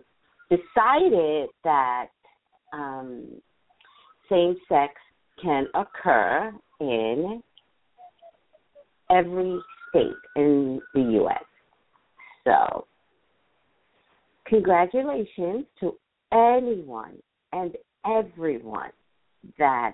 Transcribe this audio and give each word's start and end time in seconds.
decided 0.49 1.49
that 1.63 2.07
um, 2.73 3.41
same 4.29 4.55
sex 4.69 4.93
can 5.41 5.67
occur 5.75 6.51
in 6.79 7.43
every 9.09 9.59
state 9.89 10.15
in 10.35 10.81
the 10.93 11.01
U.S. 11.01 11.43
So, 12.43 12.87
congratulations 14.47 15.65
to 15.79 15.93
anyone 16.31 17.17
and 17.53 17.75
everyone 18.07 18.91
that 19.57 19.93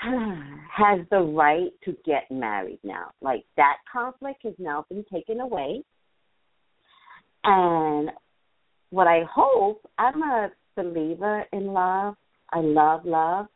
has 0.02 1.00
the 1.10 1.20
right 1.20 1.70
to 1.84 1.96
get 2.04 2.30
married 2.30 2.78
now. 2.84 3.10
Like 3.20 3.44
that 3.56 3.76
conflict 3.90 4.40
has 4.44 4.54
now 4.58 4.86
been 4.88 5.04
taken 5.12 5.40
away. 5.40 5.82
And 7.44 8.10
what 8.90 9.06
I 9.06 9.22
hope, 9.30 9.88
I'm 9.98 10.22
a 10.22 10.50
believer 10.76 11.44
in 11.52 11.66
love. 11.66 12.14
I 12.52 12.60
love 12.60 13.04
love. 13.04 13.46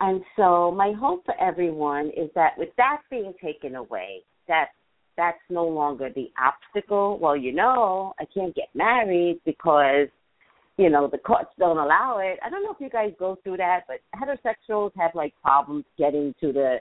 And 0.00 0.22
so 0.36 0.70
my 0.70 0.92
hope 0.92 1.24
for 1.24 1.34
everyone 1.40 2.10
is 2.16 2.30
that 2.34 2.52
with 2.56 2.68
that 2.76 3.02
being 3.10 3.34
taken 3.42 3.74
away, 3.74 4.20
that 4.46 4.68
that's 5.16 5.38
no 5.50 5.66
longer 5.66 6.10
the 6.14 6.30
obstacle. 6.40 7.18
Well, 7.18 7.36
you 7.36 7.52
know, 7.52 8.14
I 8.20 8.24
can't 8.32 8.54
get 8.54 8.68
married 8.74 9.40
because, 9.44 10.08
you 10.78 10.88
know, 10.88 11.08
the 11.08 11.18
courts 11.18 11.50
don't 11.58 11.76
allow 11.76 12.18
it. 12.18 12.38
I 12.44 12.48
don't 12.48 12.62
know 12.62 12.72
if 12.72 12.80
you 12.80 12.88
guys 12.88 13.12
go 13.18 13.36
through 13.42 13.58
that, 13.58 13.80
but 13.86 13.98
heterosexuals 14.14 14.92
have 14.96 15.10
like 15.14 15.34
problems 15.42 15.84
getting 15.98 16.34
to 16.40 16.52
the, 16.52 16.76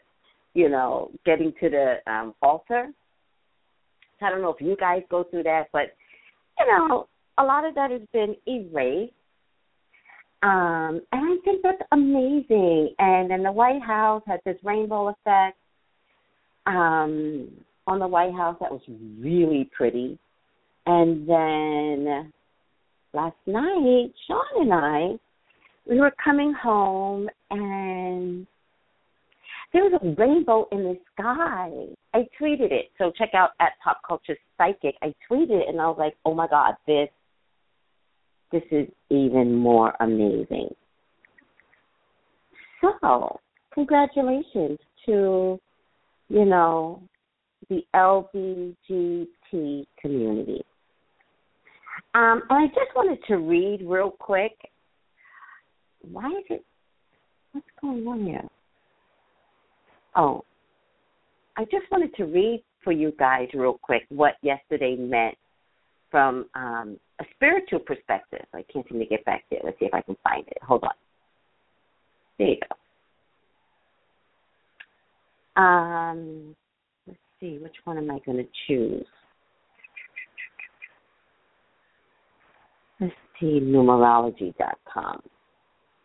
you 0.54 0.70
know, 0.70 1.12
getting 1.26 1.52
to 1.60 1.70
the 1.70 2.12
um 2.12 2.34
altar. 2.42 2.90
So 4.20 4.26
I 4.26 4.30
don't 4.30 4.42
know 4.42 4.54
if 4.54 4.62
you 4.62 4.78
guys 4.80 5.02
go 5.10 5.26
through 5.26 5.44
that, 5.44 5.66
but 5.74 5.94
you 6.60 6.66
know, 6.66 7.08
a 7.38 7.44
lot 7.44 7.66
of 7.66 7.76
that 7.76 7.92
has 7.92 8.02
been 8.14 8.36
erased 8.48 9.14
um, 10.44 11.02
and 11.12 11.26
I 11.26 11.36
think 11.44 11.64
that's 11.64 11.82
amazing. 11.92 12.94
And 13.00 13.30
then 13.30 13.44
the 13.44 13.52
White 13.52 13.82
House 13.82 14.22
had 14.28 14.40
this 14.46 14.58
rainbow 14.64 15.10
effect 15.10 15.58
um, 16.68 17.50
on 17.88 18.00
the 18.00 18.08
White 18.08 18.34
House 18.34 18.56
that 18.62 18.72
was 18.72 18.82
really 19.20 19.70
pretty. 19.76 20.20
And 20.86 21.28
then 21.28 22.32
last 23.18 23.36
night, 23.48 24.14
Sean 24.28 24.62
and 24.62 24.74
I, 24.74 25.10
we 25.90 26.00
were 26.00 26.14
coming 26.24 26.54
home 26.54 27.28
and 27.50 28.46
there 29.74 29.84
was 29.84 30.00
a 30.02 30.22
rainbow 30.22 30.68
in 30.72 30.84
the 30.84 30.98
sky. 31.14 31.72
I 32.14 32.28
tweeted 32.40 32.72
it. 32.72 32.92
So 32.98 33.12
check 33.18 33.32
out 33.34 33.52
at 33.60 33.72
Pop 33.84 34.02
Culture 34.08 34.38
Psychic. 34.58 34.96
I 35.02 35.14
tweeted 35.30 35.62
it 35.62 35.66
and 35.68 35.82
I 35.82 35.88
was 35.88 35.98
like, 35.98 36.14
oh 36.26 36.34
my 36.34 36.48
God, 36.48 36.76
this 36.86 37.10
this 38.52 38.64
is 38.72 38.88
even 39.10 39.56
more 39.56 39.94
amazing. 40.00 40.70
So, 42.80 43.40
congratulations 43.74 44.80
to, 45.06 45.60
you 46.30 46.46
know, 46.46 47.02
the 47.70 47.82
LBGT 47.94 49.86
community. 50.00 50.64
Um, 52.18 52.42
and 52.50 52.64
I 52.64 52.68
just 52.68 52.96
wanted 52.96 53.20
to 53.28 53.36
read 53.36 53.84
real 53.86 54.10
quick. 54.10 54.54
Why 56.02 56.30
is 56.30 56.46
it? 56.50 56.66
What's 57.52 57.68
going 57.80 58.08
on 58.08 58.26
here? 58.26 58.44
Oh, 60.16 60.44
I 61.58 61.66
just 61.66 61.86
wanted 61.92 62.16
to 62.16 62.24
read 62.24 62.64
for 62.84 62.92
you 62.92 63.14
guys 63.20 63.50
real 63.54 63.78
quick 63.84 64.02
what 64.10 64.34
yesterday 64.42 64.96
meant 64.96 65.36
from 66.10 66.48
um, 66.56 66.98
a 67.20 67.24
spiritual 67.36 67.82
perspective. 67.82 68.46
I 68.52 68.64
can't 68.74 68.88
seem 68.90 68.98
to 68.98 69.06
get 69.06 69.24
back 69.26 69.44
there. 69.52 69.60
Let's 69.64 69.78
see 69.78 69.86
if 69.86 69.94
I 69.94 70.02
can 70.02 70.18
find 70.24 70.48
it. 70.48 70.58
Hold 70.64 70.86
on. 70.86 70.90
There 72.40 72.48
you 72.48 72.58
go. 75.56 75.62
Um, 75.62 76.56
let's 77.06 77.20
see, 77.40 77.60
which 77.62 77.76
one 77.84 78.00
am 78.00 78.10
I 78.10 78.18
going 78.26 78.38
to 78.40 78.48
choose? 78.68 79.06
Let's 83.00 83.14
see, 83.14 83.27
numerology.com. 83.46 85.22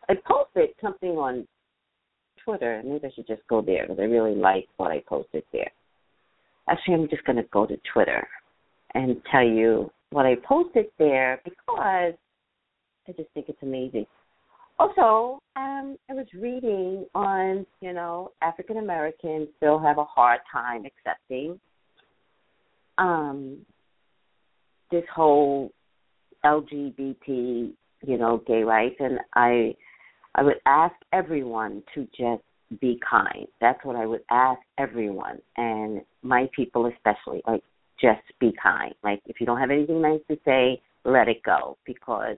I 0.08 0.14
posted 0.26 0.70
something 0.80 1.10
on 1.10 1.46
Twitter. 2.44 2.82
Maybe 2.84 3.06
I 3.06 3.10
should 3.14 3.26
just 3.26 3.42
go 3.48 3.62
there 3.62 3.86
because 3.86 4.00
I 4.00 4.04
really 4.04 4.34
like 4.34 4.68
what 4.76 4.90
I 4.90 5.02
posted 5.08 5.44
there. 5.52 5.70
Actually, 6.68 6.94
I'm 6.94 7.08
just 7.08 7.24
going 7.24 7.36
to 7.36 7.44
go 7.52 7.66
to 7.66 7.76
Twitter 7.92 8.26
and 8.94 9.16
tell 9.30 9.44
you 9.44 9.90
what 10.10 10.26
I 10.26 10.34
posted 10.46 10.86
there 10.98 11.40
because 11.44 12.14
I 13.08 13.12
just 13.16 13.30
think 13.34 13.46
it's 13.48 13.62
amazing. 13.62 14.06
Also, 14.78 15.40
um, 15.56 15.96
I 16.10 16.14
was 16.14 16.26
reading 16.34 17.06
on, 17.14 17.66
you 17.80 17.92
know, 17.92 18.32
African 18.42 18.78
Americans 18.78 19.48
still 19.56 19.78
have 19.78 19.98
a 19.98 20.04
hard 20.04 20.40
time 20.50 20.84
accepting 20.84 21.60
um, 22.98 23.58
this 24.90 25.04
whole 25.14 25.70
LGBT, 26.44 27.72
you 28.04 28.18
know, 28.18 28.42
gay 28.46 28.62
rights, 28.62 28.96
and 28.98 29.18
I, 29.34 29.74
I 30.34 30.42
would 30.42 30.60
ask 30.66 30.94
everyone 31.12 31.82
to 31.94 32.06
just 32.16 32.42
be 32.80 32.98
kind. 33.08 33.46
That's 33.60 33.84
what 33.84 33.96
I 33.96 34.06
would 34.06 34.22
ask 34.30 34.60
everyone, 34.78 35.38
and 35.56 36.02
my 36.22 36.48
people 36.56 36.86
especially. 36.86 37.42
Like, 37.46 37.62
just 38.02 38.22
be 38.40 38.52
kind. 38.60 38.94
Like 39.02 39.22
if 39.26 39.40
you 39.40 39.46
don't 39.46 39.58
have 39.58 39.70
anything 39.70 40.02
nice 40.02 40.20
to 40.28 40.36
say, 40.44 40.82
let 41.04 41.28
it 41.28 41.42
go 41.44 41.78
because 41.86 42.36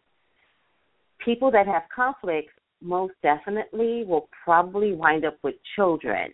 people 1.24 1.50
that 1.50 1.66
have 1.66 1.82
conflicts 1.94 2.52
most 2.82 3.14
definitely 3.22 4.04
will 4.06 4.28
probably 4.44 4.92
wind 4.92 5.24
up 5.24 5.38
with 5.42 5.54
children 5.74 6.32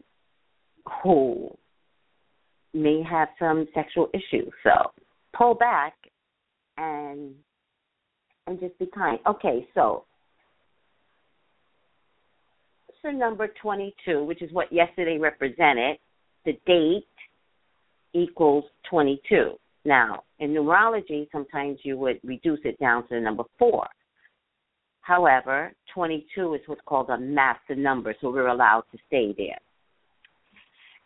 who 1.02 1.48
may 2.74 3.02
have 3.08 3.28
some 3.38 3.66
sexual 3.72 4.08
issues. 4.12 4.50
So 4.64 4.90
pull 5.36 5.54
back 5.54 5.94
and 6.76 7.34
and 8.50 8.60
just 8.60 8.78
be 8.78 8.86
kind. 8.86 9.18
Okay, 9.26 9.66
so 9.74 10.04
so 13.00 13.10
number 13.10 13.48
22, 13.62 14.24
which 14.24 14.42
is 14.42 14.52
what 14.52 14.70
yesterday 14.70 15.16
represented, 15.18 15.96
the 16.44 16.52
date 16.66 17.06
equals 18.12 18.64
22. 18.90 19.52
Now, 19.86 20.24
in 20.40 20.50
numerology, 20.50 21.28
sometimes 21.32 21.78
you 21.82 21.96
would 21.96 22.20
reduce 22.22 22.58
it 22.64 22.78
down 22.78 23.04
to 23.04 23.14
the 23.14 23.20
number 23.20 23.44
four. 23.58 23.86
However, 25.00 25.72
22 25.94 26.54
is 26.54 26.60
what's 26.66 26.82
called 26.84 27.08
a 27.08 27.18
master 27.18 27.74
number, 27.74 28.14
so 28.20 28.30
we're 28.30 28.48
allowed 28.48 28.84
to 28.92 28.98
stay 29.06 29.32
there. 29.38 29.58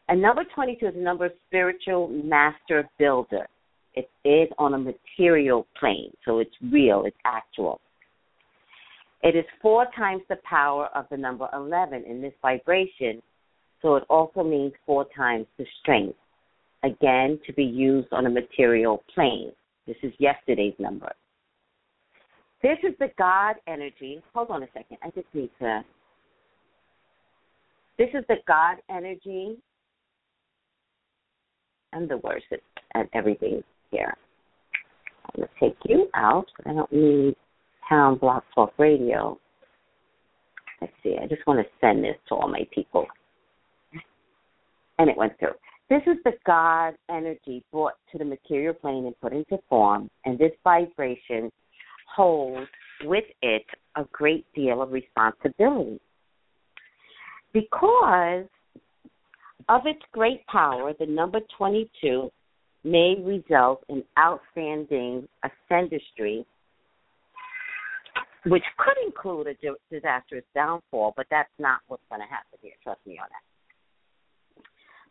And 0.09 0.21
number 0.21 0.43
22 0.55 0.87
is 0.87 0.95
a 0.97 0.99
number 0.99 1.27
of 1.27 1.33
spiritual 1.47 2.09
master 2.09 2.89
builder. 2.99 3.47
It 3.95 4.11
is 4.25 4.49
on 4.59 4.75
a 4.75 4.79
material 4.79 5.67
plane, 5.79 6.13
so 6.25 6.41
it's 6.41 6.55
real, 6.73 7.05
it's 7.07 7.17
actual. 7.25 7.81
It 9.23 9.37
is 9.37 9.45
four 9.63 9.87
times 9.97 10.23
the 10.29 10.39
power 10.49 10.89
of 10.95 11.07
the 11.11 11.17
number 11.17 11.49
11 11.55 12.05
in 12.05 12.21
this 12.21 12.35
vibration, 12.43 13.23
so 13.81 13.95
it 13.97 14.05
also 14.11 14.43
means 14.43 14.73
four 14.85 15.07
times 15.17 15.47
the 15.59 15.67
strength 15.81 16.19
again 16.83 17.39
to 17.47 17.53
be 17.53 17.65
used 17.65 18.09
on 18.13 18.27
a 18.27 18.31
material 18.31 19.03
plane. 19.15 19.53
This 19.87 19.97
is 20.03 20.13
yesterday's 20.19 20.75
number. 20.79 21.13
This 22.63 22.79
is 22.83 22.95
the 22.99 23.11
God 23.17 23.57
energy. 23.69 24.23
Hold 24.35 24.51
on 24.51 24.63
a 24.63 24.69
second. 24.75 24.99
I 25.03 25.11
just 25.11 25.27
need 25.35 25.51
to. 25.61 25.85
This 27.97 28.09
is 28.13 28.25
the 28.29 28.37
God 28.49 28.79
energy. 28.91 29.57
I'm 31.93 32.09
the 32.09 32.17
worst 32.19 32.47
at, 32.51 32.61
at 32.95 33.09
everything 33.15 33.63
here. 33.95 34.15
I'm 35.25 35.41
going 35.41 35.49
to 35.49 35.61
take 35.61 35.79
you 35.87 36.09
out. 36.15 36.47
I 36.67 36.73
don't 36.73 36.93
need 36.93 37.37
Town 37.89 38.19
Blog 38.19 38.43
Talk 38.55 38.73
Radio. 38.79 39.39
let's 40.81 40.93
see, 41.03 41.17
I 41.23 41.27
just 41.27 41.47
want 41.47 41.61
to 41.61 41.73
send 41.81 42.05
this 42.05 42.17
to 42.29 42.35
all 42.35 42.49
my 42.49 42.67
people. 42.75 43.07
And 44.99 45.11
it 45.11 45.17
went 45.17 45.39
through. 45.39 45.55
This 45.91 46.03
is 46.07 46.17
the 46.25 46.33
God 46.47 46.95
energy 47.11 47.63
brought 47.71 47.95
to 48.13 48.19
the 48.19 48.25
material 48.25 48.75
plane 48.75 49.07
and 49.07 49.21
put 49.21 49.33
into 49.33 49.59
form, 49.69 50.09
and 50.25 50.39
this 50.39 50.53
vibration 50.63 51.51
holds 52.15 52.69
with 53.03 53.25
it 53.43 53.67
a 53.97 54.05
great 54.13 54.47
deal 54.55 54.81
of 54.81 54.93
responsibility. 54.93 56.01
Because 57.53 58.47
of 59.69 59.83
its 59.85 60.01
great 60.13 60.47
power, 60.47 60.93
the 60.99 61.07
number 61.07 61.41
22 61.59 62.31
may 62.85 63.17
result 63.23 63.83
in 63.89 64.05
outstanding 64.19 65.27
ascendistry, 65.43 66.45
which 68.47 68.65
could 68.77 68.97
include 69.05 69.47
a 69.47 69.55
disastrous 69.91 70.45
downfall, 70.55 71.15
but 71.17 71.27
that's 71.31 71.49
not 71.59 71.81
what's 71.89 72.03
going 72.11 72.21
to 72.21 72.27
happen 72.27 72.59
here. 72.61 72.73
Trust 72.83 73.01
me 73.07 73.19
on 73.19 73.27
that. 73.31 74.65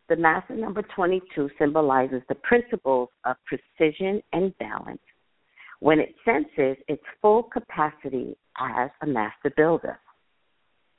The 0.08 0.20
master 0.20 0.54
number 0.54 0.82
22 0.94 1.50
symbolizes 1.58 2.22
the 2.28 2.34
principles 2.36 3.08
of 3.24 3.36
precision 3.46 4.22
and 4.32 4.56
balance 4.58 5.00
when 5.80 5.98
it 5.98 6.14
senses 6.24 6.76
its 6.88 7.02
full 7.20 7.42
capacity 7.42 8.36
as 8.58 8.90
a 9.02 9.06
master 9.06 9.52
builder. 9.56 9.98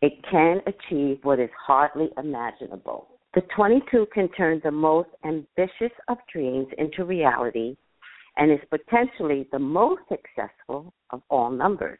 It 0.01 0.13
can 0.29 0.61
achieve 0.67 1.19
what 1.23 1.39
is 1.39 1.49
hardly 1.65 2.09
imaginable. 2.17 3.07
The 3.35 3.41
22 3.55 4.07
can 4.13 4.29
turn 4.29 4.61
the 4.63 4.71
most 4.71 5.09
ambitious 5.25 5.91
of 6.07 6.17
dreams 6.31 6.67
into 6.77 7.03
reality 7.03 7.75
and 8.37 8.51
is 8.51 8.59
potentially 8.69 9.47
the 9.51 9.59
most 9.59 10.01
successful 10.07 10.93
of 11.09 11.21
all 11.29 11.51
numbers. 11.51 11.99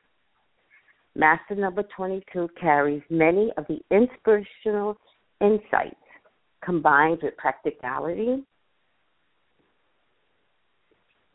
Master 1.14 1.56
number 1.56 1.84
22 1.96 2.50
carries 2.60 3.02
many 3.10 3.52
of 3.58 3.66
the 3.68 3.80
inspirational 3.92 4.98
insights 5.42 5.96
combined 6.64 7.20
with 7.22 7.38
practicality, 7.38 8.44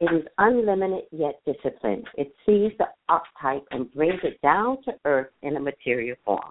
it 0.00 0.11
is 0.14 0.26
unlimited 0.38 1.05
yet 1.12 1.41
disciplined. 1.44 2.06
It 2.17 2.32
sees 2.46 2.73
the 2.79 2.87
uptype 3.11 3.64
and 3.70 3.93
brings 3.93 4.20
it 4.23 4.41
down 4.43 4.82
to 4.85 4.93
earth 5.05 5.29
in 5.43 5.56
a 5.56 5.61
material 5.61 6.17
form. 6.25 6.50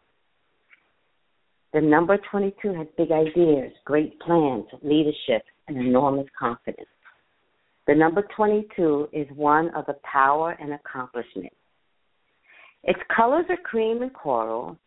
The 1.74 1.82
number 1.82 2.18
22 2.32 2.74
has 2.74 2.88
big 2.98 3.12
ideas, 3.12 3.72
great 3.86 4.20
plans, 4.22 4.66
leadership, 4.82 5.44
and 5.68 5.78
enormous 5.78 6.28
confidence. 6.38 6.88
The 7.88 7.96
number 7.96 8.28
22 8.36 9.10
is 9.14 9.28
one 9.36 9.70
of 9.76 9.86
the 9.86 9.96
power 10.04 10.58
and 10.60 10.74
accomplishment. 10.74 11.54
Its 12.84 13.00
colors 13.16 13.46
are 13.50 13.58
cream 13.58 14.02
and 14.02 14.14
coral, 14.14 14.78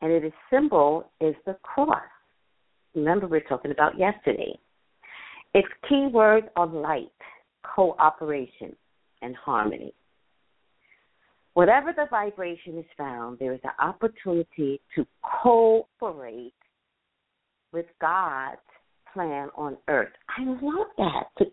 and 0.00 0.12
its 0.12 0.34
symbol 0.50 1.10
is 1.20 1.34
the 1.46 1.56
cross 1.62 2.00
remember 2.94 3.26
we 3.26 3.38
are 3.38 3.48
talking 3.48 3.70
about 3.70 3.98
yesterday. 3.98 4.58
Its 5.54 5.68
keywords 5.90 6.48
are 6.56 6.66
light, 6.66 7.10
cooperation, 7.62 8.74
and 9.22 9.34
harmony. 9.36 9.92
Whatever 11.54 11.92
the 11.92 12.06
vibration 12.10 12.78
is 12.78 12.84
found, 12.96 13.38
there 13.38 13.52
is 13.52 13.60
an 13.64 13.70
opportunity 13.80 14.80
to 14.94 15.06
cooperate 15.22 16.54
with 17.72 17.86
God's 18.00 18.58
plan 19.12 19.48
on 19.56 19.76
earth. 19.88 20.12
I 20.28 20.44
love 20.44 20.86
that. 20.98 21.24
To 21.38 21.46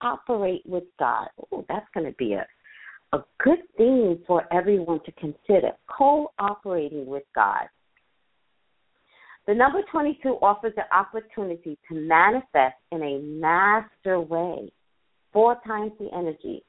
cooperate 0.00 0.62
with 0.66 0.84
God. 0.98 1.28
Oh, 1.52 1.64
that's 1.68 1.86
going 1.94 2.06
to 2.06 2.16
be 2.18 2.34
a 2.34 2.44
a 3.12 3.20
good 3.42 3.58
thing 3.76 4.18
for 4.26 4.44
everyone 4.52 5.00
to 5.04 5.12
consider. 5.12 5.72
Cooperating 5.88 7.06
with 7.06 7.24
God. 7.34 7.66
The 9.46 9.54
number 9.54 9.80
22 9.90 10.38
offers 10.42 10.72
the 10.76 10.96
opportunity 10.96 11.76
to 11.88 11.94
manifest 11.94 12.76
in 12.92 13.02
a 13.02 13.18
master 13.18 14.20
way. 14.20 14.70
Four 15.32 15.56
times 15.66 15.92
the 15.98 16.08
energy, 16.16 16.62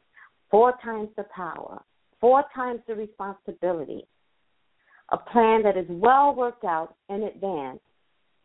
four 0.49 0.73
times 0.83 1.09
the 1.17 1.25
power, 1.35 1.83
four 2.21 2.45
times 2.55 2.79
the 2.87 2.95
responsibility. 2.95 4.05
A 5.09 5.17
plan 5.17 5.61
that 5.63 5.75
is 5.75 5.85
well 5.89 6.33
worked 6.33 6.63
out 6.63 6.95
in 7.09 7.23
advance 7.23 7.81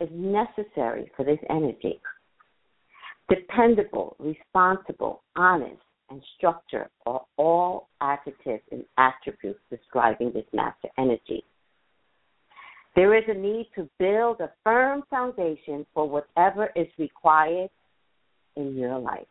is 0.00 0.08
necessary 0.12 1.10
for 1.16 1.24
this 1.24 1.38
energy. 1.48 2.00
Dependable, 3.28 4.16
responsible, 4.18 5.22
honest, 5.36 5.80
and 6.10 6.22
structure 6.36 6.88
are 7.06 7.22
all 7.36 7.88
adjectives 8.00 8.62
and 8.72 8.84
attributes 8.98 9.60
describing 9.70 10.32
this 10.32 10.44
master 10.52 10.88
energy. 10.98 11.44
There 12.94 13.14
is 13.14 13.24
a 13.28 13.34
need 13.34 13.68
to 13.74 13.88
build 13.98 14.40
a 14.40 14.50
firm 14.64 15.02
foundation 15.10 15.84
for 15.92 16.08
whatever 16.08 16.70
is 16.74 16.86
required 16.98 17.70
in 18.56 18.74
your 18.74 18.98
life. 18.98 19.26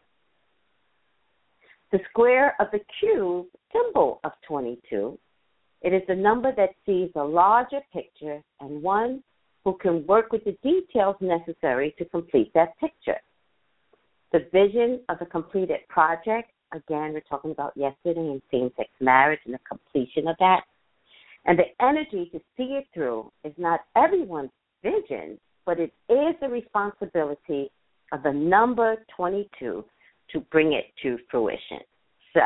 The 1.95 2.03
square 2.09 2.57
of 2.59 2.67
the 2.73 2.81
cube 2.99 3.45
symbol 3.71 4.19
of 4.25 4.33
22, 4.49 5.17
it 5.81 5.93
is 5.93 6.01
the 6.09 6.15
number 6.15 6.53
that 6.53 6.71
sees 6.85 7.09
a 7.15 7.23
larger 7.23 7.79
picture 7.93 8.43
and 8.59 8.83
one 8.83 9.23
who 9.63 9.77
can 9.77 10.05
work 10.05 10.33
with 10.33 10.43
the 10.43 10.57
details 10.61 11.15
necessary 11.21 11.95
to 11.97 12.03
complete 12.03 12.51
that 12.53 12.77
picture. 12.79 13.21
The 14.33 14.45
vision 14.51 14.99
of 15.07 15.21
a 15.21 15.25
completed 15.25 15.87
project, 15.87 16.51
again, 16.73 17.13
we're 17.13 17.21
talking 17.21 17.51
about 17.51 17.71
yesterday 17.77 18.19
in 18.19 18.41
same 18.51 18.71
sex 18.75 18.89
marriage 18.99 19.39
and 19.45 19.53
the 19.53 19.59
completion 19.59 20.27
of 20.27 20.35
that 20.41 20.63
and 21.45 21.57
the 21.57 21.81
energy 21.81 22.29
to 22.33 22.39
see 22.57 22.73
it 22.73 22.87
through 22.93 23.31
is 23.45 23.53
not 23.57 23.85
everyone's 23.95 24.51
vision, 24.83 25.39
but 25.65 25.79
it 25.79 25.93
is 26.09 26.35
the 26.41 26.49
responsibility 26.49 27.71
of 28.11 28.21
the 28.23 28.33
number 28.33 28.97
22 29.15 29.85
to 30.31 30.39
bring 30.51 30.73
it 30.73 30.85
to 31.03 31.17
fruition. 31.29 31.79
So, 32.33 32.41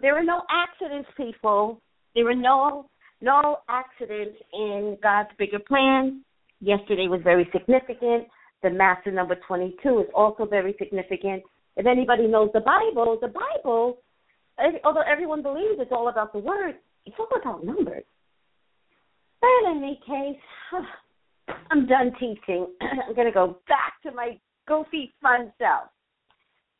there 0.00 0.16
are 0.16 0.24
no 0.24 0.42
accidents, 0.50 1.08
people. 1.16 1.80
There 2.14 2.28
are 2.28 2.34
no 2.34 2.88
no 3.20 3.58
accidents 3.68 4.36
in 4.52 4.98
God's 5.02 5.30
bigger 5.38 5.58
plan. 5.58 6.22
Yesterday 6.60 7.08
was 7.08 7.20
very 7.24 7.48
significant. 7.52 8.28
The 8.62 8.70
master 8.70 9.10
number 9.10 9.36
22 9.46 10.00
is 10.00 10.06
also 10.14 10.44
very 10.44 10.74
significant. 10.78 11.42
If 11.76 11.86
anybody 11.86 12.26
knows 12.26 12.50
the 12.52 12.60
Bible, 12.60 13.18
the 13.20 13.28
Bible, 13.28 13.98
although 14.84 15.02
everyone 15.10 15.42
believes 15.42 15.78
it's 15.78 15.90
all 15.92 16.08
about 16.08 16.32
the 16.32 16.38
word, 16.38 16.74
it's 17.06 17.16
all 17.18 17.28
about 17.40 17.64
numbers. 17.64 18.04
But 19.40 19.48
in 19.70 19.76
any 19.78 20.00
case, 20.06 20.40
I'm 21.70 21.86
done 21.86 22.12
teaching. 22.20 22.66
I'm 22.80 23.14
going 23.14 23.26
to 23.26 23.32
go 23.32 23.58
back 23.68 24.00
to 24.04 24.12
my 24.12 24.38
goofy 24.66 25.12
fun 25.20 25.52
self. 25.58 25.88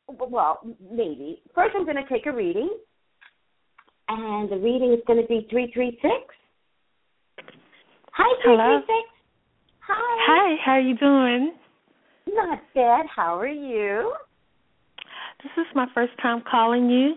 Well, 0.09 0.61
maybe. 0.91 1.43
First, 1.55 1.75
I'm 1.77 1.85
going 1.85 1.97
to 1.97 2.09
take 2.09 2.27
a 2.27 2.33
reading, 2.33 2.71
and 4.09 4.51
the 4.51 4.57
reading 4.57 4.93
is 4.93 5.01
going 5.07 5.21
to 5.21 5.27
be 5.27 5.47
336. 5.51 6.03
Hi, 8.13 8.43
336. 8.45 9.15
Hi. 9.87 10.17
Hi, 10.27 10.57
how 10.65 10.73
are 10.73 10.81
you 10.81 10.97
doing? 10.97 11.55
Not 12.27 12.61
bad. 12.75 13.07
How 13.15 13.39
are 13.39 13.49
you? 13.49 14.15
This 15.43 15.53
is 15.59 15.67
my 15.75 15.87
first 15.95 16.13
time 16.23 16.43
calling 16.51 16.89
you. 16.89 17.15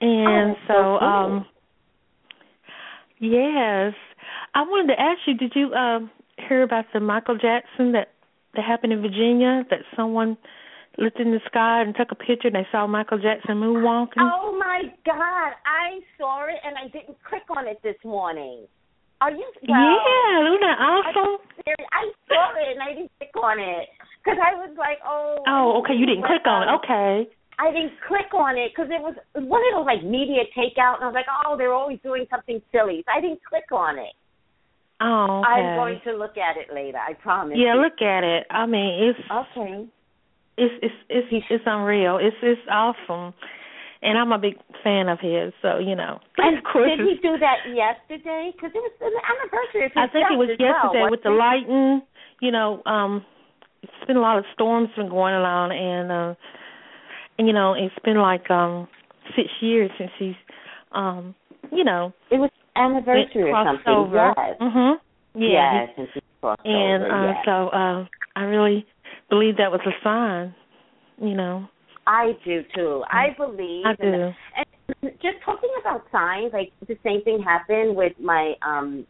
And 0.00 0.56
oh, 0.56 0.66
so, 0.66 0.74
so 0.74 1.04
um 1.04 1.46
Yes. 3.20 3.94
I 4.54 4.62
wanted 4.62 4.94
to 4.94 5.00
ask 5.00 5.20
you, 5.26 5.34
did 5.34 5.52
you 5.54 5.72
um 5.74 6.10
hear 6.48 6.64
about 6.64 6.86
the 6.92 6.98
Michael 6.98 7.36
Jackson 7.36 7.92
that 7.92 8.08
that 8.54 8.64
happened 8.64 8.92
in 8.92 9.00
Virginia 9.00 9.62
that 9.70 9.80
someone 9.96 10.36
looked 10.98 11.20
in 11.20 11.30
the 11.30 11.40
sky 11.46 11.82
and 11.82 11.94
took 11.94 12.12
a 12.12 12.14
picture 12.14 12.48
and 12.48 12.56
they 12.56 12.66
saw 12.70 12.86
Michael 12.86 13.18
Jackson 13.18 13.56
moonwalking? 13.56 14.20
Oh 14.20 14.56
my 14.58 14.82
god, 15.04 15.52
I 15.64 16.00
saw 16.18 16.46
it 16.46 16.60
and 16.64 16.76
I 16.76 16.88
didn't 16.88 17.16
click 17.24 17.44
on 17.56 17.66
it 17.66 17.78
this 17.82 17.96
morning. 18.04 18.66
Are 19.20 19.30
you 19.30 19.46
well, 19.68 19.78
Yeah, 19.78 20.58
that 20.60 20.78
awesome? 20.82 21.38
I, 21.66 21.74
I 21.94 22.04
saw 22.26 22.50
it 22.58 22.74
and 22.74 22.82
I 22.82 22.94
didn't 22.94 23.12
click 23.18 23.36
on 23.42 23.58
it 23.58 23.88
cuz 24.24 24.34
I 24.34 24.54
was 24.54 24.74
like, 24.76 24.98
"Oh, 25.06 25.42
Oh, 25.46 25.78
okay, 25.80 25.94
you 25.94 26.06
didn't 26.06 26.24
click 26.24 26.46
on 26.46 26.68
it. 26.68 26.72
Okay. 26.82 27.28
I 27.58 27.70
didn't 27.70 27.92
click 28.08 28.32
on 28.34 28.56
it 28.56 28.72
because 28.74 28.90
it 28.90 29.00
was 29.00 29.14
one 29.34 29.62
of 29.70 29.78
those 29.78 29.86
like 29.86 30.02
media 30.02 30.42
takeout, 30.56 30.96
and 30.96 31.04
I 31.04 31.06
was 31.06 31.14
like, 31.14 31.30
oh, 31.30 31.56
they're 31.56 31.72
always 31.72 32.00
doing 32.02 32.26
something 32.30 32.60
silly. 32.72 33.04
So 33.06 33.12
I 33.14 33.20
didn't 33.20 33.44
click 33.44 33.70
on 33.70 33.98
it. 33.98 34.14
Oh, 35.00 35.42
okay. 35.42 35.50
I'm 35.50 35.76
going 35.76 36.00
to 36.04 36.12
look 36.16 36.36
at 36.38 36.56
it 36.56 36.72
later. 36.74 36.98
I 36.98 37.12
promise. 37.14 37.58
Yeah, 37.58 37.74
you. 37.74 37.82
look 37.82 38.00
at 38.00 38.24
it. 38.24 38.46
I 38.50 38.66
mean, 38.66 39.10
it's 39.10 39.20
okay. 39.30 39.86
It's 40.56 40.74
it's 40.82 40.94
it's 41.08 41.46
it's 41.50 41.64
unreal. 41.66 42.18
It's 42.20 42.36
it's 42.42 42.60
awesome, 42.70 43.34
and 44.02 44.18
I'm 44.18 44.32
a 44.32 44.38
big 44.38 44.54
fan 44.84 45.08
of 45.08 45.18
his. 45.20 45.52
So 45.62 45.78
you 45.78 45.96
know, 45.96 46.20
and 46.38 46.58
of 46.58 46.64
course, 46.64 46.90
did 46.96 47.06
he 47.06 47.16
do 47.22 47.38
that 47.38 47.68
yesterday? 47.72 48.52
Because 48.54 48.70
it 48.74 48.82
was 48.82 48.92
an 49.00 49.12
anniversary. 49.16 49.86
Of 49.86 49.92
his 49.92 49.96
I 49.96 50.12
think 50.12 50.26
it 50.30 50.38
was 50.38 50.50
yesterday 50.58 51.02
well, 51.02 51.10
with 51.10 51.22
the 51.22 51.30
lighting. 51.30 52.02
You 52.40 52.50
know, 52.50 52.82
um, 52.86 53.24
it's 53.82 54.06
been 54.06 54.16
a 54.16 54.20
lot 54.20 54.38
of 54.38 54.44
storms 54.54 54.88
been 54.96 55.08
going 55.08 55.34
on, 55.34 55.72
and. 55.72 56.12
uh 56.12 56.34
and 57.38 57.48
you 57.48 57.54
know 57.54 57.74
it's 57.74 57.94
been 58.04 58.18
like 58.18 58.50
um 58.50 58.88
six 59.36 59.48
years 59.60 59.90
since 59.98 60.10
he's 60.18 60.34
um 60.92 61.34
you 61.70 61.84
know 61.84 62.12
it 62.30 62.36
was 62.36 62.50
anniversary 62.76 63.50
or 63.50 63.64
something. 63.66 63.92
Over. 63.92 64.32
Yes. 64.36 64.56
Mhm. 64.60 64.94
Yeah. 65.34 65.86
Yes, 65.96 66.08
and, 66.42 66.58
and 66.64 67.04
uh, 67.04 67.26
yes. 67.26 67.36
so 67.44 67.68
uh, 67.68 68.06
I 68.36 68.42
really 68.42 68.86
believe 69.32 69.56
that 69.56 69.72
was 69.72 69.80
a 69.86 69.94
sign. 70.04 70.54
You 71.18 71.34
know. 71.34 71.66
I 72.06 72.32
do 72.44 72.62
too. 72.74 73.02
I 73.08 73.28
believe. 73.36 73.86
I 73.86 73.94
do. 73.94 74.32
And 74.58 75.12
just 75.26 75.38
talking 75.44 75.70
about 75.80 76.00
signs, 76.12 76.52
like 76.52 76.70
the 76.86 76.98
same 77.02 77.22
thing 77.22 77.42
happened 77.42 77.96
with 77.96 78.12
my. 78.20 78.54
um 78.70 79.06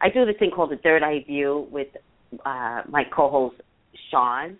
I 0.00 0.10
do 0.10 0.24
this 0.26 0.36
thing 0.38 0.52
called 0.54 0.70
the 0.70 0.80
Third 0.86 1.02
Eye 1.02 1.24
View 1.26 1.66
with 1.70 1.88
uh 2.44 2.82
my 2.88 3.04
co-host 3.16 3.56
Sean, 4.10 4.56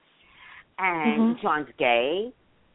and 0.79 1.37
Mhm. 1.37 1.41
Sean's 1.43 1.69
gay. 1.79 2.33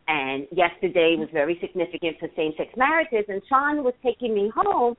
And 0.07 0.47
yesterday 0.51 1.15
was 1.17 1.29
very 1.41 1.55
significant 1.59 2.17
for 2.19 2.27
same-sex 2.35 2.69
marriages. 2.75 3.25
And 3.27 3.41
Sean 3.49 3.83
was 3.83 3.93
taking 4.01 4.33
me 4.33 4.49
home, 4.55 4.97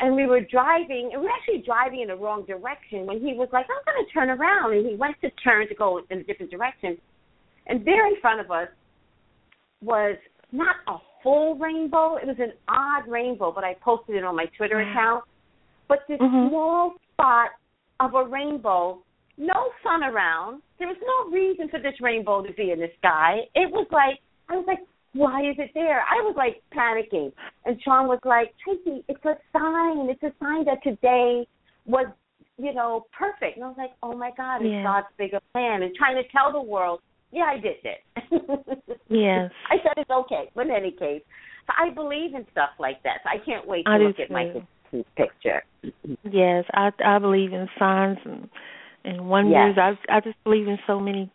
and 0.00 0.14
we 0.14 0.26
were 0.26 0.40
driving, 0.40 1.10
and 1.12 1.20
we 1.20 1.26
were 1.26 1.32
actually 1.32 1.62
driving 1.64 2.00
in 2.00 2.08
the 2.08 2.16
wrong 2.16 2.44
direction 2.44 3.06
when 3.06 3.20
he 3.20 3.34
was 3.34 3.48
like, 3.52 3.66
"I'm 3.68 3.82
going 3.84 4.04
to 4.04 4.12
turn 4.12 4.30
around," 4.30 4.72
and 4.74 4.86
he 4.86 4.96
went 4.96 5.20
to 5.22 5.30
turn 5.42 5.68
to 5.68 5.74
go 5.74 5.98
in 6.10 6.18
a 6.18 6.22
different 6.22 6.50
direction, 6.50 6.98
and 7.66 7.84
there 7.84 8.06
in 8.06 8.20
front 8.20 8.40
of 8.40 8.50
us 8.50 8.68
was 9.82 10.16
not 10.52 10.76
a 10.86 10.96
full 11.22 11.56
rainbow; 11.56 12.16
it 12.16 12.26
was 12.26 12.38
an 12.38 12.52
odd 12.68 13.08
rainbow, 13.08 13.52
but 13.52 13.64
I 13.64 13.74
posted 13.74 14.16
it 14.16 14.24
on 14.24 14.36
my 14.36 14.46
Twitter 14.56 14.80
account. 14.80 15.24
But 15.88 16.06
this 16.06 16.20
Mhm. 16.20 16.48
small 16.48 16.94
spot 17.12 17.50
of 18.00 18.14
a 18.14 18.24
rainbow, 18.24 19.02
no 19.36 19.72
sun 19.82 20.04
around. 20.04 20.62
There 20.78 20.88
was 20.88 21.00
no 21.00 21.30
reason 21.30 21.68
for 21.68 21.78
this 21.78 22.00
rainbow 22.00 22.42
to 22.42 22.52
be 22.52 22.70
in 22.70 22.78
the 22.80 22.90
sky. 22.98 23.48
It 23.54 23.70
was 23.70 23.90
like 23.90 24.20
I 24.48 24.56
was 24.56 24.66
like, 24.66 24.80
why 25.18 25.40
is 25.40 25.56
it 25.58 25.72
there? 25.74 26.00
I 26.00 26.22
was 26.22 26.34
like 26.36 26.62
panicking. 26.72 27.32
And 27.64 27.80
Sean 27.82 28.06
was 28.06 28.20
like, 28.24 28.54
Tracy, 28.62 29.04
it's 29.08 29.24
a 29.24 29.34
sign. 29.52 30.08
It's 30.08 30.22
a 30.22 30.32
sign 30.40 30.64
that 30.66 30.82
today 30.82 31.46
was, 31.86 32.06
you 32.56 32.72
know, 32.72 33.06
perfect. 33.16 33.56
And 33.56 33.64
I 33.64 33.68
was 33.68 33.76
like, 33.76 33.90
oh 34.02 34.16
my 34.16 34.30
God, 34.36 34.62
it's 34.62 34.70
Yeah. 34.70 34.84
God's 34.84 35.08
bigger 35.18 35.40
plan. 35.52 35.82
And 35.82 35.94
trying 35.96 36.16
to 36.16 36.28
tell 36.30 36.52
the 36.52 36.62
world, 36.62 37.00
yeah, 37.32 37.44
I 37.44 37.58
did 37.58 37.76
this. 37.82 38.00
Yes. 39.10 39.50
I 39.70 39.76
said 39.82 39.94
it's 39.96 40.10
okay. 40.10 40.50
But 40.54 40.66
in 40.66 40.72
any 40.72 40.90
case, 40.90 41.22
so 41.66 41.72
I 41.78 41.90
believe 41.94 42.34
in 42.34 42.46
stuff 42.52 42.70
like 42.78 43.02
that. 43.04 43.20
So 43.24 43.30
I 43.30 43.44
can't 43.44 43.66
wait 43.66 43.84
to 43.84 43.90
I 43.90 43.98
look 43.98 44.20
at 44.20 44.30
my 44.30 44.52
picture. 45.16 45.62
Yes, 46.30 46.64
I 46.74 46.90
I 47.04 47.18
believe 47.18 47.52
in 47.52 47.68
signs 47.78 48.18
and 48.24 48.48
and 49.04 49.28
wonders. 49.28 49.76
I 49.78 49.92
I 50.14 50.20
just 50.20 50.36
believe 50.44 50.68
in 50.68 50.78
so 50.86 51.00
many 51.00 51.30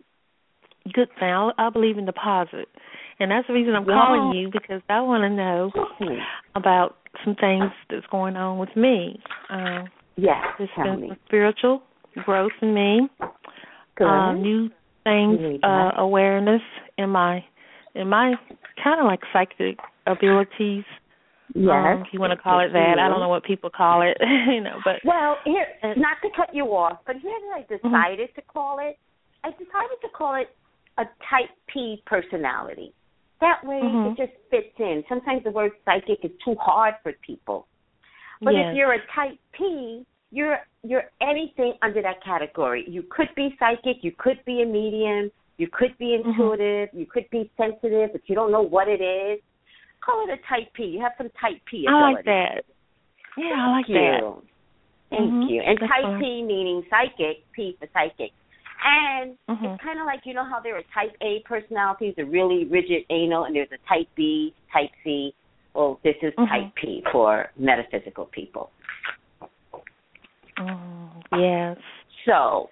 good 0.91 1.09
things. 1.19 1.53
I, 1.57 1.67
I 1.67 1.69
believe 1.69 1.97
in 1.97 2.05
deposit, 2.05 2.67
and 3.19 3.31
that's 3.31 3.47
the 3.47 3.53
reason 3.53 3.75
I'm 3.75 3.85
calling 3.85 4.35
you 4.35 4.49
because 4.51 4.81
I 4.89 5.01
want 5.01 5.23
to 5.23 5.29
know 5.29 5.71
about 6.55 6.97
some 7.23 7.35
things 7.35 7.71
that's 7.89 8.05
going 8.11 8.35
on 8.35 8.57
with 8.59 8.75
me. 8.75 9.19
Um, 9.49 9.85
Yes, 10.15 10.43
there's 10.59 10.69
been 10.77 11.01
me. 11.01 11.07
some 11.09 11.17
spiritual 11.25 11.81
growth 12.23 12.51
in 12.61 12.73
me, 12.75 13.09
Good. 13.97 14.05
uh, 14.05 14.33
new 14.33 14.69
things, 15.03 15.39
uh, 15.63 15.91
awareness 15.97 16.61
in 16.99 17.09
my 17.09 17.43
in 17.95 18.07
my 18.09 18.35
kind 18.83 18.99
of 18.99 19.05
like 19.07 19.21
psychic 19.33 19.77
abilities. 20.05 20.83
yes. 21.55 21.67
um, 21.71 22.01
if 22.05 22.07
you 22.13 22.19
want 22.19 22.31
to 22.31 22.37
call 22.41 22.59
it 22.59 22.73
that. 22.73 22.99
I 22.99 23.09
don't 23.09 23.19
know 23.19 23.29
what 23.29 23.43
people 23.43 23.69
call 23.69 24.01
it, 24.01 24.17
you 24.47 24.61
know, 24.61 24.79
but 24.83 24.95
Well, 25.03 25.37
here, 25.45 25.65
not 25.97 26.17
to 26.21 26.29
cut 26.35 26.53
you 26.53 26.65
off, 26.65 26.99
but 27.05 27.15
here 27.17 27.31
I 27.55 27.61
Mm-hmm. 27.61 27.87
decided 27.87 28.29
to 28.35 28.41
call 28.43 28.79
it. 28.79 28.97
I 29.43 29.49
decided 29.51 29.97
to 30.01 30.09
call 30.15 30.35
it 30.35 30.47
a 30.97 31.03
type 31.29 31.49
P 31.73 32.01
personality. 32.05 32.93
That 33.43 33.59
way, 33.65 33.81
Mhm. 33.81 34.11
it 34.11 34.17
just 34.17 34.31
fits 34.49 34.79
in. 34.79 35.03
Sometimes 35.09 35.43
the 35.43 35.51
word 35.51 35.73
psychic 35.83 36.23
is 36.23 36.31
too 36.45 36.55
hard 36.55 36.95
for 37.03 37.11
people, 37.21 37.67
but 38.41 38.53
yes. 38.53 38.69
if 38.71 38.77
you're 38.77 38.93
a 38.93 39.05
type 39.07 39.37
P, 39.51 40.05
you're 40.31 40.59
you're 40.83 41.09
anything 41.19 41.73
under 41.81 42.01
that 42.01 42.21
category. 42.23 42.85
You 42.87 43.03
could 43.03 43.29
be 43.35 43.55
psychic, 43.59 43.97
you 44.01 44.11
could 44.17 44.39
be 44.45 44.61
a 44.61 44.65
medium, 44.65 45.29
you 45.57 45.67
could 45.67 45.97
be 45.97 46.15
Mm-hmm. 46.17 46.29
intuitive, 46.29 46.89
you 46.93 47.05
could 47.05 47.29
be 47.31 47.51
sensitive, 47.57 48.11
but 48.13 48.21
you 48.29 48.35
don't 48.35 48.51
know 48.51 48.61
what 48.61 48.87
it 48.87 49.01
is. 49.01 49.41
Call 49.99 50.23
it 50.27 50.29
a 50.31 50.37
type 50.47 50.71
P. 50.73 50.85
You 50.85 51.01
have 51.01 51.13
some 51.17 51.29
type 51.31 51.59
P 51.65 51.85
ability. 51.85 52.03
I 52.03 52.11
like 52.13 52.25
that. 52.25 52.65
Yeah, 53.37 53.55
I 53.67 53.71
like 53.71 53.85
Thank 53.87 53.97
that. 53.99 54.19
you. 54.21 54.43
Thank 55.09 55.31
Mhm. 55.33 55.49
you. 55.49 55.61
And 55.61 55.77
That's 55.79 55.91
type 55.91 56.03
fine. 56.03 56.19
P 56.19 56.41
meaning 56.43 56.85
psychic, 56.89 57.51
P 57.51 57.73
for 57.79 57.87
psychic. 57.93 58.31
And 58.85 59.37
Mhm. 59.47 59.73
it's 59.73 59.83
kind 59.83 59.99
of 59.99 60.05
like 60.05 60.25
you 60.25 60.33
know 60.33 60.43
how 60.43 60.59
there 60.59 60.75
are 60.75 60.83
type 60.93 61.15
A 61.21 61.39
personalities, 61.45 62.15
the 62.15 62.25
really 62.25 62.65
rigid 62.65 63.05
anal, 63.09 63.45
and 63.45 63.55
there's 63.55 63.71
a 63.71 63.77
type 63.87 64.07
B, 64.15 64.53
type 64.71 64.91
C. 65.03 65.33
Well, 65.73 65.99
this 66.03 66.15
is 66.21 66.33
Mhm. 66.35 66.49
type 66.49 66.75
P 66.75 67.03
for 67.11 67.51
metaphysical 67.55 68.25
people. 68.25 68.71
Mm, 70.57 71.09
yes. 71.31 71.77
So, 72.25 72.69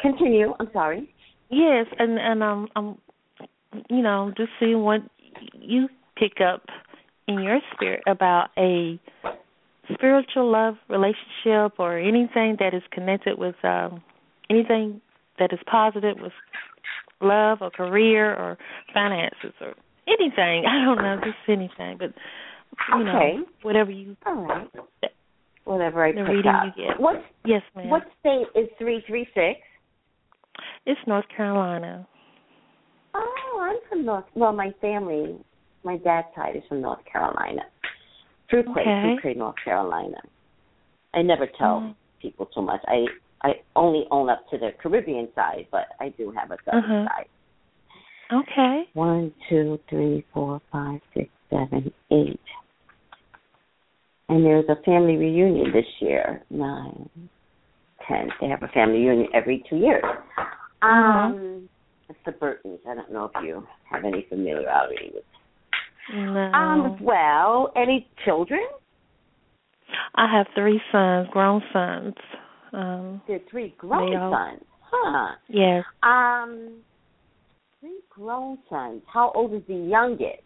continue. 0.00 0.54
I'm 0.58 0.72
sorry. 0.72 1.08
Yes, 1.50 1.86
and 1.98 2.18
and 2.18 2.42
um 2.42 2.68
I'm 2.74 2.98
you 3.90 4.02
know, 4.02 4.32
just 4.36 4.50
seeing 4.58 4.82
what 4.82 5.02
you 5.52 5.88
pick 6.16 6.40
up 6.40 6.62
in 7.28 7.40
your 7.40 7.60
spirit 7.72 8.02
about 8.06 8.50
a 8.56 8.98
spiritual 9.92 10.50
love 10.50 10.78
relationship 10.88 11.78
or 11.78 11.98
anything 11.98 12.56
that 12.58 12.74
is 12.74 12.82
connected 12.90 13.38
with 13.38 13.54
um 13.64 14.02
anything 14.50 15.00
that 15.38 15.52
is 15.52 15.58
positive 15.70 16.16
with 16.20 16.32
love 17.20 17.58
or 17.60 17.70
career 17.70 18.34
or 18.34 18.58
finances 18.92 19.52
or 19.60 19.74
anything. 20.06 20.64
I 20.66 20.84
don't 20.84 20.98
know, 20.98 21.16
just 21.24 21.36
anything. 21.48 21.98
But 21.98 22.12
you 22.96 23.02
Okay. 23.08 23.36
know, 23.38 23.44
whatever 23.62 23.90
you 23.90 24.16
All 24.26 24.34
right. 24.34 24.68
Whatever 25.64 26.04
I 26.04 26.12
The 26.12 26.20
pick 26.20 26.28
reading 26.28 26.52
up. 26.52 26.64
you 26.76 26.84
get. 26.86 27.00
What 27.00 27.24
yes, 27.44 27.62
ma'am. 27.74 27.88
what 27.90 28.02
state 28.20 28.46
is 28.54 28.68
three 28.78 29.02
three 29.06 29.26
six? 29.34 29.58
It's 30.86 31.00
North 31.08 31.24
Carolina. 31.36 32.06
Oh, 33.14 33.58
I'm 33.60 33.78
from 33.88 34.04
North. 34.04 34.24
Well, 34.34 34.52
my 34.52 34.70
family, 34.80 35.36
my 35.82 35.96
dad's 35.98 36.28
side 36.36 36.54
is 36.54 36.62
from 36.68 36.82
North 36.82 37.04
Carolina. 37.10 37.62
Fuquay, 38.52 38.68
Okay. 38.80 39.16
Fuquay, 39.24 39.36
North 39.36 39.56
Carolina. 39.64 40.18
I 41.14 41.22
never 41.22 41.46
tell 41.58 41.80
Mhm. 41.80 41.94
people 42.20 42.46
too 42.46 42.62
much. 42.62 42.80
I 42.86 43.06
I 43.46 43.60
only 43.76 44.04
own 44.10 44.28
up 44.28 44.48
to 44.50 44.58
the 44.58 44.70
Caribbean 44.82 45.28
side, 45.36 45.66
but 45.70 45.86
I 46.00 46.08
do 46.18 46.32
have 46.36 46.50
a 46.50 46.56
southern 46.64 47.06
Uh-huh. 47.06 47.06
side. 47.06 47.28
Okay. 48.32 48.88
One, 48.94 49.32
two, 49.48 49.78
three, 49.88 50.24
four, 50.34 50.60
five, 50.72 51.00
six, 51.14 51.28
seven, 51.48 51.92
eight. 52.10 52.40
And 54.28 54.44
there's 54.44 54.68
a 54.68 54.82
family 54.82 55.16
reunion 55.16 55.70
this 55.72 55.86
year. 56.00 56.42
Nine, 56.50 57.08
ten. 58.08 58.30
They 58.40 58.48
have 58.48 58.64
a 58.64 58.68
family 58.68 58.98
reunion 59.04 59.28
every 59.32 59.62
two 59.70 59.76
years. 59.76 60.02
Um, 60.82 61.68
it's 62.08 62.18
the 62.26 62.32
Burtons. 62.32 62.80
I 62.88 62.94
don't 62.96 63.12
know 63.12 63.30
if 63.32 63.44
you 63.44 63.64
have 63.88 64.04
any 64.04 64.26
familiarity 64.28 65.12
with. 65.14 65.24
No. 66.12 66.50
Um, 66.52 66.98
well, 67.00 67.72
any 67.76 68.08
children? 68.24 68.66
I 70.16 70.26
have 70.36 70.46
three 70.56 70.80
sons, 70.90 71.28
grown 71.30 71.62
sons. 71.72 72.14
Um, 72.72 73.22
are 73.28 73.38
three 73.50 73.74
grown 73.78 74.16
all- 74.16 74.32
sons. 74.32 74.62
Huh. 74.88 75.34
yes. 75.48 75.84
Um, 76.02 76.78
three 77.80 78.00
grown 78.08 78.58
sons. 78.70 79.02
How 79.12 79.32
old 79.34 79.52
is 79.52 79.62
the 79.66 79.74
youngest? 79.74 80.42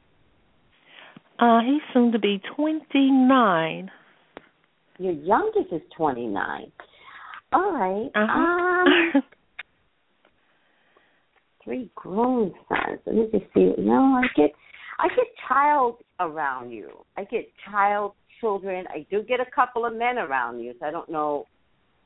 Uh, 1.39 1.61
he's 1.61 1.83
soon 1.93 2.13
to 2.13 2.19
be 2.19 2.41
29. 2.57 3.91
Your 4.99 5.13
youngest 5.13 5.73
is 5.73 5.81
twenty 5.97 6.27
nine. 6.27 6.71
All 7.53 7.73
right. 7.73 8.11
Uh-huh. 8.15 9.19
Um, 9.19 9.23
three 11.65 11.91
grown 11.95 12.53
sons. 12.69 13.01
Let 13.07 13.15
me 13.15 13.29
just 13.33 13.45
see. 13.55 13.73
No, 13.79 14.21
I 14.23 14.27
get, 14.37 14.51
I 14.99 15.09
get 15.09 15.25
child 15.49 15.97
around 16.21 16.71
you. 16.71 16.91
I 17.17 17.25
get 17.25 17.51
child 17.71 18.13
children. 18.41 18.85
I 18.91 19.07
do 19.11 19.23
get 19.23 19.41
a 19.41 19.51
couple 19.55 19.87
of 19.87 19.95
men 19.95 20.19
around 20.19 20.61
you. 20.61 20.75
So 20.79 20.87
I 20.87 20.91
don't 20.91 21.09
know 21.09 21.47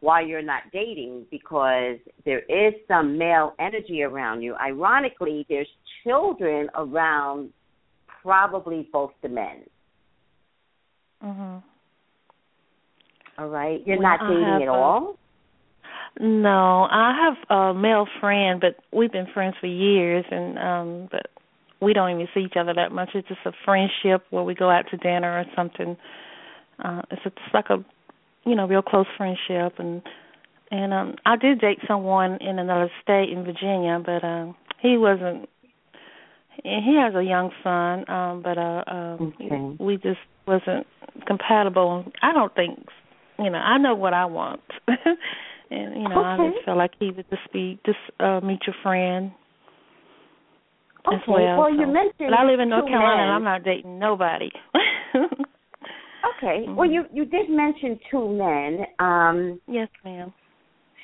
why 0.05 0.21
you're 0.21 0.43
not 0.43 0.63
dating 0.73 1.27
because 1.31 1.97
there 2.25 2.41
is 2.63 2.75
some 2.87 3.17
male 3.19 3.55
energy 3.59 4.03
around 4.03 4.43
you. 4.43 4.55
Ironically, 4.57 5.47
there's 5.49 5.69
children 6.05 6.69
around 6.77 7.51
probably 8.23 8.89
both 8.93 9.13
the 9.23 9.29
men. 9.29 9.59
mhm. 11.25 11.63
All 13.39 13.49
right. 13.49 13.81
You're 13.87 13.99
Well, 13.99 14.17
not 14.19 14.29
dating 14.29 14.63
at 14.63 14.69
a- 14.69 14.73
all? 14.73 15.17
No, 16.21 16.87
I 16.91 17.13
have 17.23 17.37
a 17.59 17.75
male 17.75 18.07
friend, 18.21 18.61
but 18.61 18.77
we've 18.93 19.11
been 19.11 19.27
friends 19.35 19.57
for 19.61 19.67
years, 19.67 20.25
and 20.31 20.59
um, 20.59 21.09
but 21.11 21.27
we 21.81 21.93
don't 21.93 22.11
even 22.11 22.29
see 22.35 22.41
each 22.41 22.57
other 22.57 22.73
that 22.75 22.93
much. 22.93 23.11
It's 23.15 23.27
just 23.27 23.41
a 23.47 23.53
friendship 23.65 24.25
where 24.31 24.45
we 24.45 24.55
go 24.55 24.71
out 24.71 24.85
to 24.91 24.97
dinner 24.99 25.33
or 25.41 25.45
something. 25.57 25.97
Uh, 26.85 27.03
it's 27.11 27.23
it's 27.25 27.55
like 27.55 27.71
a, 27.71 27.85
you 28.47 28.55
know, 28.55 28.67
real 28.67 28.83
close 28.83 29.07
friendship, 29.17 29.79
and 29.79 30.03
and 30.71 30.93
um, 30.93 31.15
I 31.25 31.37
did 31.37 31.61
date 31.61 31.79
someone 31.87 32.39
in 32.41 32.59
another 32.59 32.91
state 33.03 33.31
in 33.31 33.45
Virginia, 33.45 34.03
but 34.05 34.25
um, 34.25 34.57
he 34.81 34.97
wasn't 34.97 35.49
he 36.63 36.97
has 37.01 37.15
a 37.15 37.23
young 37.23 37.51
son, 37.63 38.09
um, 38.09 38.43
but 38.43 38.59
uh, 38.59 38.85
uh 38.87 39.17
okay. 39.21 39.77
we 39.79 39.97
just 39.97 40.21
wasn't 40.47 40.87
compatible. 41.27 42.05
I 42.23 42.33
don't 42.33 42.55
think, 42.55 42.87
you 43.39 43.51
know, 43.51 43.59
I 43.59 43.79
know 43.79 43.95
what 43.95 44.15
I 44.15 44.27
want, 44.27 44.63
and 44.87 46.03
you 46.03 46.09
know, 46.09 46.21
okay. 46.21 46.43
I 46.43 46.51
just 46.53 46.65
felt 46.65 46.79
like 46.79 46.93
he 46.99 47.11
would 47.11 47.27
just 47.29 47.53
be 47.53 47.79
just 47.85 47.99
uh 48.21 48.41
meet 48.41 48.61
your 48.67 48.77
friend. 48.83 49.33
Okay. 51.07 51.17
As 51.17 51.23
well, 51.29 51.59
well 51.59 51.69
so. 51.71 51.81
you 51.81 51.87
mentioned. 51.87 52.31
But 52.31 52.35
I 52.35 52.45
live 52.51 52.61
in 52.61 52.71
North 52.71 52.87
Carolina, 52.87 53.17
men. 53.17 53.25
and 53.25 53.33
I'm 53.33 53.45
not 53.45 53.63
dating 53.63 53.99
nobody. 53.99 54.51
okay. 56.37 56.67
Mm-hmm. 56.67 56.77
Well, 56.77 56.91
you 56.91 57.05
you 57.13 57.25
did 57.25 57.49
mention 57.49 57.99
two 58.11 58.29
men. 58.29 58.87
Um 58.99 59.61
Yes, 59.67 59.89
ma'am. 60.05 60.33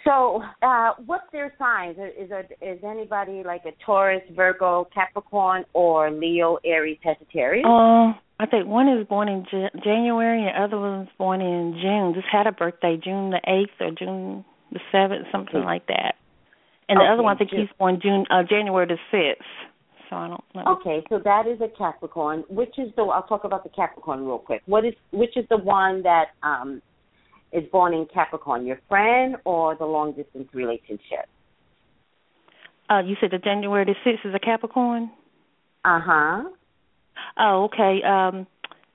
So, 0.05 0.43
uh, 0.63 0.93
what's 1.05 1.31
their 1.31 1.53
signs? 1.59 1.97
Is 1.99 2.31
is 2.63 2.79
anybody 2.83 3.43
like 3.45 3.63
a 3.67 3.73
Taurus, 3.85 4.23
Virgo, 4.35 4.89
Capricorn, 4.95 5.65
or 5.75 6.11
Leo, 6.11 6.59
Aries, 6.65 6.99
Sagittarius? 7.05 7.67
Uh, 7.67 8.17
I 8.39 8.47
think 8.51 8.67
one 8.67 8.89
is 8.89 9.07
born 9.07 9.29
in 9.29 9.45
J- 9.51 9.69
January 9.85 10.47
and 10.47 10.57
the 10.57 10.63
other 10.63 10.81
one's 10.81 11.11
born 11.19 11.43
in 11.43 11.79
June. 11.83 12.15
Just 12.15 12.29
had 12.33 12.47
a 12.47 12.53
birthday, 12.53 12.99
June 13.03 13.31
the 13.31 13.41
eighth 13.47 13.77
or 13.79 13.91
June 13.91 14.45
the 14.73 14.81
seventh, 14.91 15.27
something 15.31 15.63
like 15.63 15.87
that. 15.89 16.15
And 16.89 16.99
the 16.99 17.05
okay, 17.05 17.13
other 17.13 17.23
one, 17.23 17.35
I 17.35 17.39
think 17.39 17.51
he's 17.51 17.69
born 17.79 18.01
June, 18.03 18.25
uh, 18.31 18.43
January 18.49 18.87
the 18.87 18.99
sixth. 19.11 19.47
So 20.11 20.17
I 20.17 20.29
don't 20.29 20.45
know. 20.55 20.77
Okay, 20.81 21.05
so 21.09 21.21
that 21.25 21.47
is 21.47 21.61
a 21.61 21.69
Capricorn. 21.79 22.43
Which 22.49 22.75
is 22.79 22.89
the? 22.97 23.03
I'll 23.03 23.23
talk 23.23 23.45
about 23.45 23.63
the 23.63 23.71
Capricorn 23.71 24.27
real 24.27 24.39
quick. 24.39 24.63
What 24.67 24.85
is? 24.85 24.95
Which 25.13 25.37
is 25.37 25.45
the 25.49 25.57
one 25.57 26.03
that 26.03 26.27
um 26.43 26.83
is 27.53 27.63
born 27.71 27.95
in 27.95 28.07
Capricorn? 28.13 28.67
Your 28.67 28.81
friend 28.89 29.37
or 29.45 29.77
the 29.77 29.85
long 29.85 30.13
distance 30.13 30.49
relationship? 30.53 31.29
Uh, 32.91 32.99
you 32.99 33.15
said 33.21 33.31
the 33.31 33.39
January 33.39 33.85
the 33.85 33.95
sixth 34.05 34.27
is 34.27 34.35
a 34.35 34.41
Capricorn. 34.41 35.13
Uh 35.85 36.01
huh. 36.05 36.43
Oh, 37.39 37.69
okay. 37.73 38.01
Um, 38.05 38.49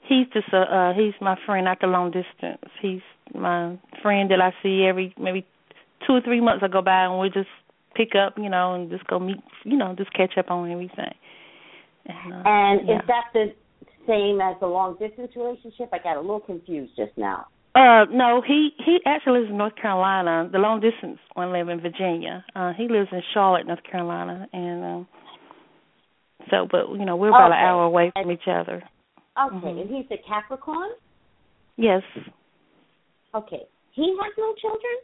he's 0.07 0.27
just 0.33 0.51
a 0.53 0.57
uh, 0.57 0.93
he's 0.93 1.13
my 1.21 1.37
friend, 1.45 1.63
not 1.63 1.79
the 1.79 1.87
long 1.87 2.11
distance. 2.11 2.71
He's 2.81 3.01
my 3.33 3.79
friend 4.01 4.29
that 4.31 4.41
I 4.41 4.51
see 4.61 4.85
every 4.87 5.15
maybe 5.17 5.45
two 6.05 6.13
or 6.13 6.21
three 6.21 6.41
months 6.41 6.61
I 6.63 6.67
go 6.67 6.81
by 6.81 7.05
and 7.05 7.17
we're 7.17 7.29
just 7.29 7.47
pick 7.95 8.15
up, 8.15 8.35
you 8.37 8.49
know, 8.49 8.73
and 8.73 8.89
just 8.89 9.05
go 9.07 9.19
meet, 9.19 9.37
you 9.63 9.77
know, 9.77 9.95
just 9.97 10.11
catch 10.13 10.37
up 10.37 10.51
on 10.51 10.69
everything. 10.71 11.13
And, 12.05 12.33
uh, 12.33 12.43
And 12.45 12.87
yeah. 12.87 12.95
is 12.97 13.01
that 13.07 13.25
the 13.33 13.53
same 14.07 14.41
as 14.41 14.55
the 14.59 14.67
long 14.67 14.97
distance 14.99 15.31
relationship? 15.35 15.89
I 15.93 15.99
got 15.99 16.17
a 16.17 16.21
little 16.21 16.39
confused 16.39 16.93
just 16.95 17.17
now. 17.17 17.47
Uh, 17.75 18.05
no, 18.09 18.41
he 18.45 18.69
he 18.85 18.99
actually 19.05 19.39
lives 19.39 19.51
in 19.51 19.57
North 19.57 19.75
Carolina. 19.75 20.47
The 20.49 20.59
long 20.59 20.79
distance 20.79 21.19
one 21.33 21.51
live 21.51 21.67
in 21.67 21.81
Virginia. 21.81 22.45
Uh, 22.55 22.71
he 22.71 22.87
lives 22.87 23.09
in 23.11 23.21
Charlotte, 23.33 23.67
North 23.67 23.83
Carolina, 23.83 24.47
and 24.53 24.83
um, 24.85 25.07
so, 26.49 26.67
but 26.71 26.89
you 26.93 27.03
know, 27.03 27.17
we're 27.17 27.29
about 27.29 27.51
Okay. 27.51 27.59
an 27.59 27.65
hour 27.65 27.83
away 27.83 28.11
from 28.13 28.31
each 28.31 28.47
other. 28.47 28.81
Okay, 29.37 29.55
Mhm. 29.55 29.81
and 29.81 29.89
he's 29.89 30.05
a 30.09 30.17
Capricorn. 30.25 30.91
Yes, 31.75 32.03
Okay, 33.33 33.63
he 33.91 34.17
has 34.21 34.33
no 34.37 34.53
children. 34.53 34.95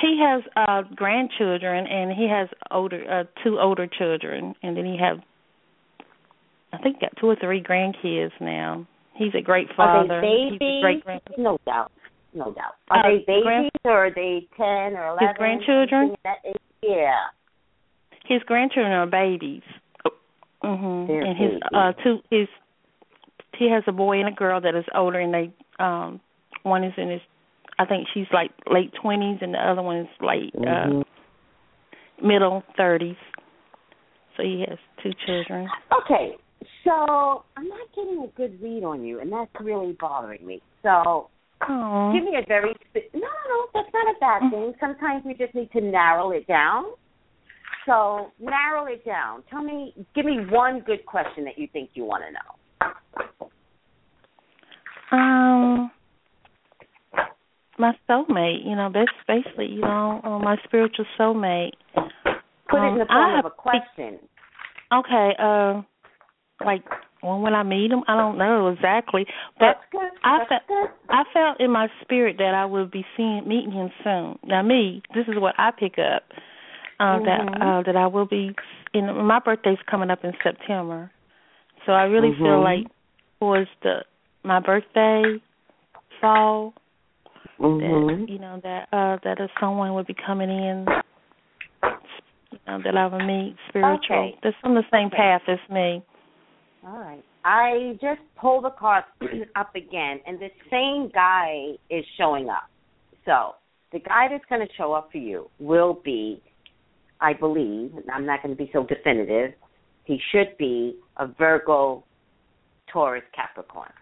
He 0.00 0.20
has 0.22 0.42
uh 0.56 0.82
grandchildren, 0.94 1.86
and 1.86 2.12
he 2.12 2.28
has 2.28 2.48
older 2.70 3.04
uh 3.10 3.24
two 3.42 3.58
older 3.60 3.86
children, 3.86 4.54
and 4.62 4.76
then 4.76 4.84
he 4.84 4.96
have, 5.00 5.18
I 6.72 6.78
think, 6.78 7.00
got 7.00 7.12
two 7.20 7.28
or 7.28 7.36
three 7.36 7.62
grandkids 7.62 8.32
now. 8.40 8.86
He's 9.16 9.34
a 9.34 9.40
great 9.42 9.68
Are 9.78 10.04
father. 10.06 10.20
they 10.20 10.48
He's 10.50 10.60
a 10.60 10.80
great 10.82 11.04
grand. 11.04 11.20
No 11.38 11.58
doubt, 11.66 11.92
no 12.34 12.52
doubt. 12.52 12.74
Are 12.90 12.98
Uh, 13.06 13.08
they 13.18 13.24
babies 13.26 13.42
grand- 13.44 13.70
or 13.84 14.06
are 14.06 14.10
they 14.10 14.46
ten 14.56 14.96
or 14.96 15.06
eleven? 15.08 15.28
His 15.28 15.36
grandchildren? 15.36 16.08
something 16.08 16.16
That 16.24 16.38
age? 16.44 16.56
Yeah. 16.82 17.20
His 18.26 18.42
grandchildren 18.44 18.92
are 18.92 19.06
babies. 19.06 19.62
Mhm. 20.62 21.10
And 21.10 21.36
his 21.38 21.50
babies. 21.50 21.62
uh 21.72 21.92
two 22.02 22.20
his 22.30 22.48
he 23.56 23.70
has 23.70 23.84
a 23.86 23.92
boy 23.92 24.18
and 24.18 24.28
a 24.28 24.32
girl 24.32 24.60
that 24.60 24.74
is 24.74 24.84
older 24.94 25.20
and 25.20 25.32
they 25.32 25.50
um 25.78 26.20
one 26.64 26.82
is 26.82 26.94
in 26.96 27.10
his 27.10 27.20
I 27.78 27.84
think 27.84 28.06
she's 28.14 28.26
like 28.32 28.50
late 28.70 28.92
20s 29.02 29.42
and 29.42 29.54
the 29.54 29.58
other 29.58 29.82
one 29.82 29.96
is 29.98 30.08
late 30.20 30.54
Mhm. 30.54 31.00
uh 31.00 31.04
middle 32.22 32.62
30s. 32.78 33.16
So 34.36 34.42
he 34.42 34.64
has 34.68 34.78
two 35.02 35.12
children. 35.26 35.68
Okay, 35.92 36.36
so 36.84 37.44
I'm 37.56 37.68
not 37.68 37.86
getting 37.94 38.22
a 38.22 38.28
good 38.36 38.60
read 38.62 38.84
on 38.84 39.04
you, 39.04 39.20
and 39.20 39.32
that's 39.32 39.50
really 39.60 39.92
bothering 39.92 40.44
me. 40.46 40.60
So 40.82 41.28
Oh. 41.68 42.12
give 42.12 42.24
me 42.24 42.36
a 42.36 42.42
very 42.46 42.74
spe- 42.90 43.12
no, 43.14 43.20
no, 43.20 43.26
no. 43.48 43.66
That's 43.74 43.92
not 43.92 44.14
a 44.14 44.18
bad 44.20 44.50
thing. 44.50 44.74
Sometimes 44.80 45.24
we 45.24 45.34
just 45.34 45.54
need 45.54 45.70
to 45.72 45.80
narrow 45.80 46.30
it 46.32 46.46
down. 46.46 46.84
So 47.86 48.32
narrow 48.38 48.86
it 48.86 49.04
down. 49.04 49.42
Tell 49.50 49.62
me, 49.62 49.94
give 50.14 50.24
me 50.26 50.46
one 50.46 50.80
good 50.80 51.04
question 51.06 51.44
that 51.44 51.58
you 51.58 51.66
think 51.68 51.90
you 51.94 52.04
want 52.04 52.24
to 52.24 52.32
know. 52.32 53.48
Um 55.12 55.90
my 57.78 57.92
soulmate, 58.08 58.64
you 58.64 58.76
know, 58.76 58.90
that's 58.92 59.10
basically, 59.26 59.66
you 59.66 59.80
know, 59.80 60.20
uh, 60.24 60.38
my 60.38 60.56
spiritual 60.64 61.06
soulmate. 61.18 61.72
Put 61.94 62.78
it 62.78 62.86
in 62.86 62.92
Um, 62.92 62.98
the 62.98 63.06
form 63.06 63.22
I 63.24 63.28
of 63.30 63.36
have 63.36 63.44
a 63.46 63.50
question. 63.50 64.18
Okay, 64.92 65.34
uh, 65.38 65.82
like 66.64 66.84
when 67.20 67.40
when 67.42 67.54
I 67.54 67.62
meet 67.62 67.90
him, 67.90 68.04
I 68.06 68.14
don't 68.16 68.38
know 68.38 68.68
exactly, 68.68 69.26
but. 69.58 69.80
I 70.26 70.38
felt. 70.48 70.62
I 71.10 71.24
felt 71.34 71.60
in 71.60 71.70
my 71.70 71.88
spirit 72.00 72.36
that 72.38 72.54
I 72.54 72.64
would 72.64 72.90
be 72.90 73.04
seeing 73.14 73.46
meeting 73.46 73.72
him 73.72 73.90
soon. 74.02 74.38
Now, 74.42 74.62
me, 74.62 75.02
this 75.14 75.26
is 75.28 75.34
what 75.38 75.54
I 75.58 75.70
pick 75.70 75.98
up 75.98 76.22
uh, 76.98 77.18
Mhm. 77.18 77.24
that 77.26 77.62
uh, 77.62 77.82
that 77.82 77.94
I 77.96 78.06
will 78.06 78.24
be. 78.24 78.54
In 78.94 79.04
my 79.26 79.38
birthday's 79.38 79.76
coming 79.86 80.08
up 80.10 80.24
in 80.24 80.32
September, 80.42 81.10
so 81.84 81.92
I 81.92 82.04
really 82.04 82.32
feel 82.38 82.58
Mhm. 82.58 82.64
like 82.64 82.86
towards 83.38 83.68
the 83.82 84.04
my 84.44 84.60
birthday, 84.60 85.42
fall, 86.22 86.72
Mhm. 87.58 88.26
that 88.26 88.28
you 88.32 88.38
know 88.38 88.60
that 88.62 88.88
uh 88.92 89.18
that 89.24 89.40
if 89.40 89.50
someone 89.60 89.94
would 89.94 90.06
be 90.06 90.14
coming 90.14 90.50
in 90.50 90.86
you 92.50 92.58
know, 92.66 92.80
that 92.82 92.96
I 92.96 93.06
would 93.06 93.24
meet 93.24 93.56
spiritual 93.68 94.16
Okay. 94.16 94.38
that's 94.42 94.56
on 94.62 94.74
the 94.74 94.84
same 94.92 95.08
Okay. 95.08 95.16
path 95.16 95.42
as 95.48 95.58
me. 95.68 96.02
All 96.86 96.98
right. 96.98 97.22
I 97.44 97.98
just 98.00 98.20
pulled 98.36 98.64
the 98.64 98.70
card 98.70 99.04
up 99.56 99.74
again, 99.74 100.20
and 100.26 100.38
the 100.38 100.50
same 100.70 101.08
guy 101.14 101.72
is 101.90 102.04
showing 102.16 102.48
up. 102.48 102.68
So 103.24 103.56
the 103.92 103.98
guy 104.00 104.28
that's 104.28 104.44
going 104.46 104.66
to 104.66 104.72
show 104.74 104.92
up 104.92 105.10
for 105.12 105.18
you 105.18 105.50
will 105.58 105.94
be, 106.04 106.42
I 107.20 107.32
believe, 107.32 107.94
and 107.96 108.10
I'm 108.12 108.24
not 108.26 108.42
going 108.42 108.56
to 108.56 108.62
be 108.62 108.70
so 108.72 108.84
definitive. 108.84 109.52
He 110.04 110.20
should 110.30 110.56
be 110.58 110.96
a 111.16 111.26
Virgo, 111.26 112.04
Taurus, 112.92 113.24
Capricorn. 113.34 113.92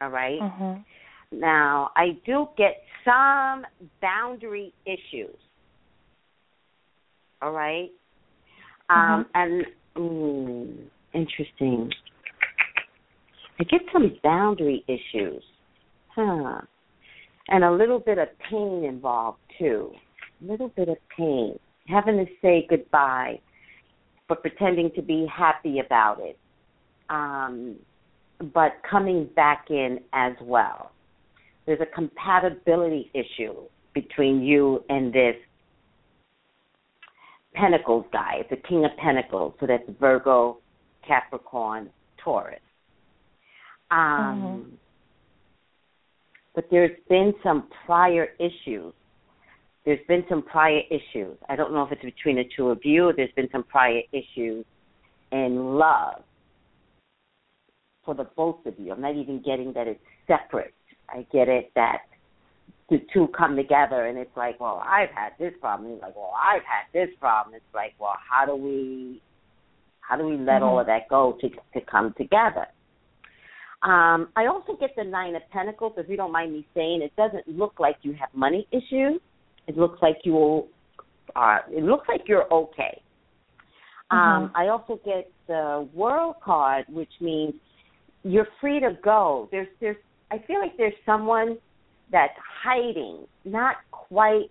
All 0.00 0.08
right? 0.10 0.40
Mhm. 0.40 0.84
Now, 1.32 1.90
I 1.96 2.18
do 2.26 2.46
get 2.58 2.82
some 3.04 3.64
boundary 4.00 4.72
issues. 4.84 5.34
All 7.40 7.52
right? 7.52 7.90
Um, 8.90 9.26
and 9.34 9.66
mm, 9.96 10.76
interesting. 11.14 11.90
I 13.58 13.64
get 13.64 13.80
some 13.92 14.16
boundary 14.22 14.84
issues. 14.86 15.42
Huh. 16.14 16.60
And 17.48 17.64
a 17.64 17.72
little 17.72 17.98
bit 17.98 18.18
of 18.18 18.28
pain 18.50 18.84
involved 18.84 19.38
too. 19.58 19.92
A 20.42 20.50
little 20.50 20.68
bit 20.68 20.88
of 20.88 20.96
pain. 21.16 21.58
Having 21.88 22.18
to 22.18 22.26
say 22.42 22.66
goodbye, 22.68 23.40
but 24.28 24.42
pretending 24.42 24.90
to 24.94 25.02
be 25.02 25.26
happy 25.34 25.80
about 25.84 26.18
it. 26.20 26.38
Um, 27.08 27.76
but 28.54 28.72
coming 28.88 29.28
back 29.34 29.66
in 29.70 30.00
as 30.12 30.34
well 30.42 30.91
there's 31.72 31.88
a 31.90 31.94
compatibility 31.94 33.10
issue 33.14 33.54
between 33.94 34.42
you 34.42 34.84
and 34.90 35.10
this 35.10 35.36
Pentacles 37.54 38.04
guy. 38.12 38.40
It's 38.40 38.52
a 38.52 38.68
King 38.68 38.84
of 38.84 38.90
Pentacles, 38.98 39.54
so 39.58 39.66
that's 39.66 39.82
Virgo, 39.98 40.58
Capricorn, 41.06 41.88
Taurus. 42.22 42.60
Um, 43.90 44.78
But 46.54 46.66
there's 46.70 46.90
been 47.08 47.32
some 47.42 47.68
prior 47.86 48.28
issues. 48.38 48.92
There's 49.86 50.04
been 50.06 50.24
some 50.28 50.42
prior 50.42 50.80
issues. 50.90 51.38
I 51.48 51.56
don't 51.56 51.72
know 51.72 51.84
if 51.84 51.92
it's 51.92 52.04
between 52.04 52.36
the 52.36 52.44
two 52.54 52.68
of 52.68 52.80
you. 52.84 53.14
There's 53.16 53.32
been 53.34 53.48
some 53.50 53.64
prior 53.64 54.02
issues 54.12 54.66
in 55.30 55.78
love 55.78 56.22
for 58.04 58.14
the 58.14 58.24
both 58.36 58.66
of 58.66 58.74
you. 58.78 58.92
I'm 58.92 59.00
not 59.00 59.16
even 59.16 59.42
getting 59.42 59.72
that 59.72 59.86
it's 59.86 60.00
separate. 60.26 60.74
I 61.12 61.26
get 61.32 61.48
it 61.48 61.70
that 61.74 61.98
the 62.90 62.98
two 63.12 63.28
come 63.36 63.56
together 63.56 64.06
and 64.06 64.18
it's 64.18 64.36
like, 64.36 64.60
well, 64.60 64.82
I've 64.84 65.10
had 65.14 65.32
this 65.38 65.52
problem. 65.60 65.92
He's 65.92 66.02
like, 66.02 66.16
well, 66.16 66.34
I've 66.36 66.62
had 66.62 66.92
this 66.92 67.14
problem. 67.20 67.54
It's 67.54 67.64
like, 67.74 67.94
well, 67.98 68.16
how 68.30 68.46
do 68.46 68.54
we, 68.54 69.22
how 70.00 70.16
do 70.16 70.26
we 70.26 70.36
let 70.36 70.62
all 70.62 70.78
of 70.80 70.86
that 70.86 71.08
go 71.08 71.38
to 71.40 71.48
to 71.48 71.86
come 71.90 72.14
together? 72.18 72.66
Um, 73.82 74.28
I 74.36 74.46
also 74.46 74.76
get 74.78 74.90
the 74.96 75.04
nine 75.04 75.34
of 75.34 75.42
pentacles. 75.50 75.94
If 75.96 76.08
you 76.08 76.16
don't 76.16 76.32
mind 76.32 76.52
me 76.52 76.66
saying, 76.74 77.02
it 77.02 77.14
doesn't 77.16 77.48
look 77.48 77.80
like 77.80 77.96
you 78.02 78.12
have 78.12 78.28
money 78.34 78.66
issues. 78.70 79.20
It 79.66 79.76
looks 79.76 80.00
like 80.02 80.18
you, 80.24 80.66
uh, 81.34 81.58
it 81.68 81.82
looks 81.82 82.06
like 82.08 82.22
you're 82.26 82.52
okay. 82.52 83.00
Um, 84.10 84.52
I 84.54 84.68
also 84.68 85.00
get 85.04 85.32
the 85.46 85.88
World 85.94 86.36
card, 86.44 86.84
which 86.88 87.10
means 87.20 87.54
you're 88.22 88.48
free 88.60 88.78
to 88.80 88.98
go. 89.02 89.48
There's, 89.50 89.68
there's. 89.80 89.96
I 90.32 90.38
feel 90.46 90.60
like 90.60 90.76
there's 90.78 90.94
someone 91.04 91.58
that's 92.10 92.32
hiding, 92.64 93.26
not 93.44 93.76
quite 93.90 94.46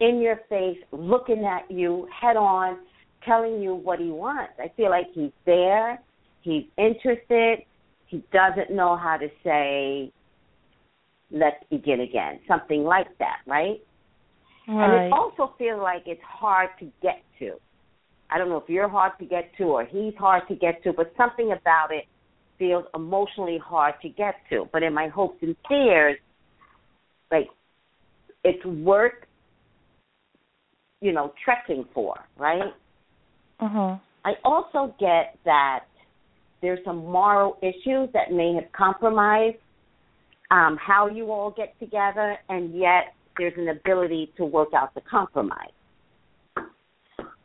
in 0.00 0.20
your 0.20 0.40
face, 0.48 0.78
looking 0.92 1.44
at 1.44 1.70
you 1.70 2.08
head 2.18 2.36
on, 2.36 2.78
telling 3.24 3.60
you 3.60 3.74
what 3.74 3.98
he 3.98 4.06
wants. 4.06 4.54
I 4.58 4.72
feel 4.76 4.90
like 4.90 5.06
he's 5.14 5.32
there, 5.44 6.00
he's 6.40 6.64
interested, 6.78 7.58
he 8.06 8.24
doesn't 8.32 8.74
know 8.74 8.96
how 8.96 9.18
to 9.18 9.28
say, 9.44 10.10
let's 11.30 11.62
begin 11.70 12.00
again, 12.00 12.40
something 12.48 12.84
like 12.84 13.08
that, 13.18 13.38
right? 13.46 13.80
Right. 14.68 14.84
And 14.84 15.06
it 15.06 15.12
also 15.12 15.54
feels 15.58 15.80
like 15.82 16.04
it's 16.06 16.20
hard 16.26 16.70
to 16.80 16.90
get 17.02 17.22
to. 17.40 17.52
I 18.30 18.38
don't 18.38 18.48
know 18.48 18.56
if 18.56 18.68
you're 18.68 18.88
hard 18.88 19.12
to 19.20 19.24
get 19.26 19.50
to 19.58 19.64
or 19.64 19.84
he's 19.84 20.14
hard 20.18 20.44
to 20.48 20.54
get 20.54 20.82
to, 20.84 20.92
but 20.92 21.12
something 21.16 21.52
about 21.52 21.92
it 21.92 22.04
feels 22.58 22.84
emotionally 22.94 23.58
hard 23.62 23.94
to 24.02 24.08
get 24.08 24.34
to. 24.50 24.68
But 24.72 24.82
in 24.82 24.92
my 24.92 25.08
hopes 25.08 25.38
and 25.42 25.56
fears, 25.68 26.18
like 27.30 27.48
it's 28.44 28.64
worth, 28.64 29.12
you 31.00 31.12
know, 31.12 31.32
trekking 31.44 31.84
for, 31.92 32.14
right? 32.38 32.72
Uh-huh. 33.60 33.96
I 34.24 34.32
also 34.44 34.94
get 34.98 35.38
that 35.44 35.84
there's 36.62 36.80
some 36.84 36.98
moral 36.98 37.58
issues 37.62 38.08
that 38.12 38.32
may 38.32 38.54
have 38.54 38.70
compromised 38.72 39.56
um, 40.50 40.78
how 40.84 41.08
you 41.08 41.30
all 41.32 41.50
get 41.50 41.78
together, 41.78 42.36
and 42.48 42.74
yet 42.74 43.14
there's 43.36 43.54
an 43.56 43.68
ability 43.68 44.32
to 44.36 44.44
work 44.44 44.68
out 44.74 44.94
the 44.94 45.00
compromise. 45.02 45.70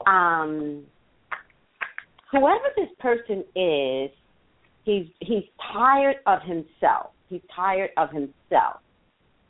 Um, 0.06 0.84
whoever 2.32 2.66
this 2.76 2.90
person 3.00 3.44
is, 3.56 4.12
he's 4.84 5.08
he's 5.20 5.44
tired 5.74 6.18
of 6.26 6.42
himself. 6.44 7.12
He's 7.28 7.42
tired 7.56 7.92
of 7.98 8.10
himself, 8.12 8.82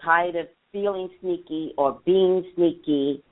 tired 0.03 0.35
of 0.35 0.47
feeling 0.71 1.09
sneaky 1.19 1.73
or 1.77 1.99
being 2.05 2.45
sneaky, 2.55 3.23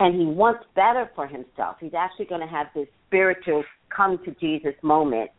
and 0.00 0.18
he 0.18 0.26
wants 0.26 0.64
better 0.74 1.10
for 1.14 1.26
himself. 1.26 1.76
He's 1.80 1.94
actually 1.94 2.26
going 2.26 2.40
to 2.40 2.46
have 2.46 2.66
this 2.74 2.88
spiritual 3.06 3.64
come 3.88 4.18
to 4.24 4.32
Jesus 4.40 4.74
moment, 4.82 5.30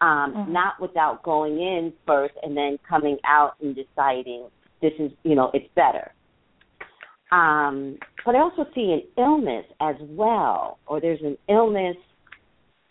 um, 0.00 0.34
Mhm. 0.34 0.48
not 0.48 0.80
without 0.80 1.22
going 1.22 1.60
in 1.60 1.92
first 2.06 2.34
and 2.42 2.56
then 2.56 2.78
coming 2.78 3.18
out 3.24 3.54
and 3.60 3.74
deciding 3.74 4.44
this 4.80 4.94
is, 4.98 5.12
you 5.24 5.34
know, 5.34 5.50
it's 5.52 5.68
better. 5.74 6.12
Um, 7.32 7.98
but 8.24 8.34
I 8.34 8.40
also 8.40 8.66
see 8.74 8.92
an 8.92 9.02
illness 9.16 9.66
as 9.80 9.96
well, 10.00 10.78
or 10.86 11.00
there's 11.00 11.22
an 11.22 11.36
illness, 11.48 11.96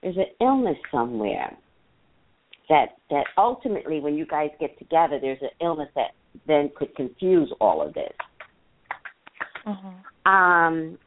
there's 0.02 0.18
an 0.18 0.30
illness 0.40 0.78
somewhere 0.92 1.58
that 2.70 2.98
that 3.10 3.26
ultimately, 3.38 4.00
when 4.00 4.16
you 4.16 4.26
guys 4.26 4.50
get 4.60 4.78
together, 4.78 5.20
there's 5.20 5.42
an 5.42 5.50
illness 5.62 5.90
that 5.96 6.12
then 6.48 6.72
could 6.76 6.96
confuse 6.96 7.52
all 7.60 7.86
of 7.86 7.94
this. 7.94 8.14
Uh-huh. 9.66 10.32
Um, 10.32 10.98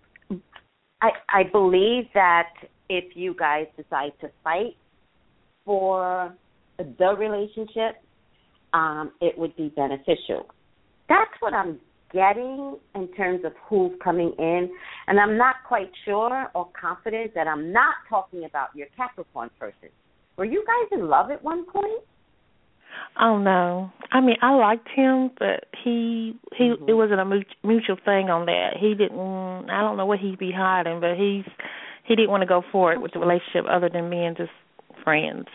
I 1.00 1.10
I 1.28 1.42
believe 1.50 2.04
that 2.14 2.50
if 2.88 3.16
you 3.16 3.34
guys 3.38 3.66
decide 3.76 4.12
to 4.20 4.28
fight 4.44 4.76
for 5.64 6.34
the 6.78 7.14
relationship, 7.16 8.02
um, 8.72 9.12
it 9.20 9.38
would 9.38 9.54
be 9.56 9.68
beneficial. 9.68 10.46
That's 11.08 11.30
what 11.40 11.54
I'm 11.54 11.78
getting 12.12 12.76
in 12.94 13.08
terms 13.14 13.44
of 13.44 13.52
who's 13.68 13.92
coming 14.02 14.34
in, 14.38 14.70
and 15.06 15.20
I'm 15.20 15.38
not 15.38 15.56
quite 15.66 15.90
sure 16.04 16.50
or 16.54 16.68
confident 16.78 17.34
that 17.34 17.46
I'm 17.46 17.72
not 17.72 17.94
talking 18.08 18.44
about 18.44 18.68
your 18.74 18.88
Capricorn 18.96 19.50
person. 19.58 19.88
Were 20.36 20.44
you 20.44 20.64
guys 20.66 20.98
in 20.98 21.08
love 21.08 21.30
at 21.30 21.42
one 21.42 21.64
point? 21.66 22.02
Oh 23.20 23.38
no. 23.38 23.90
I 24.10 24.20
mean, 24.20 24.36
I 24.42 24.54
liked 24.54 24.88
him, 24.94 25.30
but 25.38 25.64
he 25.84 26.36
he 26.56 26.70
Mhm. 26.70 26.88
it 26.88 26.94
wasn't 26.94 27.20
a 27.20 27.44
mutual 27.66 27.96
thing 28.04 28.30
on 28.30 28.46
that. 28.46 28.76
He 28.78 28.94
didn't. 28.94 29.70
I 29.70 29.80
don't 29.82 29.96
know 29.96 30.06
what 30.06 30.18
he'd 30.18 30.38
be 30.38 30.52
hiding, 30.52 31.00
but 31.00 31.16
he's 31.16 31.44
he 32.04 32.16
didn't 32.16 32.30
want 32.30 32.42
to 32.42 32.46
go 32.46 32.62
for 32.72 32.92
it 32.92 33.00
with 33.00 33.12
the 33.12 33.18
relationship 33.20 33.66
other 33.68 33.88
than 33.88 34.10
being 34.10 34.34
just 34.34 34.52
friends. 35.04 35.46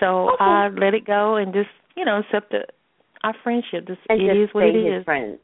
So 0.00 0.30
Okay. 0.32 0.44
I 0.44 0.68
let 0.68 0.94
it 0.94 1.04
go 1.04 1.36
and 1.36 1.52
just 1.52 1.70
you 1.96 2.04
know 2.04 2.18
accept 2.18 2.50
the, 2.50 2.66
our 3.22 3.34
friendship. 3.42 3.86
Just 3.86 4.00
And 4.08 4.20
it 4.20 4.26
just 4.26 4.38
is 4.50 4.54
what 4.54 4.64
it 4.64 4.76
is. 4.76 5.04
friends. 5.04 5.38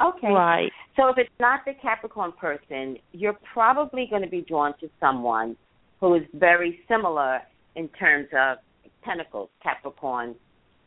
Okay. 0.00 0.30
Right. 0.32 0.72
So 0.96 1.08
if 1.08 1.18
it's 1.18 1.40
not 1.40 1.64
the 1.64 1.74
Capricorn 1.74 2.32
person, 2.32 2.98
you're 3.12 3.38
probably 3.52 4.06
going 4.08 4.22
to 4.22 4.28
be 4.28 4.42
drawn 4.42 4.74
to 4.78 4.88
someone 5.00 5.56
who 6.00 6.14
is 6.14 6.22
very 6.34 6.80
similar 6.88 7.40
in 7.78 7.88
terms 7.90 8.28
of 8.36 8.58
Pentacles, 9.02 9.48
Capricorn, 9.62 10.34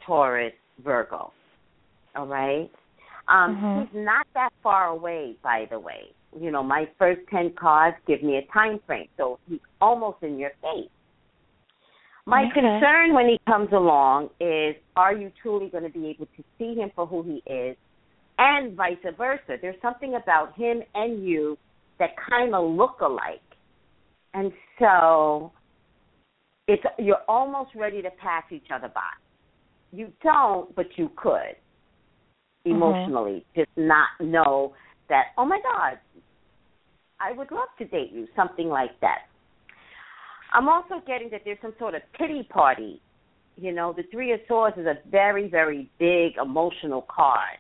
Taurus, 0.06 0.54
Virgo. 0.84 1.32
All 2.16 2.28
right. 2.28 2.70
Um, 3.28 3.56
Mhm. 3.56 3.80
He's 3.80 3.94
not 3.94 4.28
that 4.34 4.52
far 4.62 4.90
away, 4.90 5.38
by 5.42 5.66
the 5.66 5.80
way. 5.80 6.14
You 6.38 6.52
know, 6.52 6.64
my 6.64 6.86
first 6.98 7.22
ten 7.30 7.54
cards 7.54 7.98
give 8.06 8.22
me 8.22 8.38
a 8.38 8.46
time 8.48 8.80
frame, 8.80 9.08
so 9.16 9.40
he's 9.48 9.62
almost 9.80 10.22
in 10.22 10.38
your 10.38 10.52
face. 10.62 10.90
My 12.26 12.44
Okay. 12.44 12.62
concern 12.62 13.14
when 13.14 13.28
he 13.30 13.40
comes 13.48 13.72
along 13.72 14.30
is 14.40 14.76
are 14.96 15.14
you 15.14 15.32
truly 15.42 15.70
going 15.70 15.84
to 15.84 15.90
be 15.90 16.10
able 16.10 16.28
to 16.28 16.44
see 16.58 16.76
him 16.76 16.92
for 16.92 17.06
who 17.08 17.24
he 17.24 17.42
is 17.46 17.78
and 18.38 18.76
vice 18.76 19.02
versa. 19.18 19.58
There's 19.58 19.80
something 19.82 20.16
about 20.16 20.54
him 20.56 20.84
and 20.94 21.26
you 21.26 21.58
that 22.00 22.16
kind 22.18 22.54
of 22.54 22.70
look 22.70 23.02
alike. 23.02 23.42
And 24.34 24.54
so 24.80 25.52
it's 26.68 26.84
you're 26.98 27.24
almost 27.28 27.72
ready 27.76 28.02
to 28.02 28.10
pass 28.12 28.44
each 28.52 28.68
other 28.74 28.90
by. 28.90 29.02
You 29.92 30.12
don't, 30.24 30.74
but 30.76 30.88
you 30.98 31.10
could 31.16 31.56
Mhm. 32.66 32.72
emotionally 32.72 33.46
just 33.56 33.70
not 33.76 34.10
know 34.20 34.74
that, 35.10 35.28
oh 35.38 35.46
my 35.46 35.60
God, 35.62 36.00
I 37.20 37.34
would 37.34 37.52
love 37.52 37.68
to 37.78 37.86
date 37.86 38.12
you, 38.12 38.28
something 38.36 38.70
like 38.70 39.00
that. 39.02 39.28
I'm 40.54 40.70
also 40.70 41.02
getting 41.06 41.30
that 41.32 41.42
there's 41.46 41.60
some 41.62 41.76
sort 41.80 41.96
of 41.96 42.02
pity 42.14 42.44
party. 42.44 43.02
You 43.58 43.72
know, 43.74 43.94
the 43.94 44.04
Three 44.12 44.32
of 44.32 44.40
Swords 44.48 44.78
is 44.78 44.86
a 44.86 44.98
very, 45.10 45.48
very 45.50 45.90
big 46.00 46.38
emotional 46.38 47.02
card. 47.04 47.58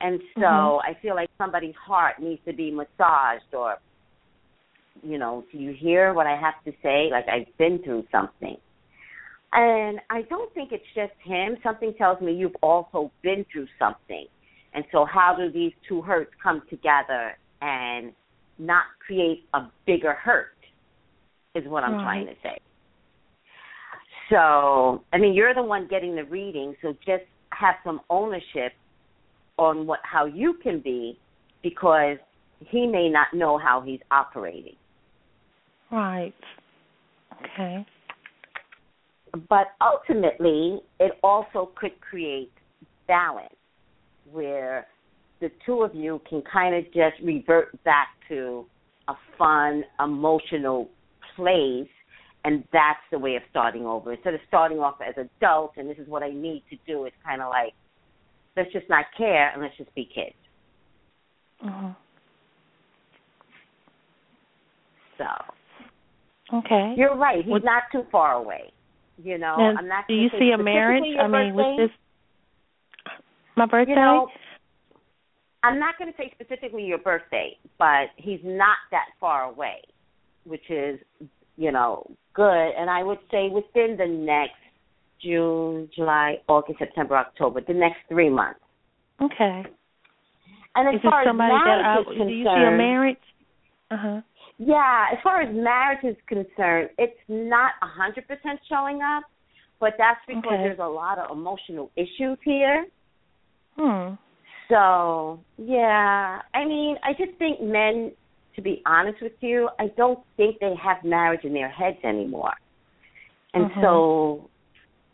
And 0.00 0.20
so 0.34 0.40
Mhm. 0.40 0.84
I 0.84 0.94
feel 1.00 1.14
like 1.14 1.30
somebody's 1.38 1.74
heart 1.76 2.18
needs 2.18 2.44
to 2.44 2.52
be 2.52 2.70
massaged 2.70 3.54
or, 3.54 3.78
you 5.02 5.18
know, 5.18 5.44
do 5.52 5.58
you 5.58 5.72
hear 5.72 6.12
what 6.12 6.26
I 6.26 6.36
have 6.36 6.54
to 6.64 6.72
say? 6.82 7.08
Like 7.10 7.26
I've 7.28 7.56
been 7.58 7.82
through 7.82 8.04
something. 8.10 8.56
And 9.52 10.00
I 10.10 10.22
don't 10.22 10.52
think 10.54 10.72
it's 10.72 10.84
just 10.94 11.12
him. 11.24 11.56
Something 11.62 11.94
tells 11.96 12.20
me 12.20 12.34
you've 12.34 12.56
also 12.62 13.10
been 13.22 13.46
through 13.50 13.68
something. 13.78 14.26
And 14.74 14.84
so 14.92 15.06
how 15.06 15.34
do 15.36 15.50
these 15.50 15.72
two 15.88 16.02
hurts 16.02 16.30
come 16.42 16.62
together 16.68 17.36
and 17.62 18.12
not 18.58 18.84
create 19.06 19.44
a 19.54 19.62
bigger 19.86 20.12
hurt 20.12 20.52
is 21.54 21.66
what 21.66 21.84
I'm 21.84 21.94
Right. 21.94 22.02
trying 22.02 22.26
to 22.26 22.34
say. 22.42 22.58
So, 24.28 25.04
I 25.12 25.18
mean, 25.18 25.34
you're 25.34 25.54
the 25.54 25.62
one 25.62 25.86
getting 25.88 26.16
the 26.16 26.24
reading, 26.24 26.76
so 26.82 26.92
just 27.06 27.24
have 27.50 27.76
some 27.84 28.00
ownership 28.10 28.72
on 29.58 29.86
what 29.86 30.00
how 30.02 30.26
you 30.26 30.54
can 30.54 30.80
be 30.80 31.18
because 31.62 32.18
he 32.60 32.86
may 32.86 33.08
not 33.08 33.32
know 33.32 33.56
how 33.56 33.80
he's 33.80 34.00
operating. 34.10 34.76
Right. 35.90 36.34
Okay. 37.42 37.86
But 39.48 39.68
ultimately, 39.80 40.80
it 40.98 41.12
also 41.22 41.70
could 41.76 42.00
create 42.00 42.50
balance 43.06 43.54
where 44.32 44.86
the 45.40 45.50
two 45.64 45.82
of 45.82 45.94
you 45.94 46.20
can 46.28 46.42
kind 46.50 46.74
of 46.74 46.84
just 46.86 47.16
revert 47.22 47.82
back 47.84 48.08
to 48.28 48.64
a 49.08 49.14
fun, 49.38 49.84
emotional 50.02 50.88
place, 51.36 51.88
and 52.44 52.64
that's 52.72 53.00
the 53.10 53.18
way 53.18 53.36
of 53.36 53.42
starting 53.50 53.84
over. 53.84 54.12
Instead 54.12 54.34
of 54.34 54.40
starting 54.48 54.78
off 54.78 54.96
as 55.06 55.14
adults 55.16 55.74
and 55.76 55.88
this 55.88 55.98
is 55.98 56.08
what 56.08 56.22
I 56.22 56.30
need 56.30 56.62
to 56.70 56.76
do, 56.86 57.04
it's 57.04 57.16
kind 57.24 57.42
of 57.42 57.50
like, 57.50 57.72
let's 58.56 58.72
just 58.72 58.88
not 58.88 59.04
care 59.16 59.50
and 59.52 59.62
let's 59.62 59.76
just 59.76 59.94
be 59.94 60.06
kids. 60.06 60.34
Mhm. 61.62 61.96
So 65.18 65.55
Okay. 66.52 66.94
you're 66.96 67.16
right. 67.16 67.44
He's 67.44 67.50
What- 67.52 67.64
not 67.64 67.84
too 67.92 68.04
far 68.12 68.34
away. 68.34 68.70
You 69.22 69.38
know, 69.38 69.54
I'm 69.54 69.88
not. 69.88 70.06
do 70.08 70.14
you 70.14 70.28
see 70.38 70.50
a 70.52 70.58
marriage? 70.58 71.02
I 71.18 71.26
mean, 71.26 71.54
birthday. 71.54 71.76
with 71.78 71.90
this 71.90 73.12
my 73.56 73.64
birthday? 73.64 73.92
You 73.92 73.96
know, 73.96 74.28
I'm 75.62 75.78
not 75.80 75.96
going 75.98 76.12
to 76.12 76.16
say 76.18 76.30
specifically 76.34 76.84
your 76.84 76.98
birthday, 76.98 77.56
but 77.78 78.08
he's 78.16 78.40
not 78.44 78.76
that 78.90 79.06
far 79.18 79.44
away, 79.44 79.80
which 80.44 80.68
is, 80.70 81.00
you 81.56 81.72
know, 81.72 82.08
good. 82.34 82.70
And 82.78 82.90
I 82.90 83.02
would 83.02 83.18
say 83.30 83.48
within 83.48 83.96
the 83.96 84.06
next 84.06 84.60
June, 85.22 85.88
July, 85.96 86.36
August, 86.46 86.78
September, 86.78 87.16
October, 87.16 87.62
the 87.66 87.72
next 87.72 88.00
three 88.08 88.28
months. 88.30 88.60
okay. 89.22 89.64
And 90.78 90.88
as 90.94 90.96
Is 90.96 91.00
far 91.08 91.22
as 91.22 91.26
somebody 91.26 91.54
that 91.54 91.84
I, 91.86 92.00
is 92.00 92.06
do 92.18 92.24
you 92.28 92.44
see 92.44 92.50
a 92.50 92.76
marriage? 92.76 93.16
Uh 93.90 93.96
huh. 93.96 94.20
Yeah, 94.58 95.06
as 95.12 95.18
far 95.22 95.42
as 95.42 95.54
marriage 95.54 96.02
is 96.02 96.16
concerned, 96.26 96.90
it's 96.98 97.18
not 97.28 97.72
a 97.82 97.86
hundred 97.86 98.26
percent 98.26 98.58
showing 98.68 99.02
up, 99.02 99.24
but 99.80 99.94
that's 99.98 100.20
because 100.26 100.44
Okay. 100.46 100.62
there's 100.62 100.78
a 100.78 100.88
lot 100.88 101.18
of 101.18 101.30
emotional 101.30 101.90
issues 101.96 102.38
here. 102.42 102.86
Hmm. 103.76 104.14
So 104.68 105.40
yeah, 105.58 106.40
I 106.54 106.64
mean, 106.64 106.96
I 107.04 107.12
just 107.12 107.36
think 107.38 107.60
men, 107.60 108.12
to 108.56 108.62
be 108.62 108.82
honest 108.86 109.20
with 109.20 109.34
you, 109.40 109.68
I 109.78 109.88
don't 109.96 110.20
think 110.38 110.58
they 110.58 110.74
have 110.82 111.04
marriage 111.04 111.44
in 111.44 111.52
their 111.52 111.68
heads 111.68 111.98
anymore, 112.02 112.54
and 113.52 113.70
Mhm. 113.70 113.80
so, 113.82 114.50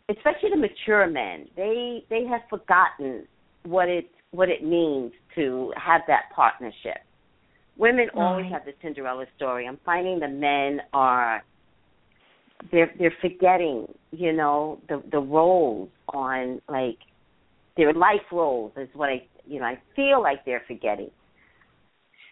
especially 0.07 0.51
the 0.51 0.57
mature 0.57 1.05
men, 1.07 1.49
they 1.55 2.05
they 2.09 2.25
have 2.25 2.41
forgotten 2.49 3.27
what 3.63 3.89
it 3.89 4.09
what 4.31 4.49
it 4.49 4.63
means 4.63 5.11
to 5.35 5.73
have 5.75 6.01
that 6.07 6.29
partnership. 6.31 6.99
Women 7.77 8.07
always 8.15 8.51
have 8.51 8.65
the 8.65 8.73
Cinderella 8.81 9.25
story. 9.35 9.67
I'm 9.67 9.79
finding 9.83 10.19
the 10.19 10.27
men 10.27 10.81
are 10.93 11.43
they're 12.71 12.91
they're 12.99 13.13
forgetting, 13.19 13.87
you 14.11 14.31
know, 14.31 14.79
the 14.87 15.01
the 15.11 15.19
roles 15.19 15.89
on 16.13 16.61
like 16.69 16.97
their 17.75 17.93
life 17.93 18.21
roles 18.31 18.71
is 18.77 18.89
what 18.93 19.09
I 19.09 19.23
you 19.45 19.59
know, 19.59 19.65
I 19.65 19.79
feel 19.95 20.21
like 20.21 20.45
they're 20.45 20.63
forgetting. 20.67 21.09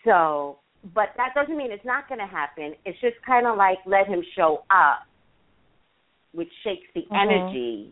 So 0.06 0.60
but 0.94 1.10
that 1.18 1.34
doesn't 1.36 1.58
mean 1.58 1.72
it's 1.72 1.86
not 1.86 2.08
gonna 2.08 2.28
happen. 2.28 2.76
It's 2.86 3.00
just 3.02 3.16
kinda 3.26 3.52
like 3.54 3.80
let 3.86 4.08
him 4.08 4.24
show 4.36 4.64
up 4.70 5.08
which 6.34 6.52
shakes 6.64 6.88
the 6.94 7.02
Mhm. 7.02 7.22
energy 7.22 7.92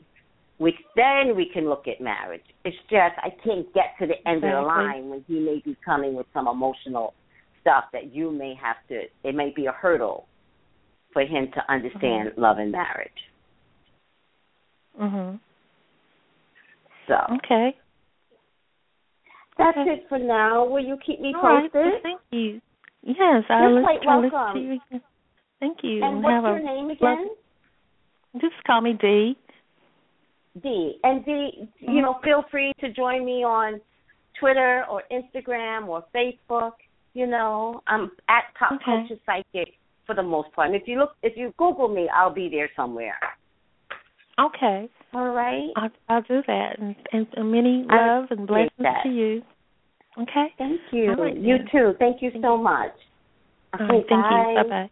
which 0.59 0.75
then 0.95 1.35
we 1.37 1.49
can 1.53 1.69
look 1.69 1.87
at 1.87 2.01
marriage. 2.01 2.43
It's 2.65 2.77
just 2.89 3.15
I 3.17 3.29
can't 3.43 3.73
get 3.73 3.95
to 3.99 4.05
the 4.05 4.15
end 4.27 4.43
of 4.43 4.51
the 4.51 4.61
line 4.61 5.09
when 5.09 5.23
he 5.25 5.39
may 5.39 5.59
be 5.63 5.75
coming 5.83 6.13
with 6.15 6.27
some 6.33 6.47
emotional 6.47 7.13
stuff 7.61 7.85
that 7.93 8.13
you 8.13 8.31
may 8.31 8.53
have 8.61 8.77
to 8.89 9.01
it 9.23 9.35
may 9.35 9.51
be 9.55 9.65
a 9.67 9.71
hurdle 9.71 10.27
for 11.13 11.23
him 11.23 11.51
to 11.53 11.71
understand 11.71 12.31
love 12.37 12.57
and 12.59 12.71
marriage. 12.71 13.11
Mhm. 14.99 15.39
So 17.07 17.15
Okay. 17.31 17.75
that's 19.57 19.77
Okay. 19.77 19.91
it 19.93 20.07
for 20.07 20.19
now. 20.19 20.63
Will 20.65 20.83
you 20.83 20.97
keep 20.97 21.19
me 21.19 21.33
All 21.35 21.41
right. 21.41 21.71
posted? 21.71 22.01
Thank 22.03 22.21
you. 22.31 22.61
Yes, 23.01 23.43
I'll 23.49 23.69
You're 23.69 23.81
quite 23.81 24.05
welcome. 24.05 24.79
you. 24.91 25.01
Thank 25.59 25.83
you. 25.83 26.03
And 26.03 26.23
what's 26.23 26.33
have 26.33 26.43
your 26.43 26.59
name 26.59 26.89
again? 26.89 27.29
Just 28.39 28.63
call 28.65 28.81
me 28.81 28.93
Dee. 28.93 29.37
D. 30.61 30.99
And 31.03 31.25
D, 31.25 31.31
Mm-hmm. 31.31 31.91
you 31.91 32.01
know, 32.01 32.19
feel 32.23 32.43
free 32.51 32.73
to 32.79 32.89
join 32.91 33.25
me 33.25 33.43
on 33.43 33.81
Twitter 34.39 34.85
or 34.89 35.03
Instagram 35.11 35.87
or 35.87 36.03
Facebook. 36.13 36.73
You 37.13 37.27
know, 37.27 37.81
I'm 37.87 38.11
at 38.29 38.43
Pop 38.57 38.73
Okay. 38.73 38.83
Culture 38.85 39.21
Psychic 39.25 39.73
for 40.05 40.15
the 40.15 40.23
most 40.23 40.51
part. 40.53 40.67
And 40.67 40.75
if 40.75 40.87
you 40.87 40.99
look, 40.99 41.11
if 41.23 41.33
you 41.35 41.53
Google 41.57 41.87
me, 41.87 42.07
I'll 42.13 42.33
be 42.33 42.49
there 42.49 42.69
somewhere. 42.75 43.17
Okay. 44.39 44.89
All 45.13 45.29
right. 45.29 45.71
I'll, 45.75 45.89
I'll 46.07 46.21
do 46.21 46.41
that. 46.47 46.79
And, 46.79 46.95
and, 47.11 47.27
and 47.35 47.51
many 47.51 47.85
love 47.89 48.27
and 48.29 48.47
blessings 48.47 48.71
that. 48.79 49.03
to 49.03 49.09
you. 49.09 49.41
Okay. 50.21 50.47
Thank 50.57 50.81
you. 50.91 51.09
All 51.09 51.15
right, 51.25 51.37
you 51.37 51.57
then. 51.57 51.67
too. 51.71 51.93
Thank 51.99 52.21
you 52.21 52.31
Thank 52.31 52.43
so 52.43 52.57
you. 52.57 52.63
much. 52.63 52.91
All 53.79 53.87
right. 53.87 54.03
Thank 54.07 54.23
bye. 54.23 54.53
you. 54.55 54.63
Bye 54.63 54.69
bye. 54.69 54.89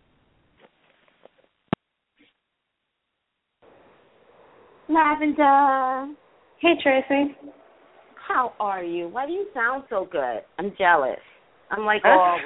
Lavender, 4.90 6.14
Hey, 6.60 6.74
Tracy. 6.82 7.36
how 8.28 8.54
are 8.60 8.84
you? 8.84 9.10
Why 9.10 9.26
do 9.26 9.34
you 9.34 9.48
sound 9.54 9.84
so 9.90 10.08
good? 10.10 10.42
I'm 10.58 10.74
jealous. 10.78 11.20
I'm 11.72 11.86
like, 11.86 12.02
oh, 12.06 12.38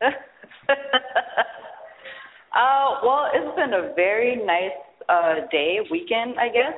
uh, 2.54 2.88
well, 3.04 3.28
it's 3.34 3.54
been 3.56 3.74
a 3.74 3.92
very 3.94 4.36
nice 4.36 4.72
uh 5.08 5.46
day, 5.50 5.78
weekend, 5.90 6.38
I 6.38 6.48
guess. 6.48 6.74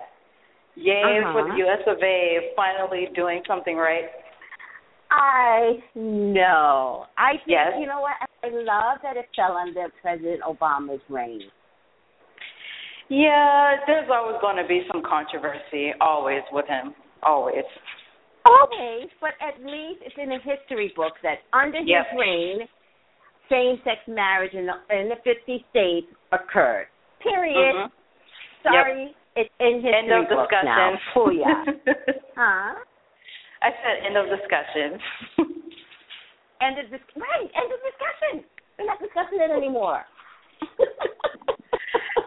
Yay 0.75 1.21
for 1.33 1.43
the 1.45 1.51
Uh-huh. 1.51 1.69
US 1.69 1.83
of 1.87 2.03
A 2.03 2.53
finally 2.57 3.09
doing 3.15 3.43
something 3.47 3.77
right. 3.77 4.07
I 5.11 5.83
know. 5.95 7.05
I 7.19 7.33
think, 7.33 7.43
Yes. 7.47 7.75
you 7.79 7.87
know 7.87 8.01
what? 8.01 8.13
I 8.43 8.49
love 8.49 8.99
that 9.03 9.17
it 9.19 9.29
fell 9.37 9.57
under 9.59 9.89
President 10.01 10.41
Obama's 10.43 11.03
reign. 11.11 11.43
Yeah, 13.09 13.77
there's 13.87 14.09
always 14.11 14.41
going 14.41 14.57
to 14.57 14.67
be 14.67 14.87
some 14.91 15.03
controversy, 15.03 15.93
always 16.01 16.41
with 16.51 16.67
him, 16.67 16.95
always. 17.23 17.65
Always, 18.45 19.09
but 19.21 19.33
at 19.41 19.61
least 19.65 20.03
it's 20.03 20.15
in 20.19 20.29
the 20.31 20.39
history 20.43 20.93
books 20.97 21.19
that 21.23 21.39
under 21.53 21.79
his 21.79 21.89
reign, 22.19 22.67
same-sex 23.51 24.01
marriage 24.09 24.55
in 24.55 24.67
the, 24.67 24.75
in 24.95 25.09
the 25.09 25.17
50 25.23 25.65
states 25.71 26.07
occurred. 26.33 26.87
Period. 27.23 27.75
Mhm. 27.75 27.91
Sorry, 28.63 29.15
it's 29.37 29.51
in 29.61 29.83
history 29.83 29.95
End 29.95 30.13
of 30.13 30.29
books 30.29 30.51
discussion. 30.51 30.67
now. 30.67 30.99
Booyah. 31.15 31.65
huh? 32.37 32.75
I 33.63 33.71
said 33.71 34.07
end 34.07 34.17
of 34.17 34.27
discussion. 34.27 34.99
End 36.63 36.79
of 36.79 36.91
dis- 36.91 37.15
right. 37.19 37.51
End 37.59 37.71
of 37.75 37.81
discussion. 37.83 38.45
We're 38.79 38.87
not 38.87 38.99
discussing 39.03 39.39
it 39.43 39.51
anymore. 39.51 40.03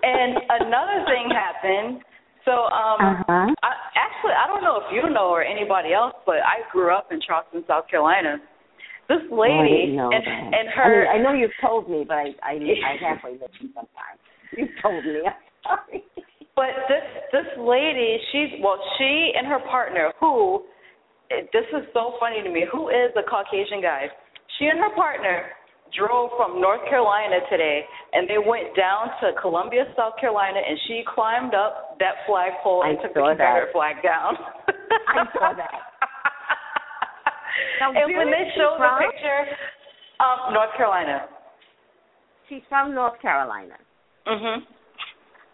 and 0.03 0.35
another 0.59 1.03
thing 1.07 1.31
happened. 1.31 2.03
So, 2.45 2.51
um, 2.69 3.01
Uh-huh. 3.01 3.49
I, 3.63 3.71
actually, 3.97 4.33
I 4.37 4.45
don't 4.47 4.63
know 4.63 4.77
if 4.77 4.93
you 4.93 5.09
know 5.09 5.29
or 5.33 5.41
anybody 5.43 5.93
else, 5.93 6.13
but 6.25 6.37
I 6.45 6.61
grew 6.71 6.93
up 6.93 7.11
in 7.11 7.19
Charleston, 7.21 7.63
South 7.67 7.87
Carolina. 7.89 8.37
This 9.09 9.21
Oh, 9.29 9.37
I 9.37 9.49
lady 9.61 9.97
and 9.97 10.11
that. 10.13 10.53
and 10.57 10.69
I, 10.69 10.71
her 10.73 11.05
mean, 11.05 11.07
I 11.13 11.17
know 11.21 11.33
you've 11.37 11.53
told 11.61 11.89
me, 11.89 12.05
but 12.07 12.15
I 12.17 12.33
I, 12.41 12.53
I 12.89 12.97
halfway 13.01 13.33
listen 13.33 13.69
sometimes. 13.73 14.17
You've 14.57 14.73
told 14.81 15.05
me. 15.05 15.21
I'm 15.25 15.33
sorry. 15.61 16.03
But 16.55 16.73
this 16.89 17.05
this 17.31 17.49
lady, 17.59 18.17
she's 18.31 18.57
well, 18.63 18.81
she 18.97 19.31
and 19.37 19.45
her 19.45 19.59
partner, 19.69 20.11
who 20.19 20.63
this 21.29 21.65
is 21.73 21.85
so 21.93 22.13
funny 22.19 22.41
to 22.41 22.49
me, 22.49 22.65
who 22.71 22.89
is 22.89 23.11
a 23.17 23.21
Caucasian 23.29 23.81
guy. 23.81 24.07
She 24.57 24.65
and 24.65 24.79
her 24.79 24.93
partner 24.95 25.53
drove 25.93 26.31
from 26.37 26.59
North 26.61 26.81
Carolina 26.89 27.39
today, 27.49 27.85
and 28.13 28.27
they 28.29 28.39
went 28.41 28.75
down 28.75 29.13
to 29.21 29.31
Columbia, 29.39 29.85
South 29.95 30.13
Carolina, 30.19 30.57
and 30.57 30.77
she 30.87 31.03
climbed 31.05 31.53
up 31.53 31.97
that 31.99 32.25
flagpole 32.25 32.83
and 32.83 32.97
I 32.97 33.01
took 33.01 33.13
the 33.13 33.19
saw 33.21 33.29
that. 33.29 33.37
Confederate 33.37 33.71
flag 33.73 33.95
down. 34.01 34.33
I 35.07 35.25
saw 35.33 35.53
that. 35.53 35.71
Now, 37.79 37.91
and 37.91 38.15
when 38.15 38.27
they 38.31 38.47
showed 38.55 38.77
from? 38.77 38.99
the 38.99 39.11
picture, 39.11 39.41
um, 40.19 40.53
North 40.53 40.71
Carolina. 40.77 41.27
She's 42.47 42.61
from 42.69 42.93
North 42.95 43.19
Carolina. 43.21 43.75
Mhm. 44.27 44.63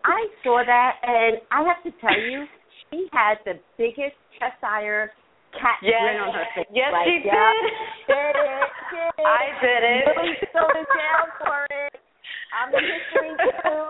I 0.06 0.28
saw 0.44 0.64
that, 0.66 0.98
and 1.04 1.42
I 1.52 1.64
have 1.64 1.82
to 1.84 1.92
tell 2.00 2.18
you, 2.20 2.46
she 2.90 3.08
had 3.12 3.38
the 3.46 3.60
biggest 3.78 4.16
Cheshire 4.38 5.12
cat 5.58 5.80
Yes. 5.82 6.00
grin 6.02 6.20
on 6.22 6.34
her 6.34 6.48
face. 6.56 6.70
Yes, 6.72 6.92
like, 6.92 7.06
she 7.08 7.22
yeah, 7.26 7.36
did. 7.36 7.64
Did 8.08 8.36
it? 8.36 8.70
Did 8.92 9.16
it? 9.18 9.26
I 9.26 9.44
did 9.60 9.82
it. 9.84 10.04
Lily's 10.16 10.42
still 10.50 10.70
in 10.76 10.86
jail 10.86 11.24
for 11.42 11.60
it. 11.70 11.94
I'm 12.52 12.70
in 12.76 12.84
history 12.84 13.32
too. 13.64 13.84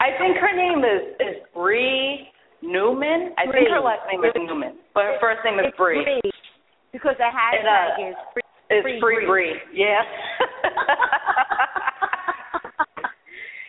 I 0.00 0.10
think 0.18 0.36
her 0.36 0.52
name 0.52 0.82
is 0.84 1.02
is 1.20 1.36
Bree 1.54 2.28
Newman. 2.62 3.32
I 3.38 3.46
think 3.50 3.68
her 3.70 3.80
last 3.80 4.02
name 4.10 4.24
is 4.24 4.32
Newman, 4.36 4.76
but 4.92 5.04
her 5.04 5.16
first 5.20 5.40
name 5.44 5.58
is 5.60 5.72
Bree. 5.78 6.02
Bree, 6.02 6.32
because 6.92 7.14
the 7.18 7.30
hashtag 7.30 8.02
uh, 8.04 8.10
is 8.10 8.16
free. 8.34 8.42
It's 8.70 8.82
Free 8.82 9.00
Bree. 9.00 9.26
Bree. 9.26 9.54
Yeah. 9.72 10.02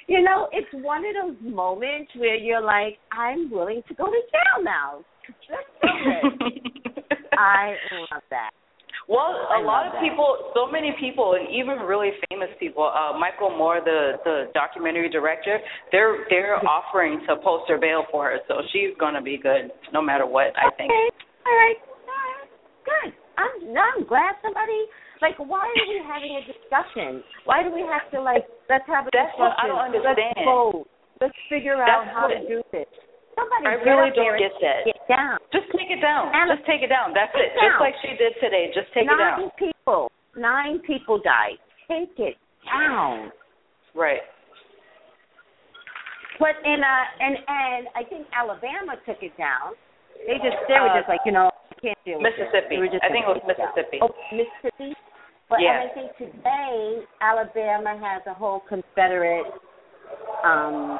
you 0.07 0.21
know, 0.21 0.49
it's 0.51 0.67
one 0.73 1.03
of 1.05 1.13
those 1.15 1.53
moments 1.53 2.11
where 2.15 2.35
you're 2.35 2.61
like, 2.61 2.97
I'm 3.11 3.49
willing 3.49 3.81
to 3.87 3.93
go 3.93 4.05
to 4.05 4.11
jail 4.11 4.63
now. 4.63 5.03
Let's 5.49 5.65
do 5.81 6.37
this. 6.39 7.17
I 7.37 7.75
love 8.11 8.21
that. 8.29 8.51
Well, 9.07 9.37
a 9.53 9.61
lot 9.61 9.85
of 9.85 9.93
that. 9.93 10.01
people, 10.01 10.49
so 10.55 10.65
many 10.65 10.89
people, 10.99 11.37
and 11.37 11.45
even 11.53 11.85
really 11.85 12.09
famous 12.29 12.49
people. 12.59 12.89
Uh, 12.89 13.17
Michael 13.17 13.55
Moore, 13.55 13.81
the 13.83 14.17
the 14.23 14.49
documentary 14.53 15.09
director, 15.09 15.59
they're 15.91 16.25
they're 16.29 16.57
offering 16.65 17.21
to 17.29 17.35
post 17.37 17.69
her 17.69 17.77
bail 17.77 18.05
for 18.11 18.25
her, 18.25 18.37
so 18.47 18.61
she's 18.73 18.97
gonna 18.99 19.21
be 19.21 19.37
good 19.37 19.69
no 19.93 20.01
matter 20.01 20.25
what. 20.25 20.57
I 20.57 20.73
think. 20.73 20.89
Okay, 20.89 21.09
all 21.45 21.53
right, 21.53 21.77
all 21.85 22.17
right, 22.33 22.49
good. 22.81 23.13
I'm 23.37 23.77
I'm 23.77 24.07
glad 24.07 24.41
somebody 24.41 24.89
like. 25.25 25.37
Why 25.41 25.65
are 25.65 25.87
we 25.89 25.97
having 26.05 26.37
a 26.37 26.43
discussion? 26.45 27.25
Why 27.49 27.65
do 27.65 27.73
we 27.73 27.81
have 27.89 28.05
to 28.13 28.21
like? 28.21 28.45
Let's 28.69 28.85
have 28.85 29.09
a 29.09 29.11
That's 29.11 29.33
what 29.41 29.57
I 29.57 29.65
discussion. 29.65 29.97
don't 29.97 30.05
Let's 30.05 30.45
vote. 30.45 30.85
Let's 31.21 31.39
figure 31.49 31.81
out 31.81 32.05
That's 32.05 32.13
how 32.13 32.27
to 32.29 32.39
do 32.45 32.61
this. 32.69 32.85
Somebody 33.35 33.67
I 33.67 33.75
really 33.83 34.11
don't 34.15 34.37
get 34.39 34.53
that. 34.63 34.85
get 34.87 35.01
down. 35.11 35.35
Just 35.51 35.67
take 35.75 35.91
it 35.91 35.99
down. 35.99 36.31
Just 36.47 36.63
take 36.63 36.79
it 36.85 36.87
down. 36.93 37.11
That's 37.11 37.33
it. 37.35 37.51
it 37.51 37.59
Just 37.59 37.79
like 37.83 37.95
she 37.99 38.15
did 38.15 38.31
today. 38.39 38.71
Just 38.71 38.87
take 38.95 39.09
it 39.09 39.17
down. 39.17 39.19
Nine 39.19 39.51
down. 39.51 39.59
people. 39.59 40.01
Nine 40.37 40.75
people 40.87 41.19
died. 41.19 41.59
Take 41.91 42.15
it 42.15 42.37
down. 42.63 43.31
Right. 43.91 44.23
But 46.39 46.59
in 46.67 46.79
uh 46.83 47.05
and 47.19 47.35
and 47.47 47.83
I 47.95 48.03
think 48.07 48.27
Alabama 48.35 48.99
took 49.07 49.19
it 49.23 49.35
down. 49.39 49.75
They 50.27 50.35
just 50.43 50.55
they 50.67 50.79
were 50.79 50.91
Uh, 50.91 50.99
just 50.99 51.07
like 51.07 51.23
you 51.25 51.31
know 51.31 51.51
can't 51.83 51.99
deal 52.03 52.19
with. 52.19 52.27
Mississippi. 52.31 52.75
Were 52.79 52.87
just 52.91 53.03
I 53.03 53.11
think 53.11 53.23
it 53.27 53.35
was 53.35 53.39
down. 53.43 53.51
Mississippi. 53.55 53.99
Oh, 54.03 54.11
Mississippi. 54.31 54.95
But 55.49 55.61
Yeah. 55.61 55.81
and 55.81 55.89
I 55.89 55.93
think 55.93 56.17
today 56.17 57.05
Alabama 57.21 57.97
has 57.97 58.25
a 58.25 58.33
whole 58.33 58.61
Confederate 58.61 59.45
um 60.43 60.99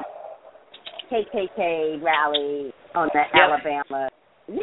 KKK 1.10 2.02
rally 2.02 2.72
on 2.94 3.08
the 3.12 3.20
Yep. 3.20 3.34
Alabama. 3.34 4.08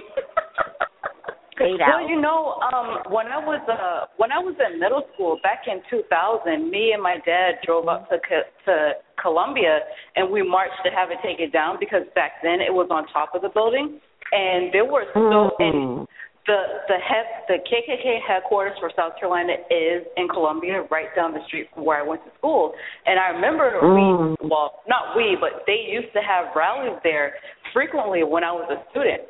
Well, 1.60 2.10
you 2.10 2.20
know, 2.20 2.60
um, 2.74 3.14
when 3.14 3.28
I 3.28 3.38
was 3.38 3.62
uh, 3.70 4.08
when 4.18 4.32
I 4.32 4.40
was 4.40 4.56
in 4.58 4.80
middle 4.80 5.04
school 5.14 5.40
back 5.44 5.64
in 5.68 5.82
2000, 5.90 6.70
me 6.70 6.92
and 6.94 7.02
my 7.02 7.18
dad 7.26 7.62
drove 7.64 7.88
up 7.88 8.10
to 8.10 8.18
to 8.66 8.94
Columbia 9.22 9.80
and 10.16 10.32
we 10.32 10.42
marched 10.42 10.82
to 10.84 10.90
have 10.90 11.12
it 11.12 11.20
taken 11.24 11.52
down 11.52 11.78
because 11.80 12.02
back 12.16 12.42
then 12.42 12.60
it 12.60 12.74
was 12.74 12.88
on 12.90 13.06
top 13.14 13.36
of 13.36 13.44
the 13.44 13.50
building, 13.50 14.02
and 14.32 14.74
there 14.74 14.84
were 14.84 15.06
so 15.14 15.56
and 15.60 15.74
Mhm. 15.74 16.08
The 16.46 16.60
the 16.88 17.00
head 17.00 17.26
the 17.48 17.58
KKK 17.64 18.20
headquarters 18.28 18.76
for 18.80 18.92
South 18.96 19.14
Carolina 19.20 19.54
is 19.72 20.04
in 20.18 20.28
Columbia, 20.28 20.84
right 20.92 21.08
down 21.16 21.34
the 21.34 21.40
street 21.48 21.68
from 21.74 21.86
where 21.86 22.00
I 22.00 22.04
went 22.04 22.24
to 22.26 22.32
school. 22.38 22.74
And 23.06 23.20
I 23.20 23.30
remember 23.30 23.80
Mm. 23.82 24.36
we 24.42 24.48
well, 24.50 24.82
not 24.88 25.16
we, 25.16 25.38
but 25.40 25.64
they 25.66 25.80
used 25.88 26.12
to 26.14 26.22
have 26.22 26.56
rallies 26.56 27.00
there 27.04 27.36
frequently 27.72 28.24
when 28.24 28.44
I 28.44 28.52
was 28.52 28.68
a 28.70 28.80
student. 28.92 29.24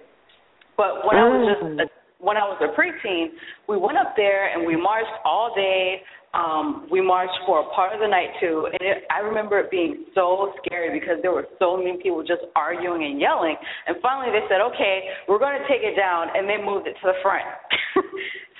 But 0.75 1.05
when 1.05 1.17
I 1.17 1.29
was 1.29 1.41
just 1.53 1.63
Mm. 1.63 1.81
a, 1.81 1.89
when 2.17 2.37
I 2.37 2.45
was 2.49 2.57
a 2.61 2.69
preteen, 2.73 3.31
we 3.67 3.77
went 3.77 3.97
up 3.97 4.15
there 4.15 4.47
and 4.47 4.65
we 4.65 4.75
marched 4.75 5.13
all 5.23 5.53
day. 5.53 6.01
Um, 6.33 6.87
we 6.89 6.97
marched 6.99 7.37
for 7.45 7.61
a 7.61 7.67
part 7.77 7.93
of 7.93 8.01
the 8.01 8.07
night 8.09 8.33
too, 8.41 8.65
and 8.65 8.81
it, 8.81 9.05
I 9.13 9.21
remember 9.21 9.59
it 9.61 9.69
being 9.69 10.05
so 10.17 10.49
scary 10.65 10.89
because 10.89 11.21
there 11.21 11.31
were 11.31 11.45
so 11.59 11.77
many 11.77 12.01
people 12.01 12.25
just 12.25 12.41
arguing 12.57 13.05
and 13.05 13.21
yelling. 13.21 13.53
And 13.85 13.97
finally, 14.01 14.33
they 14.33 14.41
said, 14.49 14.57
"Okay, 14.73 15.13
we're 15.29 15.37
going 15.37 15.53
to 15.61 15.65
take 15.69 15.85
it 15.85 15.93
down," 15.95 16.33
and 16.33 16.49
they 16.49 16.57
moved 16.57 16.87
it 16.89 16.97
to 17.01 17.05
the 17.05 17.17
front. 17.21 17.45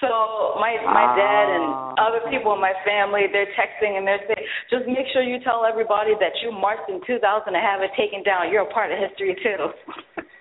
so 0.06 0.54
my 0.62 0.78
my 0.86 1.18
dad 1.18 1.46
Ah. 1.50 1.58
and 1.58 1.66
other 1.98 2.22
people 2.30 2.54
in 2.54 2.62
my 2.62 2.78
family, 2.86 3.26
they're 3.34 3.50
texting 3.58 3.98
and 3.98 4.06
they're 4.06 4.22
saying, 4.30 4.46
"Just 4.70 4.86
make 4.86 5.10
sure 5.10 5.26
you 5.26 5.42
tell 5.42 5.66
everybody 5.66 6.14
that 6.22 6.38
you 6.46 6.54
marched 6.54 6.86
in 6.94 7.02
2000 7.10 7.26
and 7.26 7.58
have 7.58 7.82
it 7.82 7.90
taken 7.98 8.22
down. 8.22 8.54
You're 8.54 8.70
a 8.70 8.74
part 8.74 8.92
of 8.94 9.00
history 9.02 9.34
too." 9.42 9.74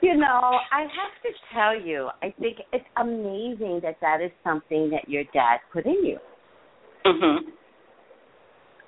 You 0.00 0.16
know, 0.16 0.58
I 0.70 0.82
have 0.82 1.14
to 1.24 1.30
tell 1.52 1.74
you, 1.78 2.08
I 2.22 2.32
think 2.38 2.58
it's 2.72 2.84
amazing 2.96 3.80
that 3.82 3.96
that 4.00 4.20
is 4.22 4.30
something 4.44 4.90
that 4.90 5.08
your 5.08 5.24
dad 5.34 5.58
put 5.72 5.86
in 5.86 6.04
you. 6.04 6.18
Mhm. 7.08 7.38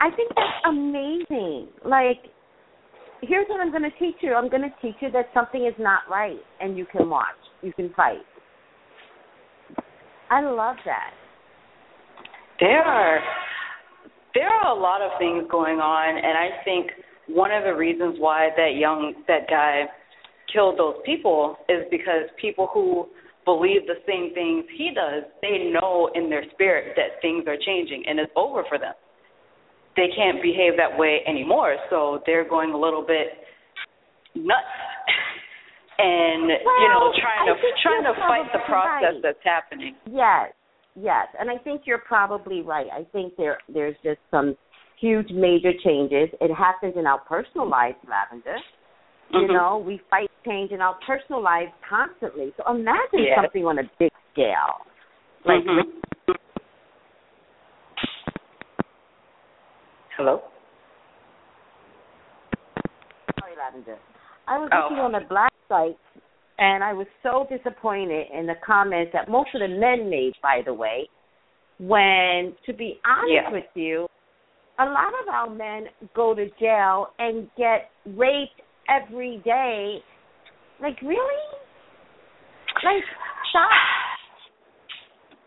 I 0.00 0.11
think 0.11 0.30
that's 0.35 0.66
amazing. 0.66 1.68
Like, 1.85 2.30
here's 3.22 3.46
what 3.48 3.61
I'm 3.61 3.70
going 3.70 3.83
to 3.83 3.98
teach 3.98 4.16
you. 4.20 4.35
I'm 4.35 4.48
going 4.48 4.62
to 4.62 4.74
teach 4.80 4.96
you 5.00 5.11
that 5.12 5.26
something 5.35 5.66
is 5.66 5.74
not 5.78 6.00
right, 6.11 6.38
and 6.61 6.76
you 6.76 6.87
can 6.87 7.09
watch, 7.11 7.26
you 7.62 7.72
can 7.72 7.92
fight. 7.94 8.22
I 10.30 10.40
love 10.42 10.76
that. 10.85 11.12
There 12.61 12.83
are 12.83 13.20
there 14.35 14.48
are 14.48 14.76
a 14.76 14.80
lot 14.80 15.02
of 15.02 15.11
things 15.18 15.44
going 15.50 15.78
on, 15.78 16.16
and 16.16 16.38
I 16.38 16.62
think 16.64 16.90
one 17.28 17.50
of 17.50 17.64
the 17.64 17.74
reasons 17.74 18.16
why 18.18 18.50
that 18.56 18.76
young 18.76 19.14
that 19.26 19.48
guy 19.48 19.85
killed 20.52 20.78
those 20.78 20.96
people 21.04 21.56
is 21.68 21.85
because 21.90 22.28
people 22.40 22.68
who 22.72 23.06
believe 23.44 23.87
the 23.87 24.00
same 24.07 24.35
things 24.35 24.64
he 24.76 24.90
does, 24.94 25.24
they 25.42 25.70
know 25.72 26.11
in 26.14 26.29
their 26.29 26.44
spirit 26.53 26.94
that 26.96 27.20
things 27.22 27.44
are 27.46 27.57
changing 27.64 28.05
and 28.07 28.18
it's 28.18 28.33
over 28.37 28.64
for 28.68 28.79
them. 28.79 28.94
They 29.96 30.09
can't 30.14 30.40
behave 30.42 30.76
that 30.76 30.96
way 30.96 31.20
anymore, 31.26 31.76
so 31.90 32.20
they're 32.26 32.48
going 32.48 32.70
a 32.70 32.79
little 32.79 33.05
bit 33.05 33.42
nuts. 34.35 34.76
and 35.98 36.48
you 36.48 36.88
know, 36.88 37.12
trying 37.20 37.46
to 37.46 37.55
trying 37.83 38.05
to 38.05 38.14
fight 38.20 38.48
the 38.53 38.61
process 38.66 39.14
right. 39.14 39.22
that's 39.22 39.44
happening. 39.44 39.96
Yes, 40.07 40.53
yes, 40.94 41.26
and 41.38 41.50
I 41.50 41.59
think 41.59 41.83
you're 41.85 41.98
probably 42.07 42.62
right. 42.62 42.87
I 42.92 43.05
think 43.12 43.35
there 43.37 43.59
there's 43.72 43.96
just 44.05 44.20
some 44.31 44.57
huge 45.00 45.29
major 45.33 45.72
changes. 45.85 46.29
It 46.40 46.55
happens 46.55 46.94
in 46.96 47.07
our 47.07 47.18
personal 47.20 47.68
lives, 47.68 47.96
Lavender. 48.09 48.57
You 49.32 49.46
Mhm. 49.46 49.52
know, 49.52 49.78
we 49.78 49.98
fight 50.10 50.30
change 50.44 50.72
in 50.72 50.80
our 50.80 50.94
personal 51.06 51.40
lives 51.40 51.72
constantly. 51.88 52.52
So 52.56 52.64
imagine 52.68 53.24
Yeah. 53.24 53.42
something 53.42 53.64
on 53.64 53.78
a 53.78 53.84
big 53.98 54.12
scale. 54.32 54.84
Like 55.44 55.62
Mhm. 55.64 56.02
Hello. 60.16 60.42
sorry, 63.40 63.56
Lavender. 63.56 63.98
I 64.48 64.58
was 64.58 64.68
Oh. 64.72 64.80
looking 64.82 64.98
on 64.98 65.12
the 65.12 65.20
black 65.20 65.52
site 65.68 65.96
and 66.58 66.84
I 66.84 66.92
was 66.92 67.06
so 67.22 67.46
disappointed 67.48 68.28
in 68.30 68.46
the 68.46 68.56
comments 68.56 69.12
that 69.12 69.28
most 69.28 69.54
of 69.54 69.60
the 69.60 69.68
men 69.68 70.10
made, 70.10 70.34
by 70.42 70.60
the 70.62 70.74
way, 70.74 71.08
when 71.78 72.54
to 72.66 72.72
be 72.72 73.00
honest 73.04 73.32
Yeah. 73.32 73.50
with 73.50 73.74
you, 73.74 74.08
a 74.78 74.84
lot 74.84 75.14
of 75.22 75.28
our 75.28 75.48
men 75.48 75.88
go 76.14 76.34
to 76.34 76.50
jail 76.50 77.14
and 77.18 77.48
get 77.54 77.90
raped 78.04 78.60
every 78.90 79.40
day. 79.44 79.98
Like 80.83 81.00
really? 81.03 81.42
Like 82.85 83.05
stop. 83.50 83.70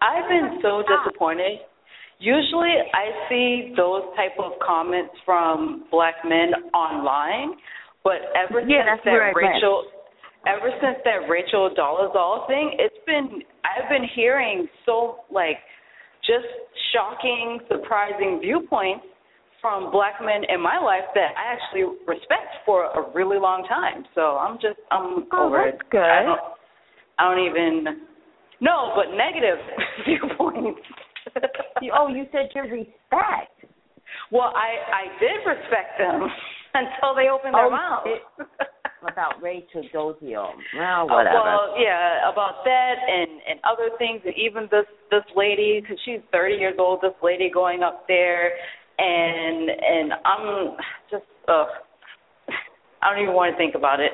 I've 0.02 0.28
been 0.30 0.60
so 0.62 0.84
disappointed. 0.84 1.60
Usually 2.20 2.76
I 2.94 3.28
see 3.30 3.74
those 3.76 4.04
type 4.16 4.38
of 4.40 4.54
comments 4.66 5.14
from 5.26 5.86
black 5.92 6.16
men 6.24 6.72
online, 6.74 7.58
but 8.04 8.32
ever 8.36 8.62
Yeah, 8.62 8.96
since 8.96 9.02
that 9.06 9.34
went. 9.34 9.36
Rachel 9.36 9.84
ever 10.46 10.70
since 10.82 10.98
that 11.06 11.30
Rachel 11.30 11.72
Dolezal 11.76 12.48
thing, 12.48 12.76
it's 12.80 12.96
been 13.06 13.42
I've 13.64 13.90
been 13.90 14.08
hearing 14.16 14.68
so 14.86 15.20
like 15.32 15.58
just 16.22 16.48
shocking, 16.94 17.60
surprising 17.68 18.40
viewpoints 18.42 19.06
from 19.64 19.90
black 19.92 20.20
men 20.22 20.44
in 20.52 20.60
my 20.62 20.78
life 20.78 21.08
that 21.16 21.32
I 21.40 21.56
actually 21.56 21.88
respect 22.06 22.52
for 22.68 22.92
a 22.92 23.10
really 23.16 23.40
long 23.40 23.64
time. 23.64 24.04
So 24.14 24.36
I'm 24.38 24.60
just 24.60 24.78
I'm 24.92 25.26
Oh, 25.32 25.48
over 25.48 25.64
that's 25.66 25.80
it. 25.82 25.90
good. 25.90 26.04
I 26.04 26.22
don't, 26.24 26.40
I 27.18 27.22
don't 27.34 27.46
even 27.48 28.04
no, 28.60 28.92
but 28.94 29.16
negative 29.16 29.58
viewpoints. 30.06 30.82
You- 31.82 31.94
oh, 31.98 32.08
you 32.12 32.26
said 32.32 32.50
your 32.54 32.66
respect. 32.66 33.56
well, 34.32 34.52
I 34.54 34.70
I 34.92 35.04
did 35.24 35.40
respect 35.48 35.98
them 35.98 36.28
until 36.76 37.16
they 37.16 37.30
opened 37.32 37.56
their 37.56 37.68
Oh, 37.68 37.72
mouths. 37.72 38.08
it- 38.12 38.48
About 39.04 39.42
Rachel 39.44 39.84
Dozier. 39.92 40.48
Well, 40.80 41.02
Uh, 41.02 41.06
whatever. 41.12 41.44
well, 41.44 41.76
yeah, 41.78 42.24
about 42.32 42.64
that 42.64 42.96
and 43.06 43.32
and 43.50 43.60
other 43.68 43.90
things, 43.98 44.22
and 44.24 44.34
even 44.40 44.70
this 44.72 44.86
this 45.12 45.28
lady, 45.36 45.82
because 45.82 46.00
she's 46.06 46.22
30 46.32 46.56
years 46.56 46.76
old. 46.80 47.02
This 47.02 47.12
lady 47.22 47.50
going 47.54 47.84
up 47.84 48.08
there, 48.08 48.52
and 48.98 49.70
and 49.70 50.14
I'm 50.26 50.78
just, 51.10 51.24
uh, 51.48 51.66
I 53.02 53.14
don't 53.14 53.24
even 53.24 53.36
want 53.36 53.54
to 53.54 53.58
think 53.58 53.76
about 53.76 54.00
it. 54.00 54.12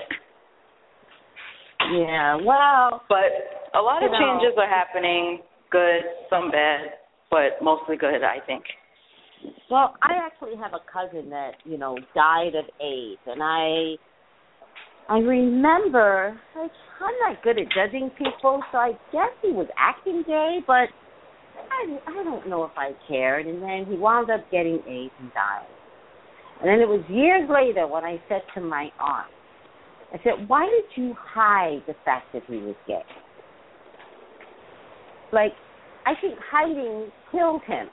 yeah, 1.91 2.35
well, 2.43 3.01
But 3.09 3.77
a 3.77 3.81
lot 3.81 4.03
of 4.03 4.11
know. 4.11 4.17
changes 4.19 4.57
are 4.57 4.69
happening. 4.69 5.39
Good, 5.71 6.01
some 6.29 6.49
bad, 6.51 6.97
but 7.29 7.61
mostly 7.61 7.95
good, 7.95 8.23
I 8.23 8.39
think. 8.45 8.63
Well, 9.69 9.95
I 10.01 10.13
actually 10.25 10.57
have 10.57 10.73
a 10.73 10.81
cousin 10.91 11.29
that 11.29 11.51
you 11.63 11.77
know 11.77 11.97
died 12.15 12.55
of 12.55 12.65
AIDS, 12.81 13.21
and 13.27 13.41
I, 13.43 13.95
I 15.07 15.19
remember 15.19 16.39
like 16.57 16.71
I'm 16.99 17.13
not 17.33 17.43
good 17.43 17.57
at 17.59 17.67
judging 17.73 18.09
people, 18.17 18.61
so 18.71 18.77
I 18.77 18.91
guess 19.11 19.31
he 19.41 19.51
was 19.51 19.67
acting 19.77 20.23
gay, 20.25 20.57
but 20.65 20.89
I 21.71 21.97
I 22.07 22.23
don't 22.23 22.47
know 22.49 22.63
if 22.63 22.71
I 22.77 22.91
cared. 23.07 23.45
And 23.47 23.61
then 23.61 23.85
he 23.89 23.97
wound 23.97 24.29
up 24.29 24.49
getting 24.51 24.79
AIDS 24.87 25.13
and 25.19 25.33
died. 25.33 25.67
And 26.61 26.67
then 26.69 26.79
it 26.79 26.87
was 26.87 27.03
years 27.09 27.49
later 27.49 27.87
when 27.87 28.03
I 28.03 28.21
said 28.27 28.41
to 28.55 28.61
my 28.61 28.89
aunt, 28.99 29.27
I 30.13 30.17
said, 30.23 30.47
"Why 30.47 30.65
did 30.65 31.01
you 31.01 31.15
hide 31.17 31.83
the 31.87 31.95
fact 32.03 32.33
that 32.33 32.43
he 32.47 32.57
was 32.57 32.75
gay?" 32.87 33.03
Like, 35.31 35.53
I 36.05 36.13
think 36.19 36.35
hiding 36.51 37.11
killed 37.31 37.61
him. 37.67 37.87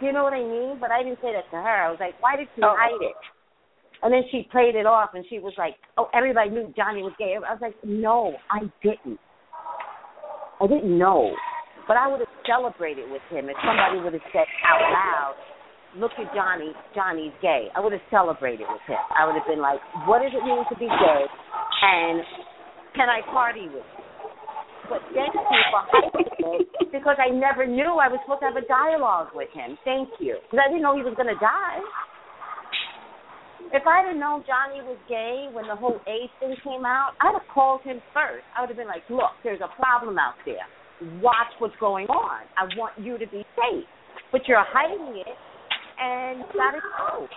You 0.00 0.12
know 0.12 0.22
what 0.24 0.32
I 0.32 0.42
mean? 0.42 0.78
But 0.80 0.90
I 0.90 1.02
didn't 1.02 1.18
say 1.20 1.32
that 1.32 1.50
to 1.50 1.56
her. 1.56 1.68
I 1.86 1.90
was 1.90 1.98
like, 2.00 2.14
why 2.20 2.36
did 2.36 2.48
you 2.56 2.64
Oh. 2.64 2.74
hide 2.76 3.00
it? 3.02 3.16
And 4.02 4.12
then 4.12 4.22
she 4.30 4.48
played 4.50 4.74
it 4.74 4.86
off 4.86 5.14
and 5.14 5.24
she 5.28 5.38
was 5.38 5.52
like, 5.56 5.76
oh, 5.96 6.08
everybody 6.12 6.50
knew 6.50 6.72
Johnny 6.76 7.02
was 7.02 7.12
gay. 7.18 7.36
I 7.36 7.52
was 7.52 7.60
like, 7.60 7.76
no, 7.84 8.36
I 8.50 8.60
didn't. 8.82 9.18
I 10.60 10.66
didn't 10.66 10.98
know. 10.98 11.34
But 11.86 11.96
I 11.96 12.06
would 12.06 12.20
have 12.20 12.34
celebrated 12.46 13.10
with 13.10 13.22
him 13.28 13.50
if 13.50 13.56
somebody 13.66 13.98
would 14.00 14.14
have 14.14 14.28
said 14.32 14.46
out 14.64 14.80
loud, 14.80 15.34
look 15.96 16.12
at 16.16 16.32
Johnny, 16.34 16.72
Johnny's 16.94 17.34
gay. 17.42 17.68
I 17.74 17.80
would 17.80 17.92
have 17.92 18.04
celebrated 18.10 18.66
with 18.70 18.82
him. 18.86 19.00
I 19.12 19.26
would 19.26 19.34
have 19.34 19.46
been 19.46 19.60
like, 19.60 19.80
what 20.06 20.22
does 20.22 20.32
it 20.32 20.44
mean 20.46 20.62
to 20.70 20.76
be 20.78 20.86
gay? 20.86 21.22
And 21.82 22.22
can 22.94 23.08
I 23.08 23.20
party 23.32 23.66
with 23.66 23.82
you? 23.82 24.04
But 24.88 25.00
thank 25.14 25.32
you 25.32 25.40
for 25.40 25.82
hiding 25.88 26.60
it 26.60 26.92
because 26.92 27.16
I 27.16 27.30
never 27.32 27.66
knew 27.66 27.96
I 27.96 28.10
was 28.10 28.20
supposed 28.26 28.44
to 28.44 28.50
have 28.50 28.58
a 28.58 28.66
dialogue 28.66 29.30
with 29.34 29.48
him. 29.54 29.78
Thank 29.84 30.10
you. 30.20 30.36
Because 30.50 30.60
I 30.66 30.68
didn't 30.68 30.82
know 30.82 30.96
he 30.96 31.06
was 31.06 31.14
going 31.16 31.32
to 31.32 31.40
die. 31.40 31.80
If 33.72 33.86
I'd 33.88 34.04
have 34.04 34.20
known 34.20 34.44
Johnny 34.44 34.84
was 34.84 35.00
gay 35.08 35.48
when 35.48 35.64
the 35.64 35.76
whole 35.76 35.96
AIDS 36.04 36.32
thing 36.40 36.52
came 36.60 36.84
out, 36.84 37.16
I'd 37.24 37.32
have 37.32 37.48
called 37.48 37.80
him 37.82 38.04
first. 38.12 38.44
I 38.52 38.60
would 38.60 38.68
have 38.68 38.76
been 38.76 38.90
like, 38.90 39.08
look, 39.08 39.32
there's 39.40 39.64
a 39.64 39.72
problem 39.80 40.18
out 40.18 40.36
there. 40.44 40.68
Watch 41.20 41.52
what's 41.58 41.74
going 41.80 42.06
on. 42.08 42.42
I 42.56 42.64
want 42.76 42.92
you 42.98 43.18
to 43.18 43.26
be 43.26 43.44
safe, 43.56 43.84
but 44.30 44.42
you're 44.46 44.64
hiding 44.66 45.16
it, 45.16 45.36
and 46.00 46.40
that 46.56 46.74
is 46.76 46.82
true. 46.98 47.28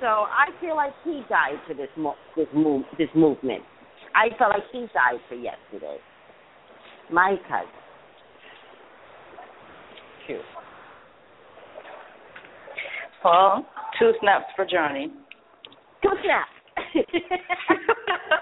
So 0.00 0.06
I 0.06 0.46
feel 0.60 0.76
like 0.76 0.92
he 1.04 1.22
died 1.28 1.58
for 1.66 1.74
this 1.74 1.88
mo- 1.96 2.14
this 2.36 2.46
move 2.54 2.84
this 2.98 3.08
movement. 3.14 3.62
I 4.14 4.28
felt 4.38 4.50
like 4.50 4.62
he 4.72 4.80
died 4.94 5.20
for 5.28 5.34
yesterday. 5.34 5.98
My 7.10 7.36
cousin. 7.48 7.68
True. 10.26 10.40
Well, 13.24 13.66
two 13.98 14.12
snaps 14.20 14.44
for 14.54 14.64
Johnny. 14.64 15.12
Two 16.02 16.10
snaps. 16.22 16.50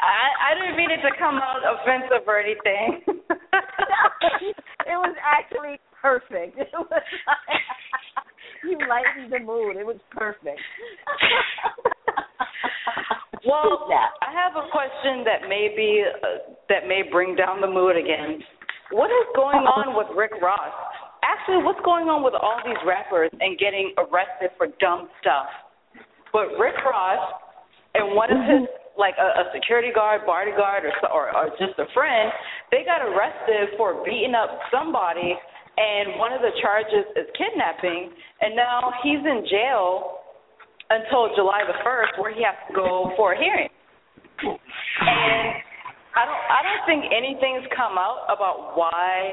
I 0.00 0.52
I 0.52 0.58
didn't 0.58 0.76
mean 0.76 0.90
it 0.90 1.02
to 1.02 1.12
come 1.18 1.36
out 1.36 1.62
offensive 1.64 2.26
or 2.26 2.38
anything. 2.40 3.02
it 4.86 4.96
was 4.98 5.16
actually 5.22 5.78
perfect. 6.00 6.58
It 6.58 6.68
was 6.72 6.86
like, 6.90 7.02
you 8.64 8.78
lightened 8.88 9.32
the 9.32 9.40
mood. 9.40 9.76
It 9.76 9.86
was 9.86 10.00
perfect. 10.10 10.60
well, 13.46 13.88
I 13.90 14.30
have 14.32 14.56
a 14.56 14.68
question 14.70 15.24
that 15.24 15.48
may 15.48 15.72
be 15.76 16.04
uh, 16.04 16.54
that 16.68 16.88
may 16.88 17.02
bring 17.10 17.36
down 17.36 17.60
the 17.60 17.70
mood 17.70 17.96
again. 17.96 18.42
What 18.90 19.08
is 19.08 19.26
going 19.34 19.64
on 19.64 19.96
with 19.96 20.08
Rick 20.16 20.32
Ross? 20.42 20.74
Actually, 21.22 21.64
what's 21.64 21.80
going 21.84 22.08
on 22.08 22.22
with 22.22 22.34
all 22.34 22.60
these 22.66 22.76
rappers 22.84 23.30
and 23.40 23.56
getting 23.58 23.94
arrested 23.96 24.50
for 24.58 24.66
dumb 24.80 25.08
stuff? 25.20 25.48
But 26.32 26.58
Rick 26.58 26.76
Ross 26.84 27.22
and 27.94 28.16
one 28.16 28.32
of 28.32 28.42
his 28.42 28.68
like 28.98 29.14
a, 29.18 29.28
a 29.40 29.44
security 29.54 29.90
guard, 29.94 30.22
bodyguard, 30.26 30.84
or, 30.84 30.92
or 31.08 31.24
or 31.36 31.48
just 31.58 31.78
a 31.78 31.86
friend, 31.94 32.32
they 32.70 32.84
got 32.84 33.00
arrested 33.00 33.76
for 33.76 34.04
beating 34.04 34.34
up 34.34 34.50
somebody, 34.70 35.32
and 35.76 36.18
one 36.18 36.32
of 36.32 36.40
the 36.40 36.52
charges 36.60 37.06
is 37.16 37.26
kidnapping, 37.36 38.12
and 38.40 38.54
now 38.56 38.92
he's 39.02 39.20
in 39.24 39.46
jail 39.48 40.20
until 40.90 41.32
July 41.34 41.64
the 41.66 41.78
first, 41.82 42.12
where 42.20 42.34
he 42.34 42.44
has 42.44 42.56
to 42.68 42.74
go 42.74 43.12
for 43.16 43.32
a 43.32 43.38
hearing. 43.38 43.68
And 44.44 45.62
I 46.12 46.26
don't 46.28 46.42
I 46.52 46.60
don't 46.60 46.84
think 46.84 47.08
anything's 47.08 47.64
come 47.72 47.96
out 47.96 48.28
about 48.28 48.76
why 48.76 49.32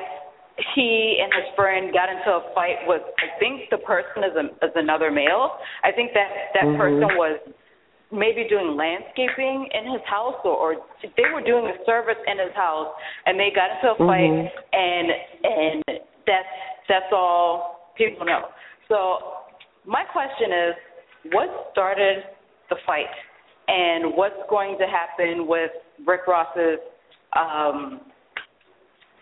he 0.76 1.20
and 1.20 1.32
his 1.34 1.48
friend 1.56 1.92
got 1.92 2.08
into 2.08 2.32
a 2.32 2.54
fight 2.56 2.84
with 2.88 3.02
I 3.20 3.36
think 3.40 3.70
the 3.72 3.80
person 3.80 4.24
is 4.24 4.36
a, 4.36 4.46
is 4.66 4.74
another 4.76 5.12
male. 5.12 5.60
I 5.84 5.92
think 5.92 6.12
that 6.14 6.56
that 6.56 6.64
Mhm. 6.64 6.78
person 6.78 7.08
was 7.18 7.40
maybe 8.12 8.46
doing 8.50 8.76
landscaping 8.76 9.68
in 9.72 9.92
his 9.92 10.02
house 10.10 10.36
or, 10.44 10.52
or 10.52 10.76
they 11.04 11.30
were 11.34 11.42
doing 11.42 11.66
a 11.66 11.86
service 11.86 12.18
in 12.26 12.40
his 12.40 12.54
house 12.56 12.88
and 13.26 13.40
they 13.40 13.50
got 13.54 13.70
into 13.72 13.92
a 13.94 13.98
fight 14.08 14.32
Mhm. 14.32 14.50
and 14.74 15.08
and 15.44 15.84
that's 16.26 16.56
that's 16.88 17.12
all 17.14 17.92
people 17.96 18.26
know. 18.26 18.50
So 18.88 19.20
my 19.86 20.04
question 20.06 20.52
is 20.52 20.76
what 21.34 21.70
started 21.72 22.24
the 22.70 22.78
fight 22.86 23.14
and 23.68 24.16
what's 24.16 24.42
going 24.50 24.78
to 24.80 24.88
happen 24.88 25.46
with 25.48 25.72
Rick 26.08 26.22
Ross's 26.28 26.80
um 27.36 28.02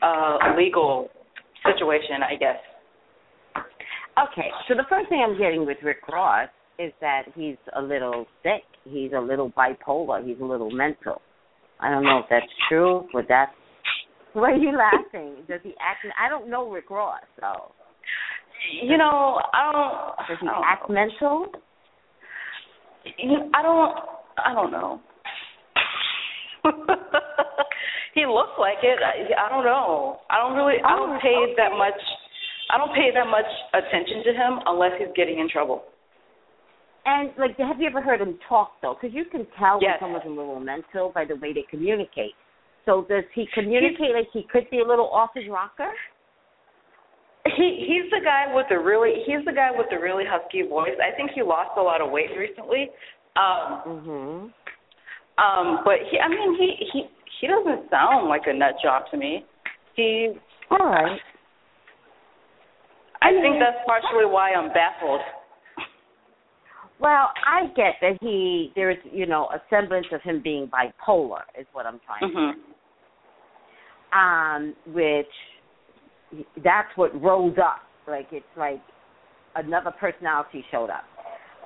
uh 0.01 0.37
legal 0.57 1.09
situation, 1.65 2.23
I 2.23 2.35
guess. 2.35 2.59
Okay, 3.57 4.49
so 4.67 4.75
the 4.75 4.85
first 4.89 5.09
thing 5.09 5.23
I'm 5.27 5.37
getting 5.37 5.65
with 5.65 5.77
Rick 5.83 6.07
Ross 6.07 6.49
is 6.79 6.91
that 7.01 7.23
he's 7.35 7.57
a 7.75 7.81
little 7.81 8.25
sick. 8.43 8.63
He's 8.89 9.11
a 9.15 9.19
little 9.19 9.51
bipolar. 9.51 10.25
He's 10.25 10.39
a 10.41 10.45
little 10.45 10.71
mental. 10.71 11.21
I 11.79 11.89
don't 11.89 12.03
know 12.03 12.19
if 12.19 12.25
that's 12.29 12.45
true, 12.69 13.07
but 13.13 13.25
that's. 13.29 13.51
Why 14.33 14.51
are 14.51 14.55
you 14.55 14.71
laughing? 14.77 15.35
Does 15.47 15.61
he 15.63 15.73
act? 15.81 16.05
I 16.19 16.29
don't 16.29 16.49
know 16.49 16.69
Rick 16.69 16.89
Ross, 16.89 17.21
so 17.39 17.71
You 18.83 18.97
know, 18.97 19.39
I 19.53 19.71
don't. 19.71 20.27
does 20.27 20.37
he 20.41 20.45
don't 20.47 20.63
act 20.65 20.89
know. 20.89 20.95
mental? 20.95 21.47
I 23.53 23.61
don't. 23.61 23.95
I 24.37 24.53
don't 24.53 24.71
know. 24.71 24.99
he 28.13 28.25
looks 28.25 28.57
like 28.59 28.77
it. 28.83 28.99
I, 29.01 29.45
I 29.47 29.49
don't 29.49 29.63
know. 29.65 30.17
I 30.29 30.37
don't 30.39 30.55
really. 30.57 30.81
I 30.83 30.95
don't 30.95 31.15
Oh, 31.15 31.19
pay 31.21 31.53
that 31.57 31.71
much. 31.77 31.97
I 32.73 32.77
don't 32.77 32.93
pay 32.93 33.09
that 33.13 33.27
much 33.27 33.47
attention 33.73 34.23
to 34.25 34.33
him 34.33 34.59
unless 34.65 34.91
he's 34.99 35.07
getting 35.15 35.39
in 35.39 35.47
trouble. 35.49 35.83
And 37.09 37.31
like, 37.39 37.55
have 37.57 37.79
you 37.79 37.87
ever 37.87 38.01
heard 38.01 38.19
him 38.19 38.37
talk 38.49 38.73
though? 38.81 38.97
Because 38.99 39.15
you 39.15 39.23
can 39.31 39.47
tell 39.57 39.79
Yes. 39.81 40.01
when 40.01 40.11
someone's 40.11 40.25
a 40.25 40.29
little 40.29 40.59
mental 40.59 41.09
by 41.15 41.23
the 41.23 41.35
way 41.37 41.53
they 41.53 41.63
communicate. 41.69 42.35
So 42.85 43.05
does 43.07 43.23
he 43.33 43.47
communicate 43.53 44.11
like 44.13 44.27
he 44.33 44.43
could 44.51 44.69
be 44.69 44.79
a 44.79 44.85
little 44.85 45.07
off 45.09 45.29
his 45.33 45.47
rocker? 45.49 45.89
He 47.55 47.85
he's 47.87 48.11
the 48.11 48.19
guy 48.23 48.53
with 48.53 48.65
the 48.69 48.77
really 48.77 49.23
he's 49.25 49.39
the 49.45 49.53
guy 49.53 49.71
with 49.71 49.87
the 49.89 49.97
really 49.97 50.25
husky 50.27 50.63
voice. 50.67 50.99
I 50.99 51.15
think 51.15 51.31
he 51.31 51.41
lost 51.41 51.71
a 51.77 51.81
lot 51.81 52.01
of 52.01 52.11
weight 52.11 52.31
recently. 52.37 52.91
Um 53.37 53.81
Mhm. 53.87 54.53
um 55.39 55.79
but 55.85 55.99
he 56.11 56.19
I 56.19 56.27
mean 56.27 56.55
he 56.59 56.75
he 56.91 57.09
he 57.39 57.47
doesn't 57.47 57.89
sound 57.89 58.27
like 58.27 58.47
a 58.47 58.53
nut 58.53 58.75
job 58.83 59.03
to 59.11 59.17
me. 59.17 59.45
He 59.95 60.35
All 60.69 60.77
right. 60.91 61.21
I 63.21 63.29
I 63.29 63.31
mean- 63.31 63.41
think 63.43 63.59
that's 63.59 63.79
partially 63.85 64.25
why 64.25 64.51
I'm 64.51 64.73
baffled. 64.73 65.21
Well, 66.99 67.29
I 67.45 67.67
get 67.75 67.95
that 68.01 68.17
he 68.21 68.71
there's 68.75 68.97
you 69.11 69.25
know 69.25 69.45
a 69.53 69.61
semblance 69.69 70.07
of 70.11 70.21
him 70.21 70.41
being 70.43 70.67
bipolar 70.67 71.41
is 71.59 71.67
what 71.73 71.85
I'm 71.85 71.99
trying. 72.05 72.33
Mhm. 72.33 72.53
Um, 74.13 74.75
which 74.87 75.27
that's 76.63 76.89
what 76.95 77.19
rose 77.21 77.57
up. 77.57 77.81
Like 78.07 78.27
it's 78.31 78.45
like 78.55 78.81
another 79.55 79.91
personality 79.91 80.65
showed 80.71 80.89
up. 80.89 81.03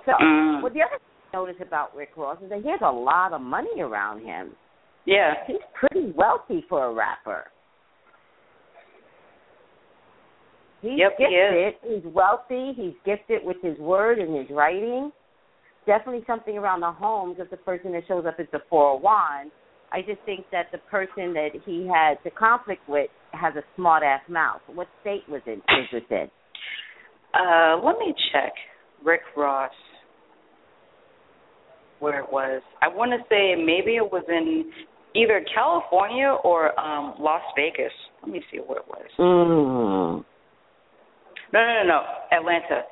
So, 0.05 0.13
Mm. 0.13 0.61
what 0.61 0.73
the 0.73 0.81
other 0.81 0.97
thing 0.97 1.07
I 1.33 1.37
notice 1.37 1.61
about 1.61 1.95
Rick 1.95 2.17
Ross 2.17 2.41
is 2.41 2.49
that 2.49 2.61
he 2.61 2.69
has 2.69 2.81
a 2.81 2.91
lot 2.91 3.33
of 3.33 3.41
money 3.41 3.81
around 3.81 4.21
him. 4.25 4.55
Yeah. 5.05 5.45
He's 5.45 5.61
pretty 5.73 6.11
wealthy 6.11 6.61
for 6.67 6.85
a 6.85 6.93
rapper. 6.93 7.51
He's 10.81 10.97
Yep, 10.97 11.17
he 11.17 11.27
gifted. 11.27 11.75
He's 11.83 12.13
wealthy. 12.13 12.73
He's 12.73 12.93
gifted 13.05 13.43
with 13.45 13.61
his 13.61 13.77
word 13.77 14.17
and 14.19 14.35
his 14.35 14.49
writing. 14.49 15.11
Definitely 15.85 16.23
something 16.27 16.57
around 16.57 16.81
the 16.81 16.91
home 16.91 17.33
because 17.33 17.49
the 17.49 17.57
person 17.57 17.91
that 17.93 18.03
shows 18.07 18.25
up 18.27 18.39
is 18.39 18.47
the 18.51 18.59
Four 18.69 18.95
of 18.95 19.01
Wands. 19.01 19.51
I 19.91 20.01
just 20.01 20.21
think 20.25 20.45
that 20.51 20.67
the 20.71 20.77
person 20.89 21.33
that 21.33 21.49
he 21.65 21.89
had 21.93 22.17
the 22.23 22.31
conflict 22.31 22.81
with 22.87 23.09
has 23.33 23.55
a 23.55 23.63
smart 23.75 24.03
ass 24.03 24.21
mouth. 24.29 24.61
What 24.67 24.87
state 25.01 25.23
was 25.27 25.41
it 25.45 25.57
is 25.57 25.87
this 25.91 26.03
in? 26.09 26.29
Uh, 27.33 27.77
let 27.83 27.97
me 27.97 28.13
check. 28.31 28.53
Rick 29.03 29.21
Ross. 29.35 29.71
Where 31.99 32.19
it 32.19 32.31
was. 32.31 32.61
I 32.81 32.87
want 32.87 33.11
to 33.11 33.17
say 33.29 33.55
maybe 33.55 33.95
it 33.95 34.11
was 34.11 34.23
in 34.27 34.71
either 35.15 35.43
California 35.53 36.35
or 36.43 36.79
um 36.79 37.15
Las 37.19 37.41
Vegas. 37.55 37.91
Let 38.23 38.31
me 38.31 38.41
see 38.51 38.59
where 38.59 38.79
it 38.79 38.87
was. 38.87 39.05
Mm. 39.19 40.25
No, 41.53 41.59
no, 41.59 41.83
no, 41.83 41.87
no. 41.87 42.01
Atlanta. 42.31 42.83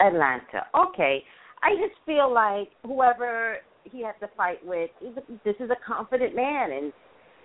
Atlanta. 0.00 0.66
Okay. 0.88 1.22
I 1.62 1.74
just 1.74 1.98
feel 2.06 2.32
like 2.32 2.68
whoever 2.84 3.56
he 3.84 4.02
has 4.04 4.14
to 4.20 4.28
fight 4.36 4.64
with, 4.64 4.90
this 5.44 5.54
is 5.60 5.70
a 5.70 5.76
confident 5.86 6.34
man, 6.36 6.70
and 6.72 6.92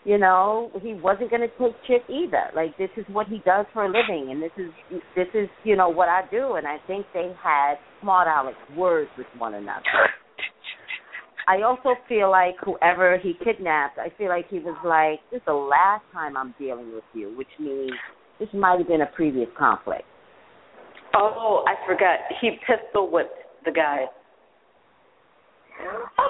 you 0.06 0.18
know 0.18 0.70
he 0.82 0.94
wasn't 0.94 1.30
going 1.30 1.42
to 1.42 1.48
take 1.48 1.76
shit 1.88 2.04
either. 2.10 2.52
Like 2.56 2.78
this 2.78 2.90
is 2.98 3.06
what 3.08 3.28
he 3.28 3.42
does 3.46 3.66
for 3.74 3.86
a 3.86 3.88
living, 3.88 4.30
and 4.32 4.42
this 4.42 4.52
is 4.58 5.02
this 5.16 5.28
is 5.34 5.50
you 5.64 5.76
know 5.76 5.90
what 5.90 6.10
I 6.10 6.22
do, 6.30 6.54
and 6.54 6.68
I 6.68 6.78
think 6.88 7.06
they 7.14 7.32
had 7.42 7.76
smart 8.02 8.28
aleck 8.28 8.56
words 8.78 9.10
with 9.18 9.28
one 9.38 9.56
another. 9.56 9.84
I 11.48 11.62
also 11.62 11.96
feel 12.08 12.32
like 12.32 12.56
whoever 12.64 13.18
he 13.22 13.34
kidnapped, 13.44 13.98
I 14.00 14.10
feel 14.18 14.30
like 14.30 14.48
he 14.50 14.60
was 14.60 14.78
like, 14.86 15.20
"This 15.30 15.40
is 15.40 15.46
the 15.46 15.54
last 15.54 16.04
time 16.14 16.38
I'm 16.38 16.54
dealing 16.58 16.94
with 16.94 17.04
you," 17.14 17.36
which 17.38 17.50
means 17.60 17.92
this 18.40 18.50
might 18.54 18.78
have 18.78 18.88
been 18.88 19.02
a 19.02 19.08
previous 19.08 19.50
conflict. 19.58 20.06
Oh, 21.16 21.64
I 21.68 21.76
forgot. 21.86 22.20
He 22.42 22.52
pistol 22.66 23.12
whipped 23.12 23.43
the 23.66 23.72
guy. 23.72 24.06